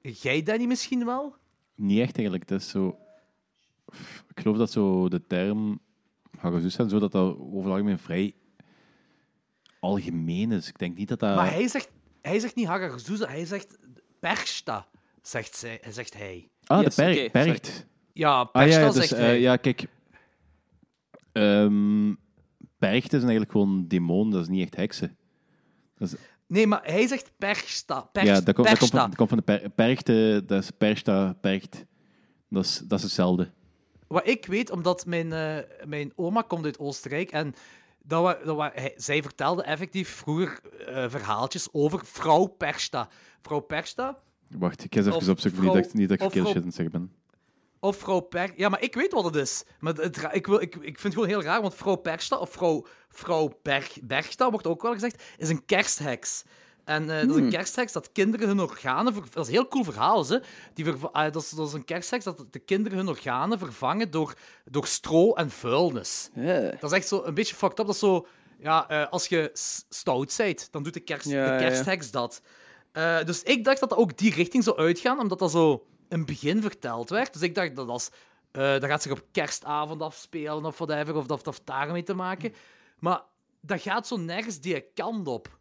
[0.00, 1.34] Jij, Danny, misschien wel?
[1.74, 2.48] Niet echt eigenlijk.
[2.48, 2.98] Dat is zo...
[4.28, 5.80] Ik geloof dat zo de term
[6.38, 8.34] Hagazus en zo, dat dat over het algemeen vrij
[9.80, 10.68] algemeen is.
[10.68, 11.36] Ik denk niet dat dat...
[11.36, 11.90] Maar hij zegt,
[12.22, 13.78] hij zegt niet Hagazuza, hij zegt
[14.20, 14.86] Persta,
[15.22, 16.48] zegt, zij, zegt hij.
[16.64, 17.86] Ah, Yes, de per perkt.
[18.12, 19.40] Ja, Ah Persta ja, ja, dus, zegt eh, hij.
[19.40, 19.86] ja, kijk.
[21.32, 22.12] Ehm
[22.78, 25.16] perchten zijn eigenlijk gewoon demonen, dat is niet echt heksen.
[25.98, 26.18] Dat is,
[26.48, 28.00] Nee, maar hij zegt Persta.
[28.00, 28.98] Perst, ja, dat komt, dat, komt Persta.
[28.98, 31.84] van, dat komt van de per, perchten, dat is persta, percht.
[32.48, 33.50] Dat is, dat is hetzelfde.
[34.06, 37.54] Wat ik weet, omdat mijn, eh, mijn oma komt uit Oostenrijk en
[38.06, 43.08] dat wa, dat hij, zij vertelde effectief vroeger eh, verhaaltjes over vrouw Persta.
[43.42, 44.18] Vrouw Persta,
[44.58, 46.56] Wacht, ik ga eens even opzoeken, vrouw- niet dat, ik- niet dat ik verkeerd shit
[46.56, 47.12] aan het zeggen ben.
[47.80, 48.52] Of vrouw Per...
[48.56, 49.64] Ja, maar ik weet wat het is.
[49.80, 52.50] Maar het, ik, wil, ik, ik vind het gewoon heel raar, want vrouw Persta, of
[52.50, 56.44] vrouw, vrouw Berg, Bergsta, wordt ook wel gezegd, is een kerstheks.
[56.86, 59.12] En eh, dat is een kerstheks dat kinderen hun organen...
[59.14, 60.42] ver- Dat is een heel cool verhaal, ze.
[60.74, 64.34] Die ah, dat, is, dat is een kerstheks dat de kinderen hun organen vervangen door,
[64.64, 66.30] door stro en vuilnis.
[66.80, 67.86] Dat is echt zo een beetje fucked up.
[67.86, 68.26] Dat is zo...
[68.58, 69.50] Ja, eh, als je
[69.88, 71.68] stout bent, dan doet de, kerst, Ja, de ja.
[71.68, 72.42] kerstheks dat.
[72.92, 76.26] Eh, dus ik dacht dat dat ook die richting zou uitgaan, omdat dat zo het
[76.26, 77.32] begin verteld werd.
[77.32, 78.10] Dus ik dacht dat als,
[78.50, 82.54] dat gaat zich op kerstavond afspelen of whatever, of dat heeft daarmee te maken.
[82.98, 83.22] Maar
[83.60, 85.58] dat gaat zo nergens die kant op.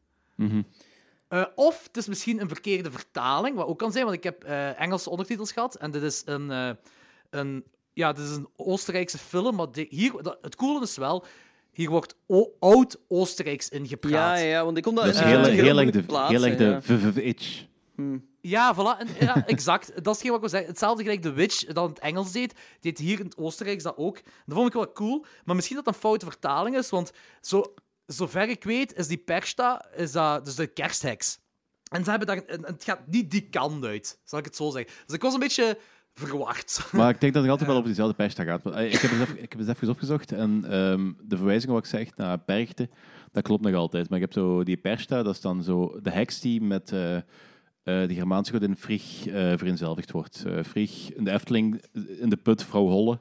[1.28, 4.44] Eh, of het is misschien een verkeerde vertaling, wat ook kan zijn, want ik heb
[4.44, 6.70] eh, Engelse ondertitels gehad en dit is een, eh,
[7.30, 7.64] een,
[7.94, 11.26] ja, dit is een Oostenrijkse film, maar hier, dat, het coole is wel,
[11.72, 14.40] hier wordt o- oud-Oostenrijks ingepraat.
[14.40, 15.06] Ja, ja, want ik kon dat...
[15.06, 16.82] Dat is eh, heel, heel, erg de, plaatsen, heel erg de ja.
[16.82, 17.64] VVH.
[18.42, 19.00] Ja, voilà.
[19.00, 19.88] En, ja, exact.
[19.88, 20.70] Dat is hetgeen wat ik wil zeggen.
[20.70, 23.98] Hetzelfde gelijk de Witch dat in het Engels deed, deed hier in het Oostenrijks dat
[23.98, 24.16] ook.
[24.46, 25.26] Dat vond ik wel cool.
[25.46, 27.12] Maar misschien dat dat een foute vertaling is, want
[27.42, 27.74] zo,
[28.06, 31.40] zover ik weet is die Persta is dat, dus de kerstheks.
[31.92, 34.70] En ze hebben daar, en het gaat niet die kant uit, zal ik het zo
[34.70, 34.94] zeggen.
[35.06, 35.78] Dus ik was een beetje
[36.14, 36.88] verwacht.
[36.92, 38.64] Maar ik denk dat het altijd wel over diezelfde pesta gaat.
[38.64, 41.76] Want, eh, Ik heb, eens even, ik heb eens even opgezocht en ehm, de verwijzingen
[41.76, 42.90] wat ik zeg naar Bergte,
[43.32, 44.10] dat klopt nog altijd.
[44.10, 47.16] Maar ik heb zo die persta, dat is dan zo de heks die met eh,
[47.16, 47.24] eh,
[47.84, 50.46] de Germaanse godin Frigg eh vereenzelvigd wordt.
[50.64, 51.84] Frigg in de Efteling,
[52.20, 53.20] in de put, vrouw Holle.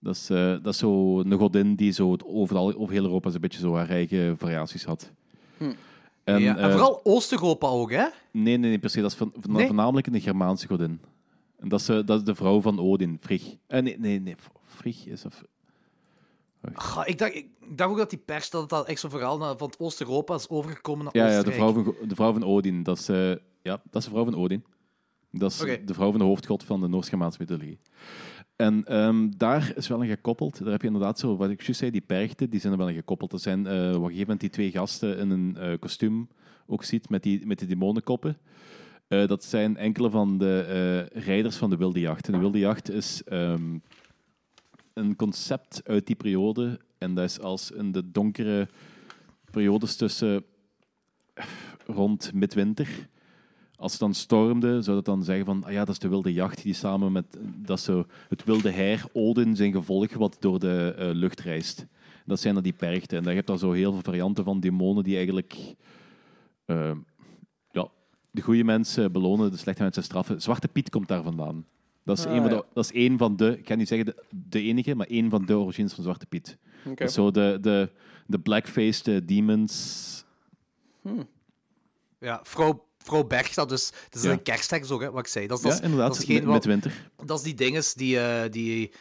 [0.00, 3.30] Dat is, eh, dat is zo een godin die zo het overal, over heel Europa
[3.30, 5.12] zo'n beetje zo haar eigen variaties had.
[6.24, 8.06] En, ja, en eh, vooral Oost-Europa ook, hè?
[8.32, 9.02] Nee, nee, nee, precies.
[9.02, 9.66] Dat is van, van- Nee?
[9.66, 11.00] voornamelijk een Germaanse godin.
[11.58, 13.54] En dat is, eh, dat is de vrouw van Odin, Frigg.
[13.66, 14.34] Eh, nee, nee, nee.
[14.66, 15.24] Frigg is...
[15.24, 15.42] Of,
[17.04, 17.46] ik, dacht, ik
[17.76, 21.04] dacht ook dat die pers dat dat echt zo'n verhaal van het Oost-Europa is overgekomen
[21.04, 22.82] naar ja, ja, de vrouw van, de vrouw van Odin.
[22.82, 23.06] Dat is,
[23.62, 24.64] ja, dat is de vrouw van Odin.
[25.32, 27.78] Dat is de vrouw van de hoofdgod van de Noord-Germaanse mythologie.
[28.58, 30.58] En ehm, daar is wel een gekoppeld.
[30.58, 32.88] Daar heb je inderdaad zo, wat ik juist zei, die perchten, die zijn er wel
[32.88, 33.30] een gekoppeld.
[33.30, 36.28] Dat zijn eh, op een gegeven moment die twee gasten in een eh, kostuum
[36.66, 38.36] ook ziet met die, met die demonenkoppen.
[39.08, 40.64] Eh, dat zijn enkele van de
[41.14, 42.26] eh, rijders van de wilde jacht.
[42.26, 43.78] En de wilde jacht is ehm,
[44.92, 46.80] een concept uit die periode.
[46.98, 48.68] En dat is als in de donkere
[49.50, 50.44] periodes tussen
[51.86, 53.08] rond midwinter.
[53.78, 56.32] Als het dan stormde, zou dat dan zeggen van, ah ja, dat is de wilde
[56.32, 57.24] jacht die samen met
[57.56, 61.86] dat is zo, het wilde heer Odin zijn gevolg wat door de eh, lucht reist.
[62.24, 63.18] Dat zijn dan die perchten.
[63.18, 65.54] En daar heb je dan zo heel veel varianten van demonen die eigenlijk
[66.64, 66.92] eh,
[67.70, 67.88] ja,
[68.30, 70.42] de goede mensen belonen, de slechte mensen straffen.
[70.42, 71.66] Zwarte Piet komt daar vandaan.
[72.04, 72.62] Dat is, Ah, een, van de, ja.
[72.72, 75.46] dat is een van de, ik ga niet zeggen de, de enige, maar één van
[75.46, 76.58] de origines van Zwarte Piet.
[76.84, 77.90] Dat is zo de, de,
[78.26, 80.24] de blackfaced eh, demons.
[82.18, 84.30] Ja, vrouw, vrouw Bergsta, dus het is Ja.
[84.30, 85.46] een kerstheks ook, hè, wat ik zei.
[85.46, 87.10] Dat is, dat Ja, inderdaad, dat is, geen, met, winter.
[87.24, 88.92] dat is die dinges, die, eh, die,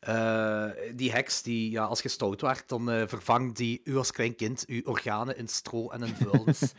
[0.00, 4.10] eh, die heks, die ja, als je stout werd, dan eh, vervangt die u als
[4.12, 6.60] klein kind uw organen in stro en in vuilnis.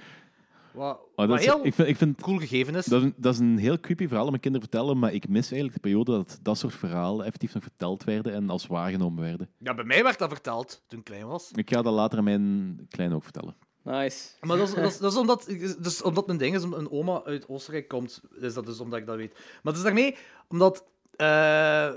[0.73, 2.85] wat Oh, wat dat is, heel ik vind, ik vind cool gegeven is.
[2.85, 5.13] dat, is een, dat is een heel creepy verhaal om mijn kinderen te vertellen, maar
[5.13, 8.67] ik mis eigenlijk de periode dat dat soort verhalen effectief nog verteld werden en als
[8.67, 9.49] waargenomen werden.
[9.57, 11.51] Ja, bij mij werd dat verteld toen ik klein was.
[11.51, 13.55] Ik ga dat later aan mijn klein ook vertellen.
[13.83, 14.27] Nice.
[14.41, 15.45] Maar dat is, dat is, dat is omdat,
[15.79, 19.05] dus omdat mijn ding is, een oma uit Oostenrijk komt, is dat dus omdat ik
[19.05, 19.33] dat weet.
[19.33, 20.15] Maar het is daarmee,
[20.47, 20.83] omdat...
[21.15, 21.89] eh,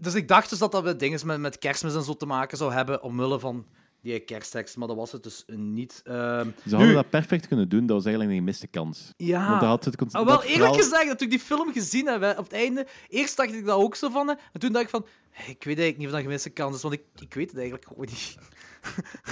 [0.00, 2.58] dus ik dacht dus dat dat met dingen met, met kerstmis en zo te maken
[2.58, 3.66] zou hebben, omwille van
[4.02, 6.00] die kersttekst, maar dat was het dus niet.
[6.04, 9.12] Ehm, Ze hadden nu- dat perfect kunnen doen, dat was eigenlijk een gemiste kans.
[9.16, 9.48] Ja.
[9.48, 11.72] Want dat had het concept, Ah, wel, eerlijk verhaal- gezegd, dat toen ik die film
[11.72, 14.60] gezien heb, hè, op het einde, eerst dacht ik dat ook zo van, hè, en
[14.60, 16.82] toen dacht ik van, hey, ik weet eigenlijk niet of dat een gemiste kans is,
[16.82, 18.36] want ik, ik weet het eigenlijk gewoon niet.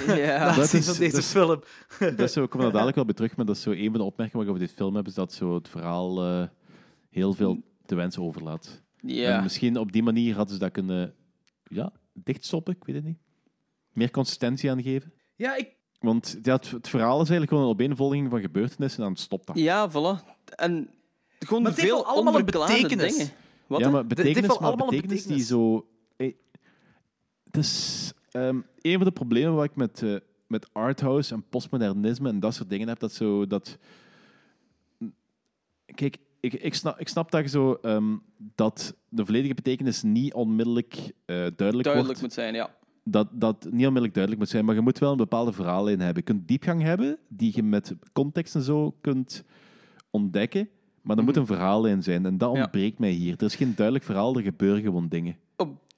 [0.07, 0.55] Ja.
[0.57, 1.61] Dat is- van deze dat is- film.
[2.16, 3.90] Dat is zo, ik kom er dadelijk wel bij terug, maar dat is zo een
[3.90, 6.47] van de opmerkingen wat ik over dit film heb, is dat zo het verhaal eh,
[7.11, 8.82] heel veel te wensen overlaat.
[9.03, 9.40] En Ja.
[9.40, 11.14] misschien op die manier hadden ze dat kunnen
[11.64, 13.18] ja, dichtstoppen, ik weet het niet.
[13.92, 15.12] Meer consistentie aangeven.
[15.36, 19.07] Ja, ik, Want ja, het, het verhaal is eigenlijk gewoon een opeenvolging van gebeurtenissen en
[19.09, 19.59] dan stopt dat.
[19.59, 20.34] Ja, voilà.
[20.57, 20.90] En
[21.38, 23.16] gewoon Maar het heeft veel wel allemaal betekenis.
[23.16, 23.32] dingen.
[23.66, 23.80] Wat?
[23.80, 25.49] ja, maar betekenis, maar allemaal een betekenis, die betekenis.
[25.49, 25.86] zo...
[26.16, 26.32] eh,
[27.44, 30.14] Het is ehm, een van de problemen waar ik met, eh,
[30.47, 33.47] met arthouse en postmodernisme en dat soort dingen heb, dat zo...
[33.47, 33.78] Dat,
[35.95, 37.78] kijk, ik, ik, snap, ik snap dat je zo...
[37.82, 38.16] ehm,
[38.55, 42.20] dat de volledige betekenis niet onmiddellijk eh, duidelijk, Duidelijk wordt.
[42.20, 42.74] moet zijn, ja.
[43.05, 46.16] dat, dat niet onmiddellijk duidelijk moet zijn, maar je moet wel een bepaalde verhaallijn hebben.
[46.26, 49.45] Je kunt diepgang hebben, die je met context en zo kunt
[50.11, 50.68] ontdekken,
[51.03, 52.26] maar er moet een verhaallijn zijn.
[52.26, 52.62] En dat Ja.
[52.62, 53.34] ontbreekt mij hier.
[53.37, 55.37] Er is geen duidelijk verhaal, er gebeuren gewoon dingen.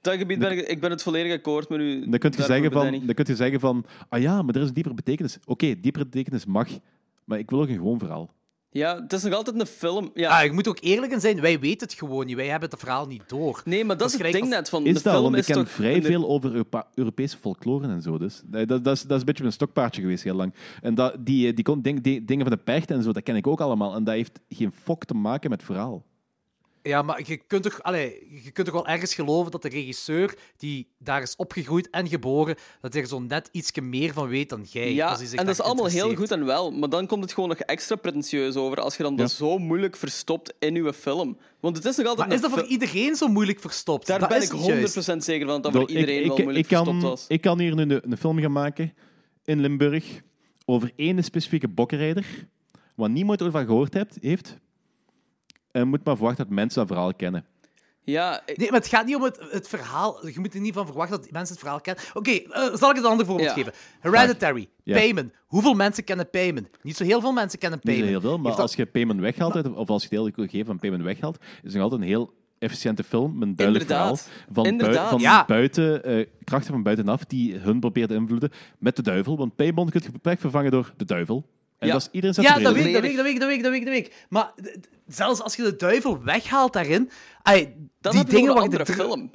[0.00, 2.08] Dat gebied ben ik, ik ben het volledig akkoord met u.
[2.08, 4.68] Dan kun je zeggen van, dan kun je zeggen van ah ja, maar er is
[4.68, 5.38] een diepere betekenis.
[5.44, 6.68] Oké, diepere betekenis mag,
[7.24, 8.36] maar ik wil ook een gewoon verhaal.
[8.70, 10.10] Ja, het is nog altijd een film.
[10.14, 10.38] Ja.
[10.38, 12.36] Ah, ik moet ook eerlijk in zijn, wij weten het gewoon niet.
[12.36, 13.62] Wij hebben het verhaal niet door.
[13.64, 15.34] nee, maar dat, is is het ding als- net van Is de dat, film want
[15.34, 18.18] ik is ken toch vrij veel over Europa- Europese folklore en zo.
[18.18, 18.42] Dus.
[18.44, 20.54] Dat, dat, dat, is, dat is een beetje een stokpaardje geweest heel lang.
[20.82, 23.36] En dat, die, die, kon- ding- die dingen van de percht en zo, dat ken
[23.36, 23.94] ik ook allemaal.
[23.94, 26.04] En dat heeft geen fok te maken met verhaal.
[26.88, 30.34] Ja, maar je kunt, toch, allee, je kunt toch wel ergens geloven dat de regisseur
[30.56, 34.48] die daar is opgegroeid en geboren, dat hij er zo net ietsje meer van weet
[34.48, 34.92] dan jij.
[34.92, 37.22] Ja, als hij zich en dat is allemaal heel goed en wel, maar dan komt
[37.22, 39.18] het gewoon nog extra pretentieus over als je dan Ja.
[39.18, 41.38] dat zo moeilijk verstopt in je film.
[41.60, 44.06] Want het is nog altijd Maar is dat voor iedereen zo moeilijk verstopt?
[44.06, 45.24] Daar dat ben ik het 100% juist.
[45.24, 47.24] zeker van dat dat voor iedereen wel moeilijk ik kan, verstopt was.
[47.28, 48.94] Ik kan hier nu een, een film gaan maken
[49.44, 50.22] in Limburg
[50.64, 52.26] over één specifieke bokkenrijder,
[52.94, 54.56] waar niemand over van gehoord hebt, heeft.
[55.78, 57.44] En moet maar verwachten dat mensen dat verhaal kennen.
[58.04, 60.26] Ja, ik- Nee, maar het gaat niet om het, het verhaal.
[60.26, 62.04] Je moet er niet van verwachten dat mensen het verhaal kennen.
[62.14, 63.54] Oké, eh, zal ik het een ander voorbeeld Ja.
[63.54, 63.72] geven?
[64.00, 64.94] Hereditary, Ja.
[64.96, 65.30] Payman.
[65.46, 66.68] Hoeveel mensen kennen Payman?
[66.82, 68.20] Niet zo heel veel mensen kennen Niet zo Payman.
[68.20, 70.78] heel veel, maar Heeft dat- als je payment weghaalt, of als je deel gegeven van
[70.78, 74.20] payment weghaalt, is het nog altijd een heel efficiënte film met een duidelijk Inderdaad.
[74.22, 75.10] verhaal van, bui- Inderdaad.
[75.10, 75.44] van Ja.
[75.44, 79.36] buiten, eh, krachten van buitenaf die hun proberen te invloeden met de duivel.
[79.36, 81.46] Want Paybond kun je perfect vervangen door de duivel.
[81.78, 81.92] En Ja.
[81.92, 83.48] dat is iedereen zet Ja, dat weet, ik, dat, weet, ik, dat, weet, ik, dat,
[83.48, 84.26] weet, ik, dat weet ik.
[84.28, 84.52] Maar
[85.08, 87.10] zelfs als je de duivel weghaalt daarin...
[87.42, 89.30] ai, dan die heb je dingen gewoon een wat je andere er- film.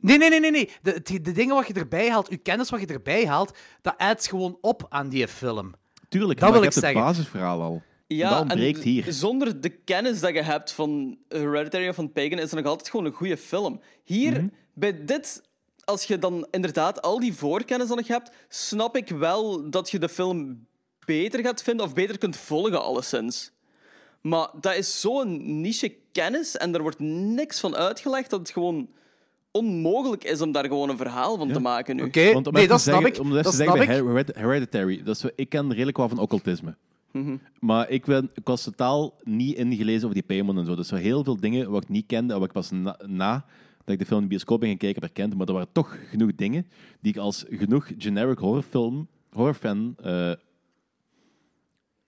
[0.00, 0.50] Nee, nee, nee, nee.
[0.50, 0.70] nee.
[0.82, 3.94] De, de, de dingen wat je erbij haalt, je kennis wat je erbij haalt, dat
[3.96, 5.74] adds gewoon op aan die film.
[6.08, 7.12] Tuurlijk, Dat maar wil je ik hebt het zeggen.
[7.12, 7.82] basisverhaal al.
[8.06, 9.04] Ja, dat ontbreekt en hier.
[9.12, 12.90] zonder de kennis dat je hebt van Hereditary of van Pagan, is het nog altijd
[12.90, 13.80] gewoon een goede film.
[14.04, 14.46] Hier, Mhm.
[14.74, 15.42] bij dit,
[15.84, 19.98] als je dan inderdaad al die voorkennis dan nog hebt, snap ik wel dat je
[19.98, 20.66] de film
[21.06, 23.51] beter gaat vinden of beter kunt volgen, alleszins.
[24.22, 28.88] Maar dat is zo'n niche kennis en er wordt niks van uitgelegd dat het gewoon
[29.50, 32.02] onmogelijk is om daar gewoon een verhaal van te maken nu.
[32.02, 33.20] Oké, Want om nee, dat te snap zeggen, ik.
[33.28, 33.96] Om Dat te zeggen snap bij.
[33.96, 36.76] Hered- Hereditary, dat is, ik ken redelijk wel van occultisme.
[37.12, 37.36] Mhm.
[37.60, 40.74] Maar ik, ben, ik was totaal niet ingelezen over die Paymon en zo.
[40.74, 42.98] Dus er waren heel veel dingen wat ik niet kende en wat ik pas na,
[43.06, 43.44] na
[43.84, 45.36] dat ik de film in de bioscoop ben gaan kijken heb herkend.
[45.38, 46.66] Maar er waren toch genoeg dingen
[47.00, 50.32] die ik als genoeg generic horrorfilm, horrorfan eh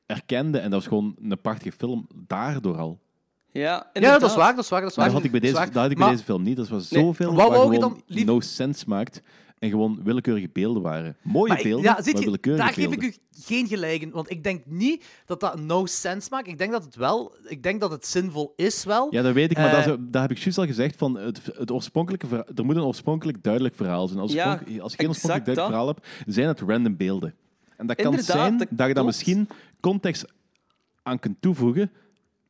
[0.07, 0.59] erkende.
[0.59, 3.03] En dat was gewoon een prachtige film, daardoor al.
[3.51, 5.05] Ja, Ja, dat is waar, dat is waar, dat is waar.
[5.05, 5.67] Dat had ik bij deze, is waar.
[5.73, 6.57] dat had ik Maar- bij deze film niet.
[6.57, 9.23] Dat was Nee, zoveel wat dan lief- no sense maakt.
[9.59, 11.17] En gewoon willekeurige beelden waren.
[11.23, 14.11] Mooie Maar ik- beelden, ja, maar willekeurige daar geef ik u geen gelijk in.
[14.11, 16.47] Want ik denk niet dat dat no sense maakt.
[16.49, 17.35] Ik denk dat het wel...
[17.47, 19.07] Ik denk dat het zinvol is wel.
[19.11, 20.97] Ja, dat weet ik, maar Eh, dat, dat heb ik juist al gezegd.
[20.97, 24.21] Van het, het oorspronkelijke verha- er moet een oorspronkelijk duidelijk verhaal zijn.
[24.21, 25.67] Als, Ja, als je geen oorspronkelijk duidelijk dat.
[25.67, 27.35] verhaal hebt, zijn het random beelden.
[27.77, 29.49] En dat kan Inderdaad, zijn dat dat je dan misschien
[29.81, 30.25] context
[31.03, 31.93] aan kunt toevoegen,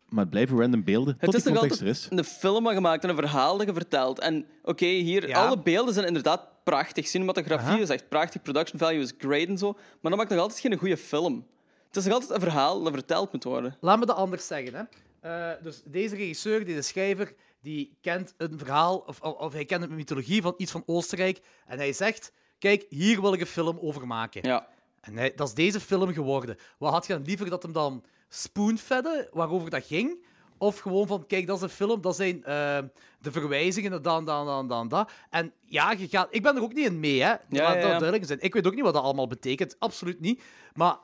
[0.09, 2.19] maar het blijven random beelden tot Het is nog context er altijd is.
[2.19, 4.19] een film gemaakt en een verhaal dat je vertelt.
[4.19, 5.47] En oké, hier, Ja.
[5.47, 7.07] alle beelden zijn inderdaad prachtig.
[7.07, 7.79] Cinematografie Aha.
[7.79, 9.73] is echt prachtig, production value is great en zo.
[9.73, 11.47] Maar dat maakt nog altijd geen goede film.
[11.87, 13.77] Het is nog altijd een verhaal dat verteld moet worden.
[13.81, 14.75] Laat me dat anders zeggen.
[14.75, 14.83] Hè.
[15.21, 19.83] Eh, dus deze regisseur, deze schrijver, die kent een verhaal, of, of, of hij kent
[19.83, 21.41] een mythologie van iets van Oostenrijk.
[21.67, 24.41] En hij zegt, kijk, hier wil ik een film over maken.
[24.49, 24.67] Ja.
[25.05, 26.57] En hij, dat is deze film geworden.
[26.79, 30.25] Wat had je dan liever dat hem dan spoonfedde, waarover dat ging?
[30.59, 32.79] Of gewoon van, kijk, dat is een film, dat zijn eh,
[33.21, 35.11] de verwijzingen, dan, dan, dan, dan, dat.
[35.31, 37.35] En ja, je gaat, ik ben er ook niet in mee, hè.
[37.49, 38.41] Ja, dat duidelijk zijn.
[38.41, 40.43] Ik weet ook niet wat dat allemaal betekent, absoluut niet.
[40.75, 40.97] Maar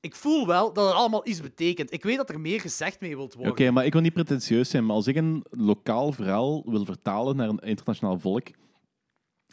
[0.00, 1.92] ik voel wel dat het allemaal iets betekent.
[1.92, 3.74] Ik weet dat er meer gezegd mee wilt Oké, worden.
[3.74, 7.48] maar ik wil niet pretentieus zijn, maar als ik een lokaal verhaal wil vertalen naar
[7.48, 8.46] een internationaal volk,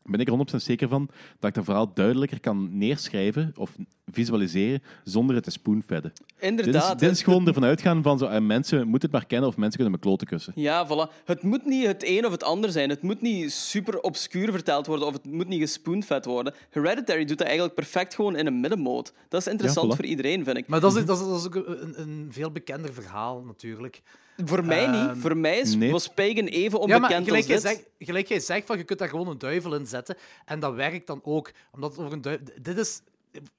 [0.05, 3.75] ben ik er 100% zeker van dat ik dat verhaal duidelijker kan neerschrijven of
[4.07, 6.11] visualiseren zonder het te spoonfedden.
[6.15, 6.99] Dit is, Inderdaad.
[6.99, 9.57] dit is het- gewoon ervan uitgaan van zo, eh, mensen moeten het maar kennen of
[9.57, 10.53] mensen kunnen me kloten kussen.
[10.55, 11.23] Ja, voilà.
[11.25, 12.89] Het moet niet het een of het ander zijn.
[12.89, 16.53] Het moet niet super obscuur verteld worden of het moet niet gespoonfed worden.
[16.69, 19.13] Hereditary doet dat eigenlijk perfect gewoon in een middenmoot.
[19.29, 19.95] Dat is interessant Ja, voilà.
[19.95, 20.67] voor iedereen, vind ik.
[20.67, 24.01] Maar dat is, dat is, dat is ook een, een veel bekender verhaal, natuurlijk.
[24.45, 25.09] Voor mij niet.
[25.09, 25.91] Ehm, Voor mij is, nee.
[25.91, 27.61] was Pagan even Ja, onbekend maar gelijk als jij, dit.
[27.65, 30.15] zegt, gelijk jij zegt, van, je kunt daar gewoon een duivel in zetten.
[30.45, 31.51] En dat werkt dan ook.
[31.71, 32.45] Omdat het over een duivel...
[32.61, 33.01] Dit is,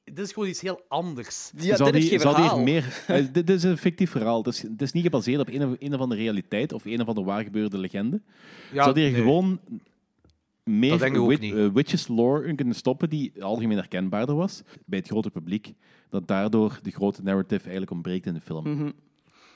[0.04, 1.50] dit is gewoon iets heel anders.
[1.56, 2.60] Ja, zal dit is geen verhaal.
[2.60, 4.38] meer, eh, dit, is een fictief verhaal.
[4.38, 7.00] Het is, het is niet gebaseerd op een of, een of andere realiteit of een
[7.00, 8.20] of andere waar gebeurde legende.
[8.72, 9.20] Ja, zal die er nee.
[9.20, 9.60] gewoon
[10.64, 15.30] meer wit- eh, witches lore in kunnen stoppen die algemeen herkenbaarder was bij het grote
[15.30, 15.72] publiek.
[16.08, 18.70] Dat daardoor de grote narrative eigenlijk ontbreekt in de film.
[18.70, 18.90] Mhm.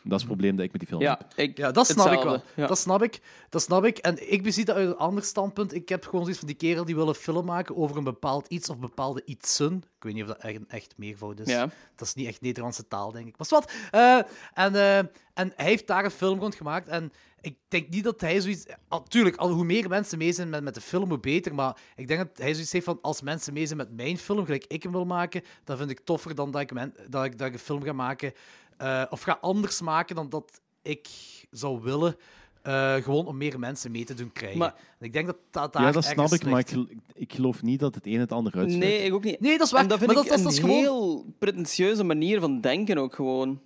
[0.02, 1.32] Dat is het probleem dat ik met die film Ja, heb.
[1.48, 2.42] ik, Ja, dat snap ik wel.
[2.56, 2.66] Ja.
[2.66, 3.20] Dat snap ik.
[3.48, 3.98] Dat snap ik.
[3.98, 5.74] En ik bezie dat uit een ander standpunt.
[5.74, 8.46] Ik heb gewoon zoiets van die kerel die wil een film maken over een bepaald
[8.46, 9.74] iets of bepaalde ietsen.
[9.96, 11.46] Ik weet niet of dat echt echt meervoud is.
[11.48, 11.68] Ja.
[11.96, 13.34] Dat is niet echt Nederlandse taal, denk ik.
[13.38, 13.72] Maar wat.
[13.90, 14.18] eh
[14.54, 14.98] en, eh,
[15.34, 16.88] en hij heeft daar een film rond gemaakt.
[16.88, 18.64] En ik denk niet dat hij zoiets...
[18.88, 21.54] Natuurlijk, al hoe meer mensen mee zijn met, met de film, hoe beter.
[21.54, 22.98] Maar ik denk dat hij zoiets heeft van...
[23.02, 26.00] Als mensen mee zijn met mijn film, gelijk ik hem wil maken, dan vind ik
[26.04, 28.32] toffer dan dat ik, men- dat ik, dat ik een film ga maken...
[28.80, 31.08] eh, of ga anders maken dan dat ik
[31.50, 32.16] zou willen.
[32.62, 34.58] eh, gewoon om meer mensen mee te doen krijgen.
[34.58, 36.70] Maar- ik denk dat dat daar Ja, dat snap ik, maar ik,
[37.14, 38.84] ik geloof niet dat het een het ander uitsluit.
[38.84, 39.40] Nee, ik ook niet.
[39.40, 39.82] Nee, dat is waar.
[39.82, 40.76] En dat vind maar ik dat, dat, een gewoon...
[40.78, 43.60] heel pretentieuze manier van denken ook gewoon.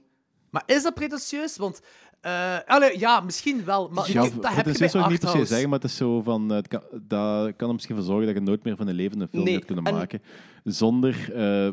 [0.51, 1.57] Maar is dat pretentieus?
[1.57, 1.81] Want,
[2.20, 3.89] eh, allee, ja, misschien wel.
[3.89, 5.97] Maar Ja, dat heb je bij zou ik niet per se zeggen, maar het is
[5.97, 6.49] zo van...
[6.49, 9.28] Het kan, dat kan er misschien voor zorgen dat je nooit meer van een levende
[9.28, 10.23] film Nee, gaat kunnen en- maken.
[10.65, 11.70] Zonder eh,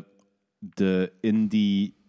[0.58, 2.00] de indie...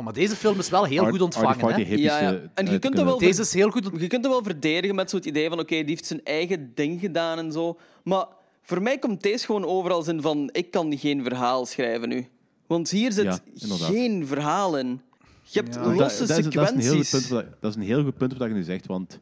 [0.00, 1.74] Maar deze film is wel heel goed ontvangen.
[1.74, 1.94] Hè?
[1.94, 2.32] Ja, ja.
[2.32, 5.10] eh, En je kunt wel- Deze is heel goed Je kunt het wel verdedigen met
[5.10, 7.78] zo'n idee van oké, die heeft zijn eigen ding gedaan en zo.
[8.04, 8.26] Maar
[8.62, 12.26] voor mij komt deze gewoon overal in van ik kan geen verhaal schrijven nu.
[12.66, 13.38] Want hier zit Ja,
[13.76, 15.00] geen verhaal in.
[15.42, 15.82] Je hebt Ja.
[15.82, 17.50] Dat- losse dat, is, dat, is een heel goed sequenties.
[17.60, 19.18] dat is een heel goed punt wat je nu zegt, want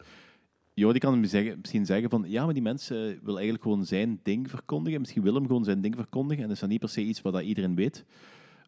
[0.74, 3.84] Jo, die kan hem zeggen, misschien zeggen van ja, maar die mensen wil eigenlijk gewoon
[3.84, 5.00] zijn ding verkondigen.
[5.00, 7.22] Misschien wil hem gewoon zijn ding verkondigen en dat is dan niet per se iets
[7.22, 8.04] wat dat iedereen weet.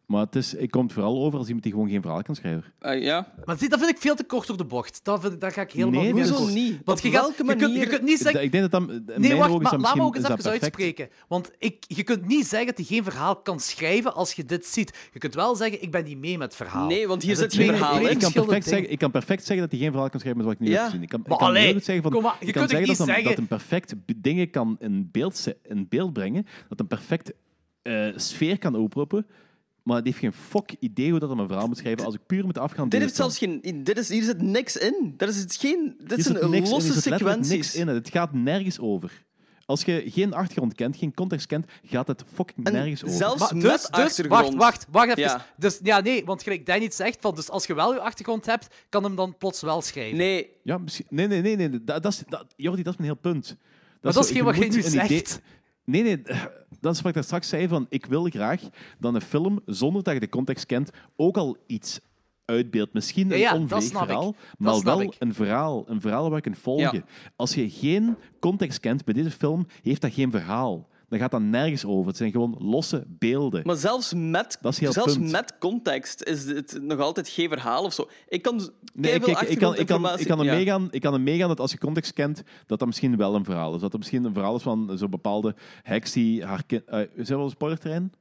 [0.05, 2.63] Maar het, is, het komt vooral over als iemand die gewoon geen verhaal kan schrijven.
[2.79, 3.33] Ah, ja.
[3.45, 4.99] Maar zie, dat vind ik veel te kort door de bocht.
[5.03, 6.79] Dat, vind, ik- daar ga ik helemaal Nee, niet dat Hoezo niet?
[6.85, 8.43] Want Op je, gaat, je, kunt, je kunt niet zeggen...
[8.43, 10.37] Ik denk dat dat, in Nee, mijn wacht, maar dat laat me ook eens dat
[10.39, 11.09] even uitspreken.
[11.27, 14.65] Want ik, je kunt niet zeggen dat hij geen verhaal kan schrijven als je dit
[14.65, 15.09] ziet.
[15.13, 16.87] Je kunt wel zeggen, ik ben niet mee met het verhaal.
[16.87, 17.99] Nee, want hier Dat zit geen verhaal.
[18.01, 20.51] Ik kan, perfect zeggen, ik kan perfect zeggen dat hij geen verhaal kan schrijven met
[20.51, 20.77] wat ik nu Ja.
[20.81, 21.01] heb gezien.
[21.03, 22.65] Ik kan, ik Maar kan allee, heel goed zeggen van, kom maar, je ik kunt
[22.65, 26.45] kan zeggen dat, niet zeggen- dat een perfect dingen kan in beeld, in beeld brengen,
[26.69, 27.31] dat een perfect
[27.81, 29.25] eh, sfeer kan oproepen,
[29.83, 32.05] maar die heeft geen fuck idee hoe dat een verhaal moet schrijven.
[32.05, 32.89] Als ik puur moet afgaan...
[32.89, 33.61] Dit heeft zelfs geen...
[33.83, 35.13] Dit is, hier zit niks in.
[35.17, 35.95] Er is het geen...
[35.97, 37.49] Dit zit zijn niks in, losse sequenties.
[37.49, 37.87] niks in.
[37.87, 39.23] Het gaat nergens over.
[39.65, 43.17] Als je geen achtergrond kent, geen context kent, gaat het fucking En nergens over.
[43.17, 44.41] zelfs Maar met dus, dus, achtergrond.
[44.43, 45.21] wacht, wacht, wacht even.
[45.21, 45.45] Ja.
[45.57, 48.45] Dus, ja, nee, want gelijk Danny het zegt, van, dus als je wel je achtergrond
[48.45, 50.17] hebt, kan hem dan plots wel schrijven.
[50.17, 51.05] Nee, Ja, misschien...
[51.09, 51.55] Nee, nee, nee.
[51.55, 51.69] nee.
[51.83, 53.57] Dat, dat is, dat, Jordi, dat is mijn heel punt.
[54.01, 55.41] maar dat is geen wat je nu een idee- zegt.
[55.85, 56.21] Nee, nee.
[56.79, 57.85] Dat is wat ik daar straks zei van...
[57.89, 58.61] Ik wil graag
[58.99, 61.99] dat een film, zonder dat je de context kent, ook al iets
[62.45, 62.93] uitbeeldt.
[62.93, 63.67] Misschien een ja, ik.
[63.67, 65.15] verhaal, maar wel ik.
[65.19, 65.89] een verhaal.
[65.89, 66.93] Een verhaal waar je kunt volgen.
[66.93, 67.31] Ja.
[67.35, 70.87] Als je geen context kent bij deze film, heeft dat geen verhaal.
[71.13, 72.07] Dan gaat dat nergens over.
[72.07, 73.61] Het zijn gewoon losse beelden.
[73.65, 75.31] maar zelfs met, Dat is heel zelfs punt.
[75.31, 78.09] met context is het nog altijd geen verhaal of zo.
[78.27, 78.55] Ik kan
[78.93, 80.53] Nee, keiveel kijk, ik, kan, ik, kan, ik, kan er Ja.
[80.53, 83.45] meegaan, ik kan er meegaan dat als je context kent, dat dat misschien wel een
[83.45, 83.81] verhaal is.
[83.81, 86.83] Dat er misschien een verhaal is van zo'n bepaalde heks die haar kind...
[86.85, 87.53] eh, zijn we al
[87.83, 88.13] een?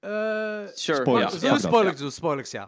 [0.00, 0.10] Eh,
[0.74, 1.00] Sure.
[1.00, 1.22] Spoiler.
[1.22, 1.28] Ja.
[1.32, 2.10] Ja, Zullen we dat- spoilers doen?
[2.10, 2.66] Spoilers, ja.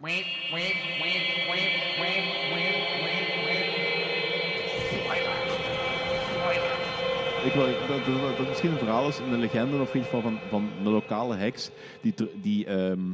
[7.45, 10.69] Ik wil, dat, dat, misschien een verhaal is, een legende of iets van, van, van
[10.79, 11.69] een lokale heks
[12.01, 13.13] die, die ehm,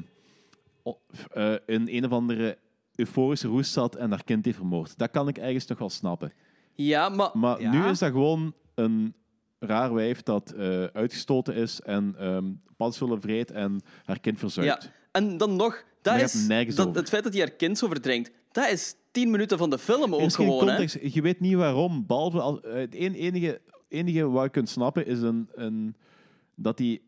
[0.84, 1.00] o-
[1.34, 2.58] eh, in een of andere
[2.96, 4.98] euforische roes zat en haar kind heeft vermoord.
[4.98, 6.34] Dat kan ik ergens nog wel snappen.
[6.76, 7.72] Ja, maar Maar Ja?
[7.72, 9.14] nu is dat gewoon een
[9.60, 12.46] raar wijf dat eh, uitgestoten is en ehm
[12.78, 14.42] paddenstoelen vreet en haar kind ja.
[14.50, 14.92] verzuipt.
[15.12, 18.32] En dan nog, dat Maar is, dat, het feit dat hij haar kind zo verdrinkt,
[18.52, 20.60] dat is tien minuten van de film ook gewoon.
[20.60, 20.66] Hè?
[20.66, 21.14] context.
[21.14, 22.06] Je weet niet waarom.
[22.08, 25.96] Behalve als, eh, het enige, enige wat je kunt snappen is een, een,
[26.56, 27.02] dat die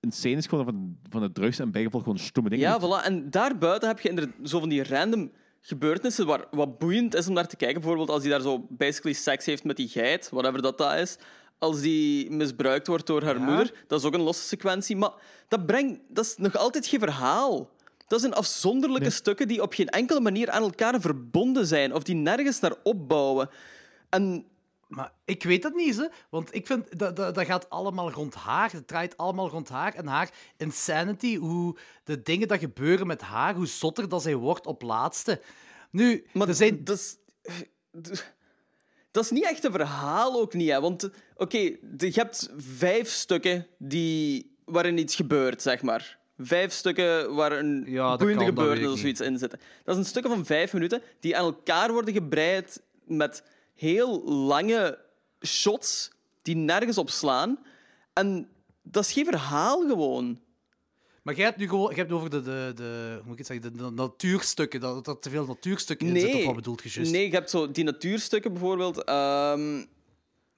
[0.00, 2.68] een scène is gewoon van, van het drugs en bijgevolg gewoon stomme dingen.
[2.68, 3.04] Ja, voilà.
[3.04, 7.34] En daarbuiten heb je inderdaad zo van die random gebeurtenissen waar wat boeiend is om
[7.34, 7.80] naar te kijken.
[7.80, 11.16] Bijvoorbeeld als hij daar zo basically seks heeft met die geit, whatever dat, dat is.
[11.58, 13.44] Als die misbruikt wordt door haar Ja.
[13.44, 13.84] moeder.
[13.86, 14.96] Dat is ook een losse sequentie.
[14.96, 15.12] Maar
[15.48, 17.70] dat, brengt, dat is nog altijd geen verhaal.
[18.06, 19.12] Dat zijn afzonderlijke Nee.
[19.12, 21.94] stukken die op geen enkele manier aan elkaar verbonden zijn.
[21.94, 23.48] Of die nergens naar opbouwen.
[24.08, 24.44] En
[24.88, 26.06] Maar ik weet het niet, hè.
[26.30, 28.72] want ik vind dat, dat, dat gaat allemaal rond haar.
[28.72, 31.36] Het draait allemaal rond haar en haar insanity.
[31.36, 35.40] Hoe de dingen dat gebeuren met haar, hoe zotter dat zij wordt op laatste.
[35.90, 36.84] Nu, Maar er zijn...
[36.84, 37.16] dat is...
[39.10, 40.80] Dat is niet echt een verhaal ook niet, hè.
[40.80, 46.18] Want, oké, je hebt vijf stukken die, waarin iets gebeurt, zeg maar.
[46.38, 49.60] Vijf stukken waar een Ja, dat boeiende dat gebeurtenis of zoiets in zitten.
[49.84, 53.42] Dat is een stukken van vijf minuten die aan elkaar worden gebreid met
[53.78, 54.98] heel lange
[55.46, 56.10] shots
[56.42, 57.58] die nergens op slaan.
[58.12, 58.48] En
[58.82, 60.40] dat is geen verhaal gewoon.
[61.22, 61.88] Maar jij hebt nu gewoon...
[61.88, 65.04] Jij hebt over de, de, de, hoe moet ik het zeggen, de, de natuurstukken, dat
[65.04, 67.12] dat er te veel natuurstukken in zitten, of wat bedoelt je juist?
[67.12, 69.04] Nee, je hebt zo die natuurstukken bijvoorbeeld.
[69.04, 69.84] ehm,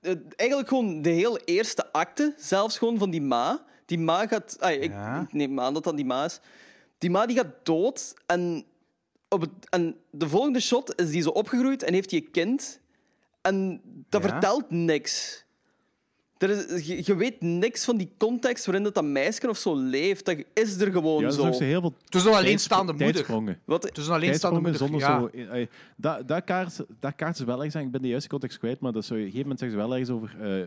[0.00, 3.64] het- eigenlijk gewoon de heel eerste acte, zelfs gewoon van die ma.
[3.86, 4.56] Die ma gaat...
[4.60, 5.26] ah, ik, Ja.
[5.30, 6.40] neem aan dat dat die ma is.
[6.98, 8.64] Die ma die gaat dood en,
[9.28, 12.79] op het, en de volgende shot is die zo opgegroeid en heeft een kind.
[13.42, 14.28] En dat Ja.
[14.28, 15.44] vertelt niks.
[16.38, 19.76] Er is, je, je weet niks van die context waarin dat, dat meisje of zo
[19.76, 20.24] leeft.
[20.24, 21.52] Dat is er gewoon Ja, zo.
[21.52, 23.58] zo heel veel Het is een alleenstaande moeder.
[23.64, 24.78] Wat, Het is een alleenstaande moeder.
[24.78, 25.20] zonder ja.
[25.20, 25.26] zo...
[25.26, 27.82] eh, eh, Dat, dat, kaart, dat kaart is wel ergens aan.
[27.82, 29.86] Ik ben de juiste context kwijt, maar dat is op een gegeven moment zeggen ze
[29.86, 30.66] wel ergens over eh,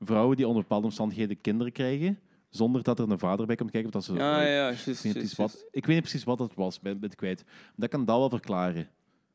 [0.00, 2.18] vrouwen die onder bepaalde omstandigheden kinderen krijgen,
[2.50, 3.88] zonder dat er een vader bij komt kijken.
[3.88, 5.54] of Dat ze, ja, ik, juist, weet niet juist, precies juist.
[5.54, 7.44] wat, ik weet niet precies wat dat was, ben, ben het kwijt.
[7.76, 8.88] Dat kan dat wel verklaren.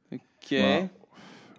[0.10, 0.90] Oké.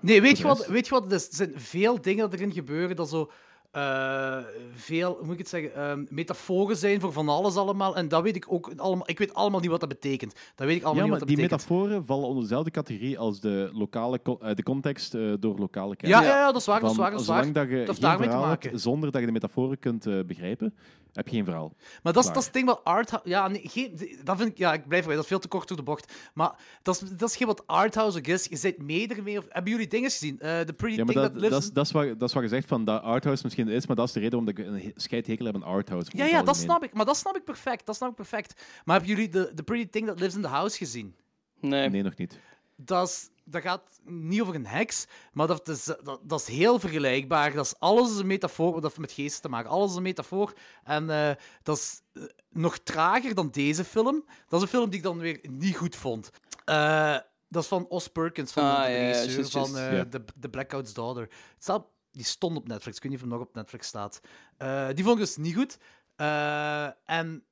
[0.05, 1.12] Nee, weet je, wat, weet je wat?
[1.12, 3.31] Er zijn veel dingen dat erin gebeuren dat zo...
[3.70, 4.39] eh,
[4.74, 7.97] veel, hoe moet ik het zeggen, ehm, metaforen zijn voor van alles allemaal.
[7.97, 9.09] En dat weet ik ook allemaal.
[9.09, 10.35] Ik weet allemaal niet wat dat betekent.
[10.55, 11.68] Dat weet ik allemaal Ja, niet maar wat dat die betekent.
[11.70, 15.94] metaforen vallen onder dezelfde categorie als de, lokale, eh, de context eh, door lokale Ja,
[15.97, 16.18] kennis.
[16.18, 17.36] ja, ja, dat is waar, dat is waar, dat is waar.
[17.36, 18.78] zolang dat je geen te hebt, maken.
[18.81, 20.74] zonder dat je de metaforen kunt begrijpen,
[21.15, 21.74] heb je geen verhaal.
[22.03, 23.28] Maar dat is, dat is het ding wat arthouse...
[23.28, 24.59] Ja, nee, geen, dat vind ik...
[24.59, 25.15] Ja, ik blijf erbij.
[25.16, 26.12] Dat is veel te kort door de bocht.
[26.35, 28.47] Maar dat is, dat is geen wat arthouse ook is.
[28.47, 29.39] Je zit mee ermee.
[29.39, 30.41] Of, hebben jullie dingen gezien?
[30.41, 31.51] Eh The Pretty Ja, maar Thing dat, That Lives...
[31.51, 33.86] dat, is, dat, is wat, dat is wat je zegt van dat arthouse misschien is,
[33.86, 36.11] maar dat is de reden waarom ik een he- scheidhekel heb aan arthouse.
[36.15, 36.93] Ja, ja, dat snap ik.
[36.93, 37.86] Maar dat snap ik perfect.
[37.86, 38.62] Dat snap ik perfect.
[38.85, 41.15] Maar hebben jullie The, the Pretty Thing That Lives in the House gezien?
[41.61, 41.89] Nee.
[41.89, 42.39] Nee, nog niet.
[42.77, 46.79] dat, is, dat gaat niet over een heks, maar dat is, dat, dat is heel
[46.81, 47.53] vergelijkbaar.
[47.53, 49.71] Dat is alles is een metafoor, dat heeft met geesten te maken.
[49.71, 50.53] Alles is een metafoor.
[50.85, 54.25] En eh, dat is eh, nog trager dan deze film.
[54.49, 56.31] Dat is een film die ik dan weer niet goed vond.
[56.65, 57.16] Eh,
[57.49, 59.73] dat is van Os Perkins, van Ah, de regisseur van.
[59.73, 61.23] The, The Blackout's Daughter.
[61.23, 62.97] Het staat, die stond op Netflix.
[62.97, 64.21] Ik weet niet of hij nog op Netflix staat.
[64.57, 65.79] Eh, die vond ik dus niet goed.
[66.16, 67.45] Eh, en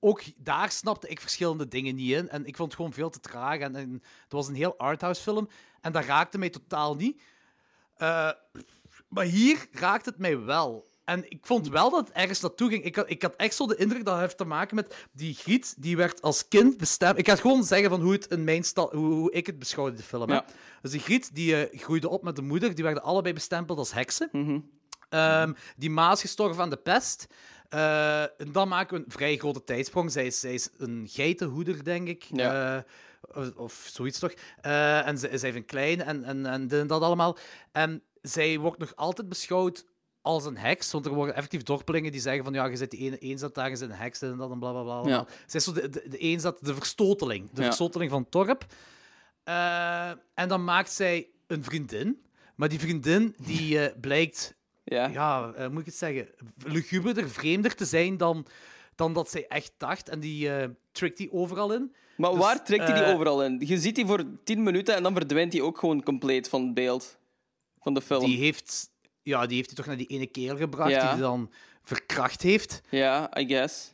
[0.00, 2.28] ook daar snapte ik verschillende dingen niet in.
[2.28, 3.58] En ik vond het gewoon veel te traag.
[3.58, 5.48] En, en het was een heel arthouse film.
[5.80, 7.22] En dat raakte mij totaal niet.
[7.96, 8.30] Eh,
[9.08, 10.86] maar hier raakt het mij wel.
[11.04, 12.84] En ik vond wel dat het ergens naartoe ging.
[12.84, 15.34] Ik had, ik had echt zo de indruk dat het heeft te maken met die
[15.34, 15.74] Griet.
[15.78, 17.18] Die werd als kind bestemd.
[17.18, 19.58] Ik ga het gewoon zeggen van hoe, het in mijn stal, hoe, hoe ik het
[19.58, 20.30] beschouwde, de film.
[20.30, 20.44] Ja.
[20.82, 22.74] Dus die Griet die, eh, groeide op met de moeder.
[22.74, 24.28] Die werden allebei bestempeld als heksen.
[24.32, 24.58] Mhm.
[25.08, 27.26] Ehm, die ma is gestorven aan de pest.
[27.68, 30.12] Eh, en dan maken we een vrij grote tijdsprong.
[30.12, 32.26] Zij is, zij is een geitenhoeder, denk ik.
[32.32, 32.76] Ja.
[32.76, 32.82] Eh,
[33.42, 34.32] of, of zoiets toch.
[34.60, 37.36] Eh, en zij, zij heeft een kleine en, en, en dit en dat allemaal.
[37.72, 39.84] En zij wordt nog altijd beschouwd
[40.22, 40.92] als een heks.
[40.92, 43.70] Want er worden effectief dorpelingen die zeggen van ja, je zit die ene eenzat daar,
[43.70, 45.26] je zit een heks en dat en bla bla bla.
[45.46, 47.50] Zij is zo de, de, de eenzat, de verstoteling.
[47.52, 47.66] De Ja.
[47.66, 48.26] verstoteling van.
[49.44, 52.20] Eh, en dan maakt zij een vriendin.
[52.54, 54.55] Maar die vriendin die blijkt
[54.88, 55.06] Ja.
[55.06, 56.28] ja, eh, moet ik het zeggen,
[56.64, 58.46] luguberder, vreemder te zijn dan,
[58.94, 60.08] dan dat zij echt dacht.
[60.08, 61.94] En die eh trickt die overal in.
[62.16, 63.62] Maar Dus, waar trekt hij die eh, overal in?
[63.66, 66.74] Je ziet die voor 10 minuten en dan verdwijnt hij ook gewoon compleet van het
[66.74, 67.18] beeld
[67.80, 68.24] van de film.
[68.24, 68.90] Die heeft,
[69.22, 71.00] ja, die heeft hij toch naar die ene kerel gebracht Ja.
[71.00, 71.50] die die dan
[71.82, 72.80] verkracht heeft.
[72.90, 73.92] Ja, I guess.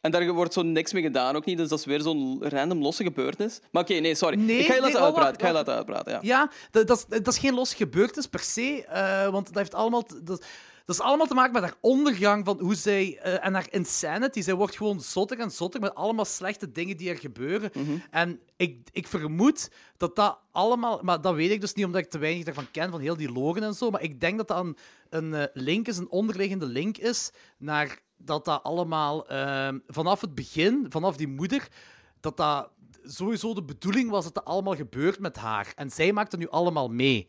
[0.00, 2.82] En daar wordt zo niks mee gedaan ook niet, dus dat is weer zo'n random
[2.82, 3.60] losse gebeurtenis.
[3.70, 4.38] Maar oké, nee, sorry.
[4.38, 5.34] Nee, ik ga je nee, laten wacht, uitpraten.
[5.34, 6.18] Ik ga je laten uitpraten, ja.
[6.22, 9.74] Ja, dat, dat, is, dat is geen los gebeurtenis per se, eh, want dat heeft
[9.74, 10.04] allemaal...
[10.22, 10.44] Dat,
[10.84, 13.18] dat is allemaal te maken met haar ondergang van hoe zij...
[13.22, 14.40] eh, en haar insanity.
[14.40, 17.70] Zij wordt gewoon zotter en zotter met allemaal slechte dingen die er gebeuren.
[18.10, 21.00] En ik, ik vermoed dat dat allemaal...
[21.02, 23.32] Maar dat weet ik dus niet, omdat ik te weinig daarvan ken, van heel die
[23.32, 23.90] logen en zo.
[23.90, 24.76] Maar ik denk dat dat een,
[25.10, 30.34] een eh, link is, een onderliggende link is, naar dat dat allemaal eh, vanaf het
[30.34, 31.68] begin, vanaf die moeder,
[32.20, 32.70] dat dat
[33.04, 35.72] sowieso de bedoeling was dat dat allemaal gebeurt met haar.
[35.74, 37.28] En zij maakt er nu allemaal mee.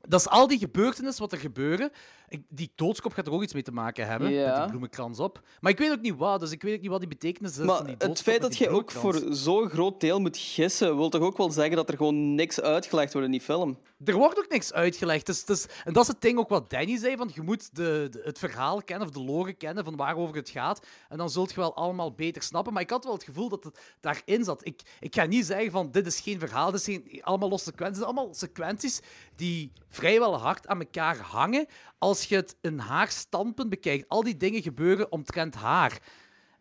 [0.00, 1.90] Dat is al die gebeurtenissen wat er gebeuren.
[2.32, 5.40] Ik- die doodskop gaat er ook iets mee te maken hebben, met die bloemenkrans op.
[5.60, 7.56] Maar ik weet ook niet wat, dus ik weet ook niet wat die betekenis is
[7.56, 11.08] van Maar die het feit dat je ook voor zo'n groot deel moet gissen, wil
[11.08, 13.78] toch ook wel zeggen dat er gewoon niks uitgelegd wordt in die film?
[14.04, 15.26] Er wordt ook niks uitgelegd.
[15.26, 18.06] Dus, dus, en dat is het ding ook wat Danny zei, van je moet de,
[18.10, 20.86] de- het verhaal kennen, of de lore kennen, van waarover het gaat.
[21.08, 22.72] En dan zult je wel allemaal beter snappen.
[22.72, 24.66] Maar ik had wel het gevoel dat het daarin zat.
[24.66, 27.98] Ik, ik ga niet zeggen van, dit is geen verhaal, dit geen, allemaal losse sequenties.
[27.98, 29.00] Het zijn allemaal sequenties
[29.36, 31.66] die vrijwel hard aan elkaar hangen,
[32.00, 34.08] als je het in haar standpunt bekijkt.
[34.08, 36.02] Al die dingen gebeuren omtrent haar.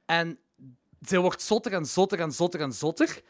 [0.06, 0.40] En
[1.02, 3.22] zij wordt zotter en zotter en zotter en zotter.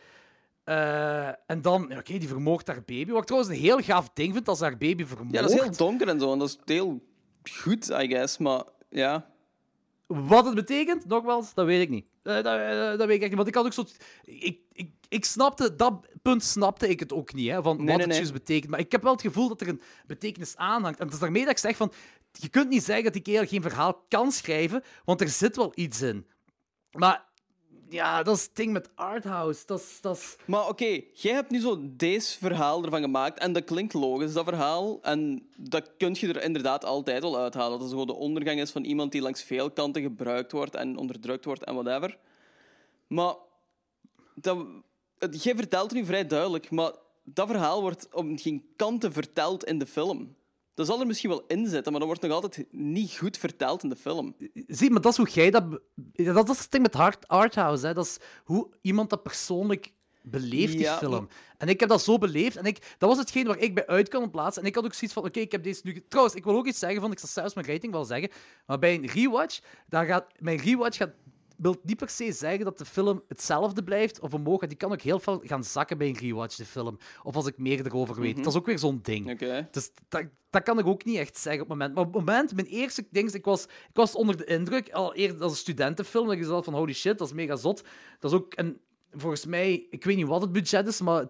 [0.63, 3.11] Eh, en dan, ja, oké, die vermoogt haar baby.
[3.11, 5.35] Wat ik trouwens een heel gaaf ding vind, als ze haar baby vermoogt.
[5.35, 7.03] Ja, dat is heel donker en zo, en dat is heel
[7.51, 9.29] goed, I guess, maar ja.
[10.07, 12.05] Wat het betekent, nogmaals, dat weet ik niet.
[12.23, 13.35] Eh, dat, eh, dat weet ik echt niet.
[13.35, 13.85] Want ik had ook zo...
[14.23, 17.85] Ik, ik, ik snapte, dat punt snapte ik het ook niet, hè, van Nee, wat
[17.85, 18.17] nee, het nee.
[18.17, 18.71] juist betekent.
[18.71, 20.99] Maar ik heb wel het gevoel dat er een betekenis aan hangt.
[20.99, 21.91] En het is daarmee dat ik zeg van...
[22.31, 25.71] Je kunt niet zeggen dat die kerel geen verhaal kan schrijven, want er zit wel
[25.75, 26.27] iets in.
[26.91, 27.27] Maar...
[27.91, 29.65] Ja, dat is het ding met Arthouse.
[29.65, 29.97] Dat is...
[30.01, 30.35] Dat is...
[30.45, 34.43] Maar oké, jij hebt nu zo deze verhaal ervan gemaakt en dat klinkt logisch, dat
[34.43, 35.01] verhaal.
[35.01, 37.79] En dat kun je er inderdaad altijd wel uithalen.
[37.79, 40.97] Dat het zo de ondergang is van iemand die langs veel kanten gebruikt wordt en
[40.97, 42.17] onderdrukt wordt en whatever.
[43.07, 43.35] Maar
[44.35, 44.65] dat,
[45.31, 46.91] jij vertelt het nu vrij duidelijk, maar
[47.23, 50.35] dat verhaal wordt op geen kanten verteld in de film.
[50.73, 53.83] dat zal er misschien wel in zitten, maar dat wordt nog altijd niet goed verteld
[53.83, 54.35] in de film.
[54.67, 55.63] Zie, maar dat is hoe jij dat...
[55.95, 57.85] Dat, dat is het ding met hard, arthouse.
[57.87, 57.93] Hè.
[57.93, 59.91] Dat is hoe iemand dat persoonlijk
[60.21, 61.11] beleeft, die Ja, film.
[61.11, 62.55] maar- En ik heb dat zo beleefd.
[62.55, 64.61] En ik, dat was hetgeen waar ik bij uit kon plaatsen.
[64.61, 66.03] En ik had ook zoiets van, oké, ik heb deze nu...
[66.07, 68.29] Trouwens, ik wil ook iets zeggen, van, ik zal zelfs mijn rating wel zeggen.
[68.65, 70.25] Maar bij een rewatch, dan gaat...
[70.39, 71.11] Mijn rewatch gaat,
[71.61, 74.59] wil niet per se zeggen dat de film hetzelfde blijft of omhoog.
[74.59, 74.69] gaat.
[74.69, 76.97] Die kan ook heel veel gaan zakken bij een rewatch, de film.
[77.23, 78.37] Of als ik meer erover weet.
[78.37, 79.25] Dat is ook weer zo'n ding.
[79.71, 81.95] Dus dat, dat kan ik ook niet echt zeggen op het moment.
[81.95, 84.91] Maar op het moment, mijn eerste ding, ik was, ik was onder de indruk.
[84.91, 87.83] Al eerder als een studentenfilm, dat je zat van holy shit, dat is mega zot.
[88.19, 88.79] Dat is ook een,
[89.11, 91.27] volgens mij, ik weet niet wat het budget is, maar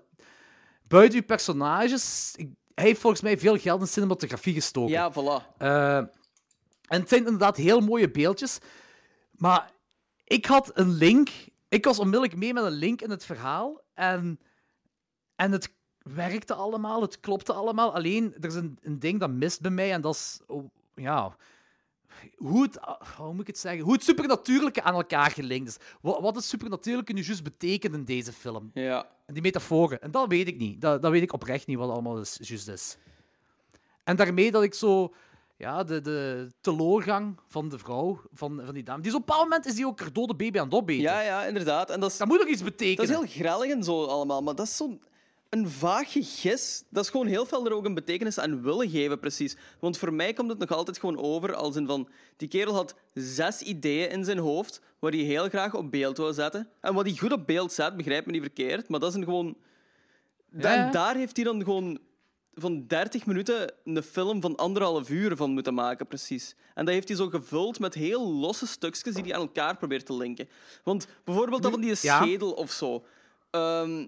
[0.88, 4.92] buiten uw personages, ik- hij heeft volgens mij veel geld in cinematografie gestoken.
[4.92, 5.58] Ja, voilà.
[5.58, 8.58] Eh, en het zijn inderdaad heel mooie beeldjes.
[9.32, 9.72] Maar
[10.30, 11.30] ik had een link.
[11.70, 13.82] Ik was onmiddellijk mee met een link in het verhaal.
[13.94, 14.40] En,
[15.36, 17.96] en het werkte allemaal, het klopte allemaal.
[17.96, 19.92] Alleen, er is een, een ding dat mist bij mij.
[19.92, 20.40] En dat is...
[20.48, 21.36] oh, ja...
[22.36, 22.80] Hoe het,
[23.18, 23.84] hoe moet ik het zeggen?
[23.84, 25.78] Hoe het supernatuurlijke aan elkaar gelinkt is.
[26.02, 28.72] Wat, wat het supernatuurlijke nu juist betekent in deze film.
[28.74, 29.10] Ja.
[29.26, 30.02] En die metaforen.
[30.02, 30.82] En dat weet ik niet.
[30.82, 32.98] Dat, dat weet ik oprecht niet wat allemaal is, juist is.
[34.04, 35.14] En daarmee dat ik zo...
[35.60, 39.02] Ja, de, de teloorgang van de vrouw, van, van die dame.
[39.02, 41.02] Die is op een bepaald moment is die ook haar dode baby aan het opeten.
[41.02, 41.90] ja, ja, inderdaad.
[41.90, 43.10] En dat is, Dat moet ook iets dat betekenen.
[43.10, 45.02] is heel grellig en zo allemaal, maar dat is zo'n
[45.50, 46.84] een vage gis.
[46.90, 49.56] Dat is gewoon heel veel er ook een betekenis aan willen geven, precies.
[49.80, 52.10] Want voor mij komt het nog altijd gewoon over als in van...
[52.38, 56.34] Die kerel had zes ideeën in zijn hoofd waar hij heel graag op beeld wil
[56.34, 56.70] zetten.
[56.82, 59.24] En wat hij goed op beeld zet, begrijp me niet verkeerd, maar dat is een
[59.24, 59.58] gewoon...
[60.58, 60.86] Ja.
[60.86, 62.00] En daar heeft hij dan gewoon
[62.60, 66.56] van 30 minuten een film van anderhalf uur van moeten maken, precies.
[66.74, 70.06] En dat heeft hij zo gevuld met heel losse stukjes die hij aan elkaar probeert
[70.06, 70.50] te linken.
[70.84, 72.22] Want bijvoorbeeld dat van die ja.
[72.22, 73.06] schedel of zo.
[73.50, 74.06] Ehm,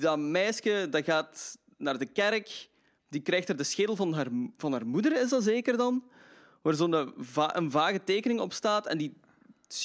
[0.00, 2.68] dat meisje dat gaat naar de kerk,
[3.08, 6.04] die krijgt er de schedel van haar, van haar moeder, is dat zeker dan?
[6.62, 9.20] Waar zo'n va een vage tekening op staat en die...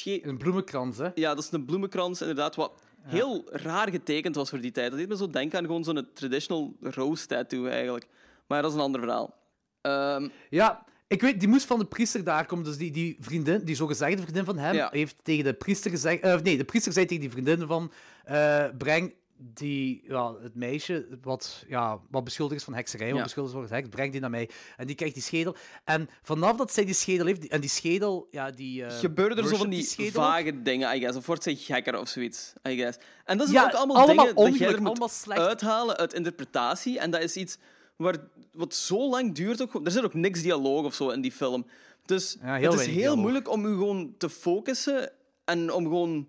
[0.03, 1.09] Een bloemenkrans, hè.
[1.15, 4.89] ja, dat is een bloemenkrans, inderdaad, wat heel raar getekend was voor die tijd.
[4.89, 8.07] Dat deed me zo denken aan gewoon zo'n traditional rose tattoo, eigenlijk.
[8.47, 9.35] Maar dat is een ander verhaal.
[9.81, 12.65] Ehm, Ja, ik weet, die moest van de priester daar komen.
[12.65, 14.89] Dus die, die vriendin, die zogezegde vriendin van hem, Ja.
[14.91, 16.21] heeft tegen de priester gezegd...
[16.21, 17.91] eh, nee, de priester zei tegen die vriendin van...
[18.23, 23.23] eh, breng die, ja, het meisje wat, ja, wat beschuldigd is van hekserij, wat Ja.
[23.23, 24.49] beschuldigd is van heks, breng die naar mij.
[24.77, 25.55] En die krijgt die schedel.
[25.83, 27.41] En vanaf dat zij die schedel heeft...
[27.41, 28.83] die- en die schedel, ja, die...
[28.85, 31.17] eh, gebeuren er zo van die, vage dingen, I guess.
[31.17, 32.97] Of wordt zij gekker of zoiets, I guess.
[33.25, 35.39] En dat is Ja, ook allemaal, allemaal dingen dat er moet allemaal slecht.
[35.39, 36.99] uithalen uit interpretatie.
[36.99, 37.57] En dat is iets
[37.95, 38.15] waar,
[38.51, 39.61] wat zo lang duurt.
[39.61, 41.65] Ook, er zit ook niks dialoog of zo in die film.
[42.05, 43.17] Dus Ja, het is heel dialoog.
[43.19, 45.11] moeilijk om je gewoon te focussen
[45.45, 46.27] en om gewoon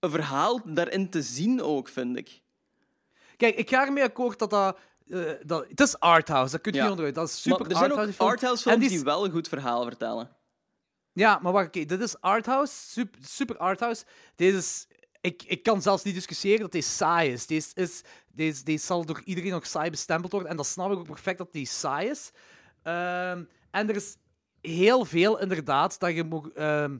[0.00, 2.40] een verhaal daarin te zien ook, vind ik.
[3.36, 4.78] Kijk, ik ga ermee akkoord dat dat...
[5.08, 6.82] eh, dat het is arthouse, dat kun je Ja.
[6.82, 7.14] niet onderuit.
[7.16, 8.20] Dat is super maar er zijn arthouse.
[8.22, 10.30] ook arthouse En films die die wel een goed verhaal vertellen.
[11.12, 14.04] Ja, maar wacht, oké, dit is arthouse, super, super arthouse.
[14.36, 14.86] Deze is,
[15.20, 17.46] ik, ik kan zelfs niet discussiëren dat deze saai is.
[17.46, 18.02] Deze, is
[18.32, 20.50] deze, deze zal door iedereen nog saai bestempeld worden.
[20.50, 22.30] En dat snap ik ook perfect dat die saai is.
[22.82, 24.16] Ehm, en er is
[24.60, 26.98] heel veel inderdaad dat je, mo- ehm,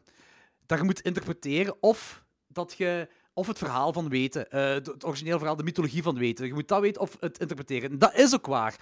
[0.66, 1.76] dat je moet interpreteren.
[1.80, 3.08] Of dat je.
[3.38, 4.50] Of het verhaal van weten.
[4.50, 6.46] eh, het origineel verhaal, de mythologie van weten.
[6.46, 7.98] Je moet dat weten of het interpreteren.
[7.98, 8.76] Dat is ook waar.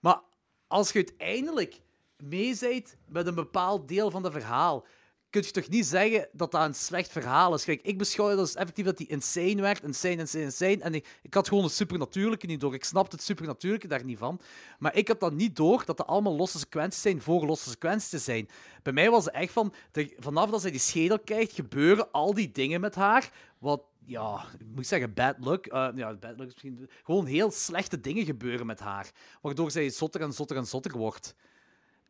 [0.00, 0.20] Maar
[0.66, 1.80] als je uiteindelijk
[2.16, 4.86] mee bent met een bepaald deel van het verhaal,
[5.30, 7.64] kun je toch niet zeggen dat dat een slecht verhaal is.
[7.64, 9.82] Kijk, ik beschouw het als effectief dat die insane werd.
[9.82, 10.76] Insane, insane, insane.
[10.78, 12.74] En ik, ik had gewoon het supernatuurlijke niet door.
[12.74, 14.40] Ik snapte het supernatuurlijke daar niet van.
[14.78, 18.08] Maar ik had dan niet door dat dat allemaal losse sequenties zijn voor losse sequenties
[18.08, 18.48] te zijn.
[18.82, 22.34] Bij mij was het echt van, de- vanaf dat zij die schedel krijgt, gebeuren al
[22.34, 23.30] die dingen met haar.
[23.58, 25.66] Wat, ja, ik moet zeggen, bad luck.
[25.66, 26.90] Eh, ja, bad luck is misschien...
[27.04, 29.10] Gewoon heel slechte dingen gebeuren met haar.
[29.42, 31.34] Waardoor zij zotter en zotter en zotter wordt.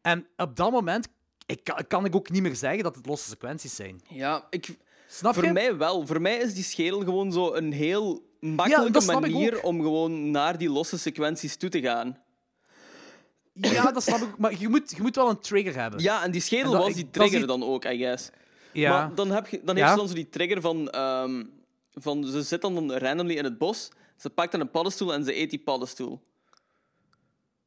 [0.02, 1.08] En op dat moment
[1.50, 4.00] ik kan, kan ik ook niet meer zeggen dat het losse sequenties zijn.
[4.08, 4.76] Ja, ik,
[5.08, 5.52] Snap voor je?
[5.52, 6.06] mij wel.
[6.06, 10.70] Voor mij is die schedel gewoon zo een heel makkelijke manier om gewoon naar die
[10.70, 12.18] losse sequenties toe te gaan.
[13.52, 14.38] Ja, dat snap ik.
[14.38, 16.00] Maar je moet, je moet wel een trigger hebben.
[16.02, 18.30] Ja, en die schedel En dat- was die trigger die- dan ook, I guess.
[18.72, 18.90] Ja.
[18.90, 19.80] Maar dan, heb je, dan Ja.
[19.80, 21.44] heeft ze dan zo die trigger van, ehm,
[21.94, 22.24] van...
[22.24, 25.36] Ze zit dan, dan randomly in het bos, ze pakt dan een paddenstoel en ze
[25.38, 26.20] eet die paddenstoel.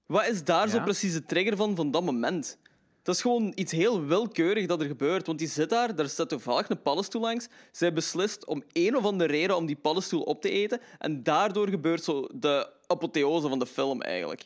[0.06, 2.58] Wat is daar zo precies de trigger van, van dat moment?
[3.04, 5.26] Dat is gewoon iets heel willekeurig dat er gebeurt.
[5.28, 7.48] Want die zit daar, daar staat toevallig een paddenstoel langs.
[7.72, 10.80] Zij beslist om een of andere reden om die paddenstoel op te eten.
[11.00, 14.46] En daardoor gebeurt zo de apotheose van de film, eigenlijk.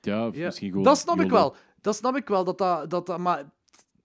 [0.00, 0.84] Ja, misschien gewoon...
[0.84, 1.54] Dat snap ik wel.
[1.80, 2.44] Dat snap ik wel.
[2.44, 3.44] Dat dat, dat, dat- maar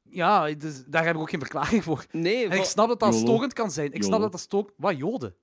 [0.10, 2.06] ja, dus, daar heb ik ook geen verklaring voor.
[2.12, 3.26] Nee, En ik snap dat dat YOLO.
[3.26, 3.92] storend kan zijn.
[3.94, 4.72] Ik snap dat dat storend...
[4.78, 5.36] Wat, joden?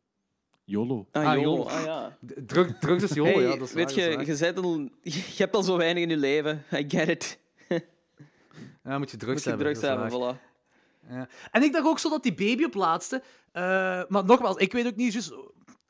[0.65, 1.07] YOLO.
[1.13, 1.63] Ah, Ah, YOLO.
[1.65, 2.17] Ah, ja.
[2.47, 3.57] Drug, drugs is Hey, ja.
[3.57, 4.49] Dat is weet waar, je, dat is waar.
[4.49, 4.79] je, bent al,
[5.35, 6.65] je hebt al zo weinig in je leven.
[6.73, 7.39] I get it.
[8.85, 9.67] Ja, moet je drugs Moet je hebben.
[9.67, 10.49] drugs hebben, voilà.
[11.09, 11.29] Ja.
[11.51, 13.23] En ik dacht ook zo dat die baby op laatste.
[13.53, 13.63] eh,
[14.09, 15.33] maar nogmaals, ik weet ook niet juist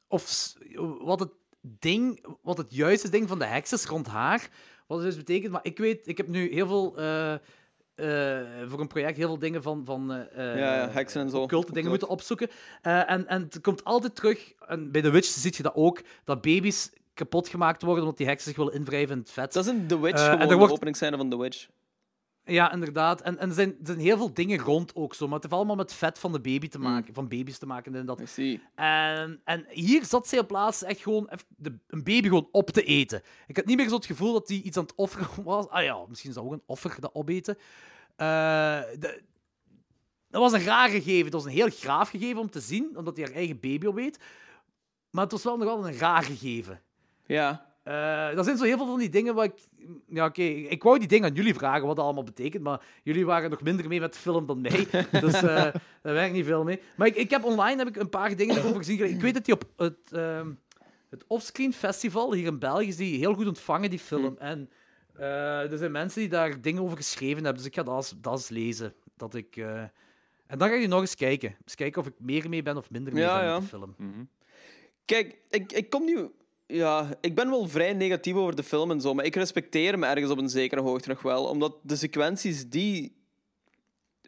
[0.08, 0.52] of
[1.00, 1.30] wat het
[1.60, 4.48] ding, wat het juiste ding van de heks is rond haar.
[4.86, 5.52] Wat het dus betekent.
[5.52, 6.96] Maar ik weet, ik heb nu heel veel.
[6.98, 11.30] eh, eh, voor een project heel veel dingen van, van eh, Ja, ja, heksen en
[11.30, 11.40] zo.
[11.40, 12.48] occulte dingen moeten opzoeken.
[12.82, 16.40] En, en het komt altijd terug, en bij The Witch zie je dat ook, dat
[16.40, 19.52] baby's kapot gemaakt worden omdat die heksen zich willen invrijven in het vet.
[19.52, 21.68] Dat is in The Witch gewoon de wordt- openingsscène van The Witch.
[22.50, 23.20] Ja, inderdaad.
[23.22, 25.54] En, en er, zijn, er zijn heel veel dingen rond ook zo, maar het heeft
[25.54, 27.94] allemaal met vet van de baby te maken, van baby's te maken.
[27.94, 28.18] En, dat.
[28.74, 32.70] En, en hier zat zij op laatst echt gewoon even de, een baby gewoon op
[32.70, 33.22] te eten.
[33.46, 35.68] Ik had niet meer zo het gevoel dat hij iets aan het offeren was.
[35.68, 37.56] Ah ja, misschien is dat ook een offer, dat opeten.
[38.16, 38.26] Eh,
[38.98, 39.22] de-
[40.30, 41.30] dat was een raar gegeven.
[41.30, 44.18] Dat was een heel graaf gegeven om te zien, omdat hij haar eigen baby opeet.
[45.10, 46.80] Maar het was wel nog wel een raar gegeven.
[47.26, 47.69] Ja.
[47.82, 49.54] Eh er zijn zo heel veel van die dingen waar ik...
[50.08, 53.26] Ja, oké, ik wou die dingen aan jullie vragen, wat dat allemaal betekent, maar jullie
[53.26, 54.86] waren nog minder mee met de film dan mij,
[55.20, 56.80] dus eh, daar werk ik niet veel mee.
[56.96, 59.04] Maar ik, ik heb online heb ik een paar dingen erover gezien.
[59.04, 60.50] Ik weet dat die op het, ehm,
[61.10, 64.36] het Offscreen Festival hier in België is die heel goed ontvangen, die film.
[64.38, 64.70] En
[65.14, 68.14] eh, er zijn mensen die daar dingen over geschreven hebben, dus ik ga dat eens,
[68.20, 68.94] dat eens lezen.
[69.16, 69.56] Dat ik...
[70.46, 71.56] En dan ga je nog eens kijken.
[71.64, 73.52] Eens kijken of ik meer mee ben of minder mee Ja, ben ja.
[73.52, 74.28] met de film.
[75.04, 76.30] Kijk, ik, ik kom nu...
[76.70, 80.04] Ja, ik ben wel vrij negatief over de film en zo, maar ik respecteer hem
[80.04, 81.44] ergens op een zekere hoogte nog wel.
[81.44, 83.16] Omdat de sequenties die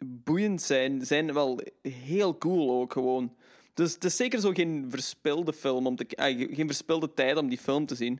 [0.05, 3.35] boeiend zijn, zijn wel heel cool ook gewoon.
[3.73, 7.49] Dus het is zeker zo geen verspilde film, om te, eh, geen verspilde tijd om
[7.49, 8.19] die film te zien.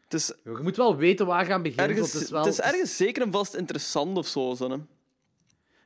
[0.00, 1.88] Het is Je moet wel weten waar gaan beginnen.
[1.88, 2.44] ergens, het is wel...
[2.44, 4.54] het is ergens zeker en vast interessant of zo.
[4.54, 4.76] zo hè.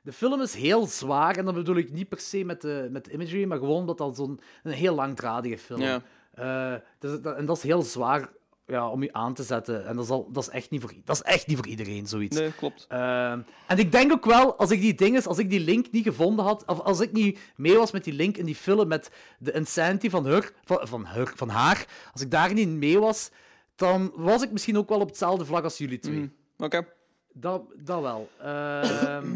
[0.03, 3.05] De film is heel zwaar, en dat bedoel ik niet per se met de, met
[3.05, 6.03] de imagery, maar gewoon omdat dat zo'n een heel langdradige film Ja.
[6.39, 8.28] Eh, dus dat, En dat is heel zwaar
[8.69, 9.86] ja, om je aan te zetten.
[9.86, 12.06] En dat is, al, dat, is echt niet voor, dat is echt niet voor iedereen,
[12.06, 12.36] zoiets.
[12.36, 12.86] Nee, klopt.
[12.89, 16.05] Ehm, en ik denk ook wel, als ik die dingen, als ik die link niet
[16.05, 19.10] gevonden had, of als ik niet mee was met die link in die film met
[19.39, 23.31] de insanity van, haar, van, van, van haar, als ik daar niet mee was,
[23.77, 26.19] dan was ik misschien ook wel op hetzelfde vlak als jullie twee.
[26.19, 26.65] Mhm.
[26.65, 26.86] Oké.
[27.32, 28.28] Dat, dat wel.
[28.40, 29.27] Ehm,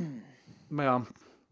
[0.68, 1.02] maar ja,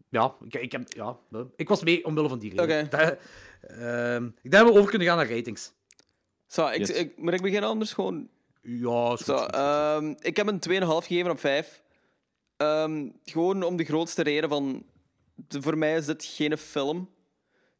[0.09, 1.17] ja, ik, ik, heb, ja,
[1.55, 2.87] ik was mee omwille van die reden.
[2.89, 3.17] Oké.
[3.61, 5.71] Ehm, ik denk dat we over kunnen gaan naar ratings.
[6.47, 6.89] Zo, ik, Yes.
[6.89, 8.27] ik, moet ik beginnen anders gewoon
[8.61, 9.25] Ja, is goed.
[9.25, 9.51] Zo, goed.
[9.51, 11.81] ehm, ik heb een 2,5 gegeven op 5.
[12.57, 14.85] Ehm, gewoon om de grootste reden van...
[15.35, 17.09] de- voor mij is dit geen film.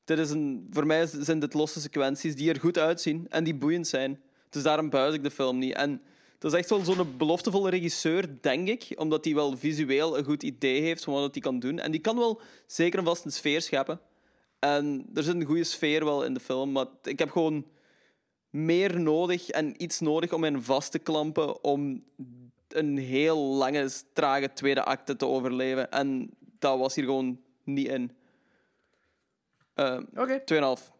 [0.05, 3.43] Dit is een, voor mij is- zijn dit losse sequenties die er goed uitzien en
[3.43, 4.21] die boeiend zijn.
[4.49, 5.73] Dus daarom buis ik de film niet.
[5.73, 6.01] En
[6.39, 8.87] dat is echt wel zo'n beloftevolle regisseur, denk ik.
[8.95, 11.79] Omdat hij wel visueel een goed idee heeft van wat hij kan doen.
[11.79, 13.99] En die kan wel zeker en vast een sfeer scheppen.
[14.61, 16.71] En er zit een goede sfeer wel in de film.
[16.71, 17.65] Maar ik heb gewoon
[18.49, 22.03] meer nodig en iets nodig om mij vast te klampen om
[22.67, 25.91] een heel lange, trage tweede acte te overleven.
[25.91, 26.29] En
[26.59, 28.11] dat was hier gewoon niet in.
[29.73, 30.43] Eh Oké,
[30.77, 30.91] 2,5.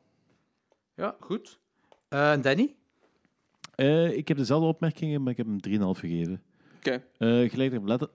[0.95, 1.59] ja, goed.
[2.07, 2.75] Eh, Danny?
[3.75, 6.43] Eh, ik heb dezelfde opmerkingen, maar ik heb hem 3,5 gegeven.
[6.77, 7.03] Oké.
[7.17, 8.09] Eh, gelijk letter...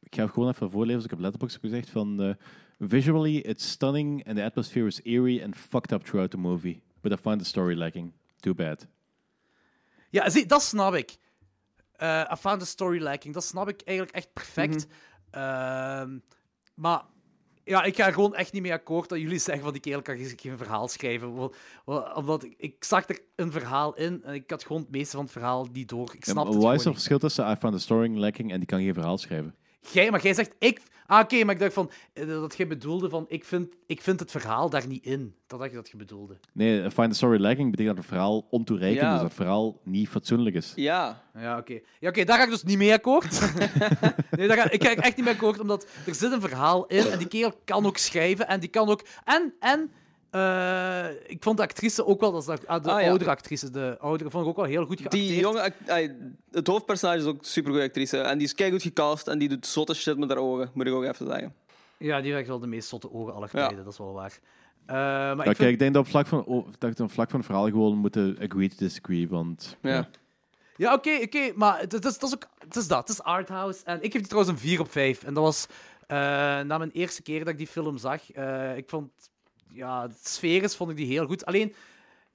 [0.00, 0.94] Ik ga gewoon even voorlezen.
[0.96, 2.36] Dus ik heb Letterboxd gezegd van...
[2.78, 6.80] Visually, it's stunning and the atmosphere is eerie and fucked up throughout the movie.
[7.00, 8.12] But I find the story lacking.
[8.40, 8.86] Too bad.
[10.10, 11.16] Ja, zie, dat snap ik.
[11.92, 13.34] Eh I found the story lacking.
[13.34, 14.86] Dat snap ik eigenlijk echt perfect.
[15.30, 16.18] Ehm,
[16.74, 17.02] maar
[17.64, 20.16] ja, ik ga gewoon echt niet mee akkoord dat jullie zeggen van die kerel kan
[20.16, 21.34] geen verhaal schrijven.
[21.34, 21.54] Wel,
[22.14, 25.24] Omdat ik, ik zag er een verhaal in en ik had gewoon het meeste van
[25.24, 26.10] het verhaal niet door.
[26.14, 26.94] Ik Ja, snap maar het wat is er niet.
[26.94, 29.54] verschil tussen I found the story lacking en die kan geen verhaal schrijven?
[29.92, 30.80] Jij, maar jij zegt ik.
[31.06, 34.20] Ah, oké, maar ik dacht van eh, dat jij bedoelde van ik vind, ik vind
[34.20, 35.34] het verhaal daar niet in.
[35.46, 36.36] Dat dacht je dat je bedoelde.
[36.52, 39.08] Nee, I find the story lacking betekent dat het verhaal ontoereikend Ja.
[39.12, 39.18] is.
[39.20, 40.72] Dat het verhaal niet fatsoenlijk is.
[40.74, 41.22] Ja.
[41.34, 41.80] Ja, oké.
[42.00, 43.40] Ja, oké, daar ga ik dus niet mee akkoord.
[44.36, 47.06] nee, daar ga, ik ga echt niet mee akkoord, omdat er zit een verhaal in
[47.06, 49.04] en die kerel kan ook schrijven en die kan ook...
[49.24, 49.90] En, en
[50.34, 53.08] eh, ik vond de actrice ook wel, dat is de, ah, de Ah, ja.
[53.08, 55.26] oudere actrice, de oudere, vond ik ook wel heel goed geacteerd.
[55.28, 55.72] Die jonge...
[56.50, 58.18] Het hoofdpersonage is ook een supergoeie actrice.
[58.18, 60.70] En die is keigoed gecast en die doet zotte shit met haar ogen.
[60.74, 61.54] Moet ik ook even zeggen.
[61.98, 63.66] Ja, die heeft wel de meest zotte ogen aller Ja.
[63.66, 64.38] tijden, dat is wel waar.
[64.86, 67.10] Eh, maar Ja, ik kijk, ik denk dat op vlak van, oh, dat ik op
[67.10, 69.28] vlak van het verhaal gewoon moeten agree to disagree.
[69.28, 70.08] Want Ja.
[70.76, 73.22] Ja, oké, oké, maar het, het is, het is ook, het is dat, het is
[73.22, 73.80] arthouse.
[73.84, 75.22] En ik geef die trouwens een 4 op 5.
[75.24, 75.66] En dat was
[76.06, 76.16] eh,
[76.60, 78.30] na mijn eerste keer dat ik die film zag.
[78.32, 79.10] Eh, ik vond,
[79.74, 81.44] ja, de sfeer is, vond ik die heel goed.
[81.44, 81.74] Alleen,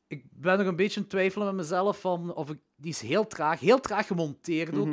[0.07, 3.27] ik ben nog een beetje in twijfelen met mezelf van of ik, die is heel
[3.27, 4.87] traag, heel traag gemonteerd ook.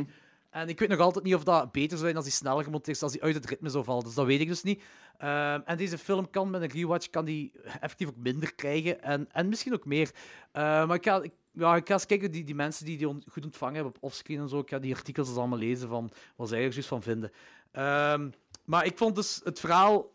[0.50, 2.96] En ik weet nog altijd niet of dat beter zou zijn als die sneller gemonteerd
[2.96, 4.04] is, als die uit het ritme zou vallen.
[4.04, 4.82] Dus dat weet ik dus niet.
[5.18, 9.02] Ehm, en deze film kan met een rewatch kan die effectief ook minder krijgen.
[9.02, 10.10] En, en misschien ook meer.
[10.52, 13.08] Eh, maar ik ga, ik, ja, ik ga eens kijken, die, die mensen die die
[13.08, 14.58] on- goed ontvangen hebben op offscreen en zo.
[14.58, 17.30] Ik ga die artikels eens allemaal lezen van wat zij er juist van vinden.
[17.72, 18.30] Ehm,
[18.64, 20.10] maar ik vond dus het verhaal,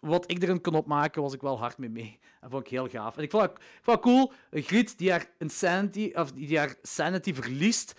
[0.00, 2.18] wat ik erin kon opmaken, was ik wel hard mee mee.
[2.40, 3.16] En vond ik heel gaaf.
[3.16, 6.58] En ik vond het, ik vond het cool, een Griet die haar insanity, of die
[6.58, 7.94] haar sanity verliest,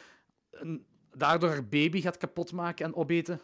[0.52, 3.42] en daardoor haar baby gaat kapotmaken en opeten.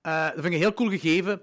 [0.00, 1.42] Eh, dat vind ik een heel cool gegeven.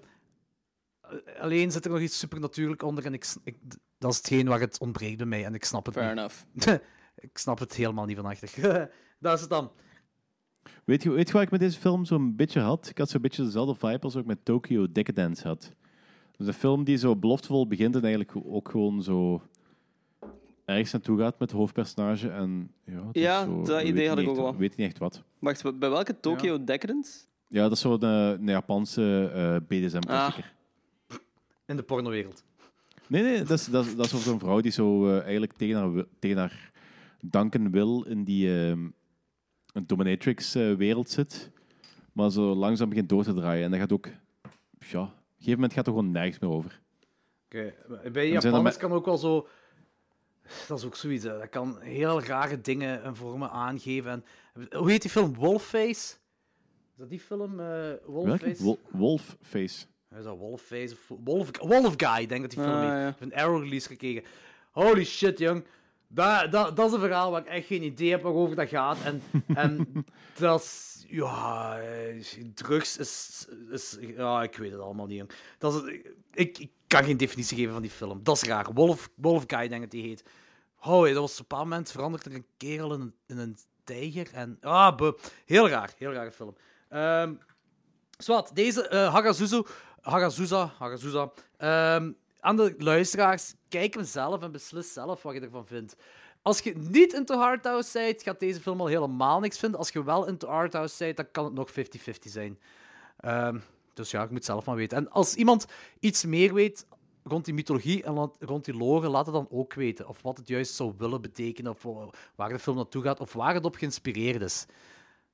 [1.02, 3.57] Eh, Alleen zit er nog iets supernatuurlijk onder en ik, ik,
[3.98, 6.18] dat is hetgeen waar het ontbreekt bij mij en ik snap het Fair niet.
[6.18, 6.82] enough.
[7.15, 8.49] ik snap het helemaal niet van achter.
[9.20, 9.72] dat is het dan.
[10.86, 12.90] Weet je, weet je wat ik met deze film zo'n beetje had?
[12.90, 15.72] Ik had zo'n beetje dezelfde vibe als ik met Tokyo Decadence had.
[16.44, 19.41] Dus een film die zo beloftevol begint en eigenlijk ook gewoon zo
[20.65, 22.30] ergens naartoe gaat met het hoofdpersonage.
[22.30, 24.52] En, ja, Ja, zo, dat idee had ik ook wel.
[24.52, 25.24] We weten niet echt wat.
[25.40, 27.20] Wacht, bij welke Tokyo Decadence?
[27.48, 30.53] Ja, dat is zo'n eh, een Japanse eh BDSM-klassieker.
[31.65, 32.44] In de pornowereld.
[33.07, 35.53] Nee, nee, dat is, dat is, dat is over zo'n vrouw die zo eh, eigenlijk
[35.53, 36.72] tegen haar, tegen haar
[37.22, 38.90] danken wil in die ehm,
[39.86, 41.52] dominatrix-wereld zit.
[42.14, 43.64] Maar zo langzaam begint door te draaien.
[43.64, 44.07] En dat gaat ook...
[44.80, 45.14] Ja,
[45.44, 46.82] gegeven moment gaat er gewoon nergens meer over.
[47.45, 49.48] Oké, Bij zijn er Japanners kan ook wel zo...
[50.68, 51.38] Dat is ook zoiets, hè.
[51.38, 54.11] dat kan heel rare dingen en vormen aangeven.
[54.11, 54.24] En,
[54.78, 55.36] hoe heet die film?
[55.36, 55.88] Wolfface?
[55.90, 57.60] Is dat die film?
[57.60, 58.02] eh Welke?
[58.11, 58.64] Wolfface?
[58.64, 59.86] Wol- Wolfface.
[60.18, 62.90] Is dat Wolfface Wolf, Wolf Guy, ik denk dat die film Ah, heet.
[62.90, 63.07] ja.
[63.07, 64.24] Ik heb een Arrow release gekregen.
[64.72, 65.64] Holy shit, jong.
[66.14, 68.98] Dat, dat, dat is een verhaal waar ik echt geen idee heb waarover dat gaat.
[69.03, 69.88] En, en
[70.40, 70.91] dat is...
[71.07, 71.80] Ja,
[72.53, 73.98] drugs is, is...
[73.99, 75.31] Ja, ik weet het allemaal niet, jong.
[75.57, 76.02] Dat is,
[76.34, 78.19] ik, ik kan geen definitie geven van die film.
[78.23, 78.73] Dat is raar.
[78.73, 80.23] Wolf, Wolf Guy, denk ik dat die heet.
[80.81, 83.57] Oh, dat was op een bepaald moment veranderd er een kerel in een, in een
[83.84, 84.27] tijger.
[84.34, 85.14] En, ah, buh.
[85.45, 85.94] heel raar.
[85.98, 86.56] Heel rare film.
[86.90, 87.34] Ehm
[88.18, 89.64] Zwat, deze eh Hagazuzu,
[90.02, 91.31] Hagazuza.
[91.57, 92.11] Ehm,
[92.44, 95.95] aan de luisteraars, kijk hem zelf en beslis zelf wat je ervan vindt.
[96.41, 99.80] Als je niet into Hardhouse bent, gaat deze film al helemaal niks vinden.
[99.80, 101.74] Als je wel into Hardhouse bent, dan kan het nog 50-50
[102.22, 102.60] zijn.
[103.18, 103.60] Ehm,
[103.94, 104.98] dus ja, je moet zelf maar weten.
[104.98, 105.65] En als iemand
[105.99, 106.86] iets meer weet
[107.24, 110.07] rond die mythologie en rond die lore, laat het dan ook weten.
[110.07, 113.34] Of wat het juist zou willen betekenen, of wa- waar de film naartoe gaat, of
[113.34, 114.65] waar het op geïnspireerd is.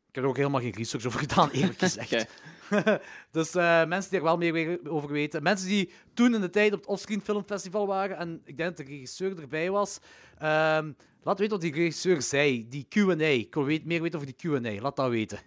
[0.09, 2.25] Ik heb er ook helemaal geen research over gedaan, eerlijk gezegd.
[3.31, 5.43] Dus eh, mensen die er wel meer over weten.
[5.43, 8.87] Mensen die toen in de tijd op het Offscreen Filmfestival waren, en ik denk dat
[8.87, 9.99] de regisseur erbij was.
[10.37, 10.91] ehm,
[11.23, 12.67] laat weten wat die regisseur zei.
[12.69, 13.13] Die Q&A.
[13.23, 14.81] Ik wil weet- meer weten over die Q&A.
[14.81, 15.39] Laat dat weten.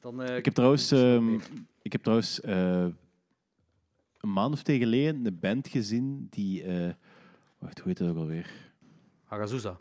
[0.00, 1.34] Dan, eh, Ik heb trouwens, ehm,
[1.82, 2.86] ik heb trouwens eh,
[4.20, 6.62] een maand of twee geleden een band gezien die...
[6.62, 6.92] eh,
[7.58, 8.50] wacht, hoe heet dat ook alweer?
[9.24, 9.80] Hagazusa.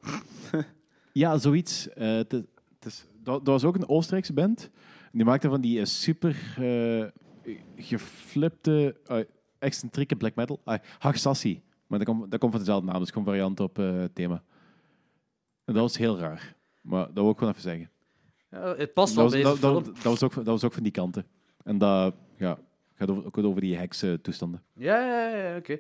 [1.12, 1.90] Ja, zoiets.
[1.90, 2.46] Eh, het
[2.86, 4.70] is- dat, dat was ook een Oostenrijkse band.
[5.12, 7.06] Die maakte van die eh, super eh,
[7.76, 9.20] geflipte, eh,
[9.60, 10.62] excentrieke black metal.
[10.66, 11.64] Uh, Hagsassi.
[11.88, 14.44] Maar dat komt, dat komt van dezelfde naam, dus gewoon variant op het thema.
[15.66, 16.56] En dat was heel raar.
[16.82, 17.90] Maar dat wil ik gewoon even zeggen.
[18.52, 19.94] Ja, het past Dat wel was, bij deze dat, film.
[19.94, 21.26] dat, was ook, dat was ook van die kanten.
[21.64, 22.58] En dat ja,
[22.94, 24.64] gaat over, ook over die heksen-toestanden.
[24.74, 25.80] Ja, ja, ja, oké.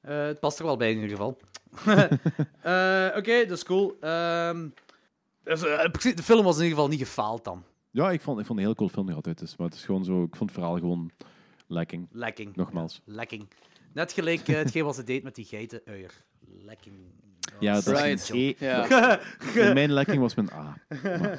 [0.00, 1.38] Het past er wel bij in ieder geval.
[3.18, 3.96] Oké, dat is cool.
[4.00, 4.68] Ehm,
[5.46, 7.64] dus, eh, de film was in ieder geval niet gefaald dan.
[7.90, 9.38] Ja, ik vond, ik vond een heel cool film nog altijd.
[9.38, 11.10] Dus, maar het is gewoon zo, ik vond het verhaal gewoon
[11.66, 12.08] lekking.
[12.10, 12.56] Lekking.
[12.56, 13.02] Nogmaals.
[13.04, 13.48] Lekking.
[13.92, 16.10] Net gelijk eh, hetgeen wat ze deed met die geitenuier.
[16.62, 16.94] Lekking.
[17.60, 18.28] Ja, dat is Right.
[18.28, 18.54] een E.
[18.58, 19.20] Ja.
[19.74, 20.76] Mijn lekking was mijn A.
[21.02, 21.38] Maar.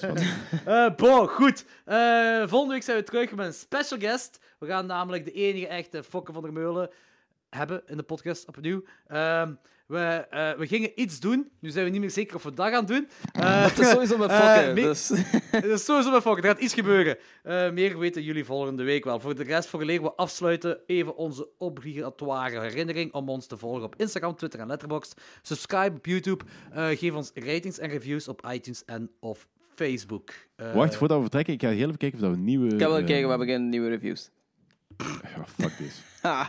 [0.65, 1.65] Eh bon, goed.
[1.85, 4.39] Eh, volgende week zijn we terug met een special guest.
[4.59, 6.89] We gaan namelijk de enige echte Fokke van der Meulen
[7.49, 8.83] hebben in de podcast opnieuw.
[9.07, 9.53] Ehm,
[9.87, 11.49] we, eh, we gingen iets doen.
[11.59, 13.07] Nu zijn we niet meer zeker of we dat gaan doen.
[13.33, 14.73] Eh, Het is sowieso met eh, fokken.
[14.73, 15.09] me- dus.
[15.51, 16.41] Het is sowieso met Fokke.
[16.41, 17.17] Er gaat iets gebeuren.
[17.43, 19.19] Eh, meer weten jullie volgende week wel.
[19.19, 23.83] Voor de rest, voor leren we afsluiten, even onze obligatoire herinnering om ons te volgen
[23.83, 25.21] op Instagram, Twitter en Letterboxd.
[25.41, 26.43] Subscribe op YouTube.
[26.71, 30.31] Eh, geef ons ratings en reviews op iTunes en of Facebook.
[30.73, 32.65] Wacht, voordat we vertrekken, ik ga heel even kijken of dat we nieuwe...
[32.73, 34.29] Ik ga wel kijken, we hebben geen nieuwe reviews.
[34.97, 36.01] ja, fuck this.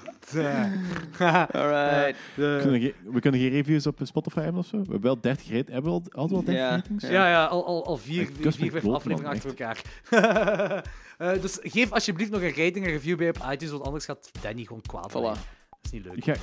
[1.18, 2.16] Eh, alright.
[2.34, 4.76] We kunnen, geen, we kunnen geen reviews op Spotify hebben of zo.
[4.76, 6.70] We hebben wel 30 rate, hebben we al, altijd wel 30 Ja.
[6.70, 7.04] ratings?
[7.04, 9.82] Ja, ja, al, al, al vier, vier, vijf afleveringen achter elkaar.
[11.18, 14.30] Eh, dus geef alsjeblieft nog een rating en review bij op iTunes, want anders gaat
[14.42, 15.36] Danny gewoon kwaad worden.
[15.36, 15.40] Voilà.
[15.70, 16.26] Dat is niet leuk.
[16.26, 16.36] Eh,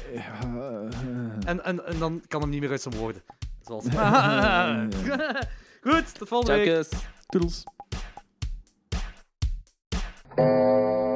[1.46, 3.22] En, en, en dan kan hem niet meer uit zijn woorden.
[3.62, 3.84] Zoals...
[5.92, 6.90] Goed, tot volgende Ciao, week.
[6.90, 6.90] kus.
[7.28, 7.64] Toedels.
[10.36, 11.15] Thank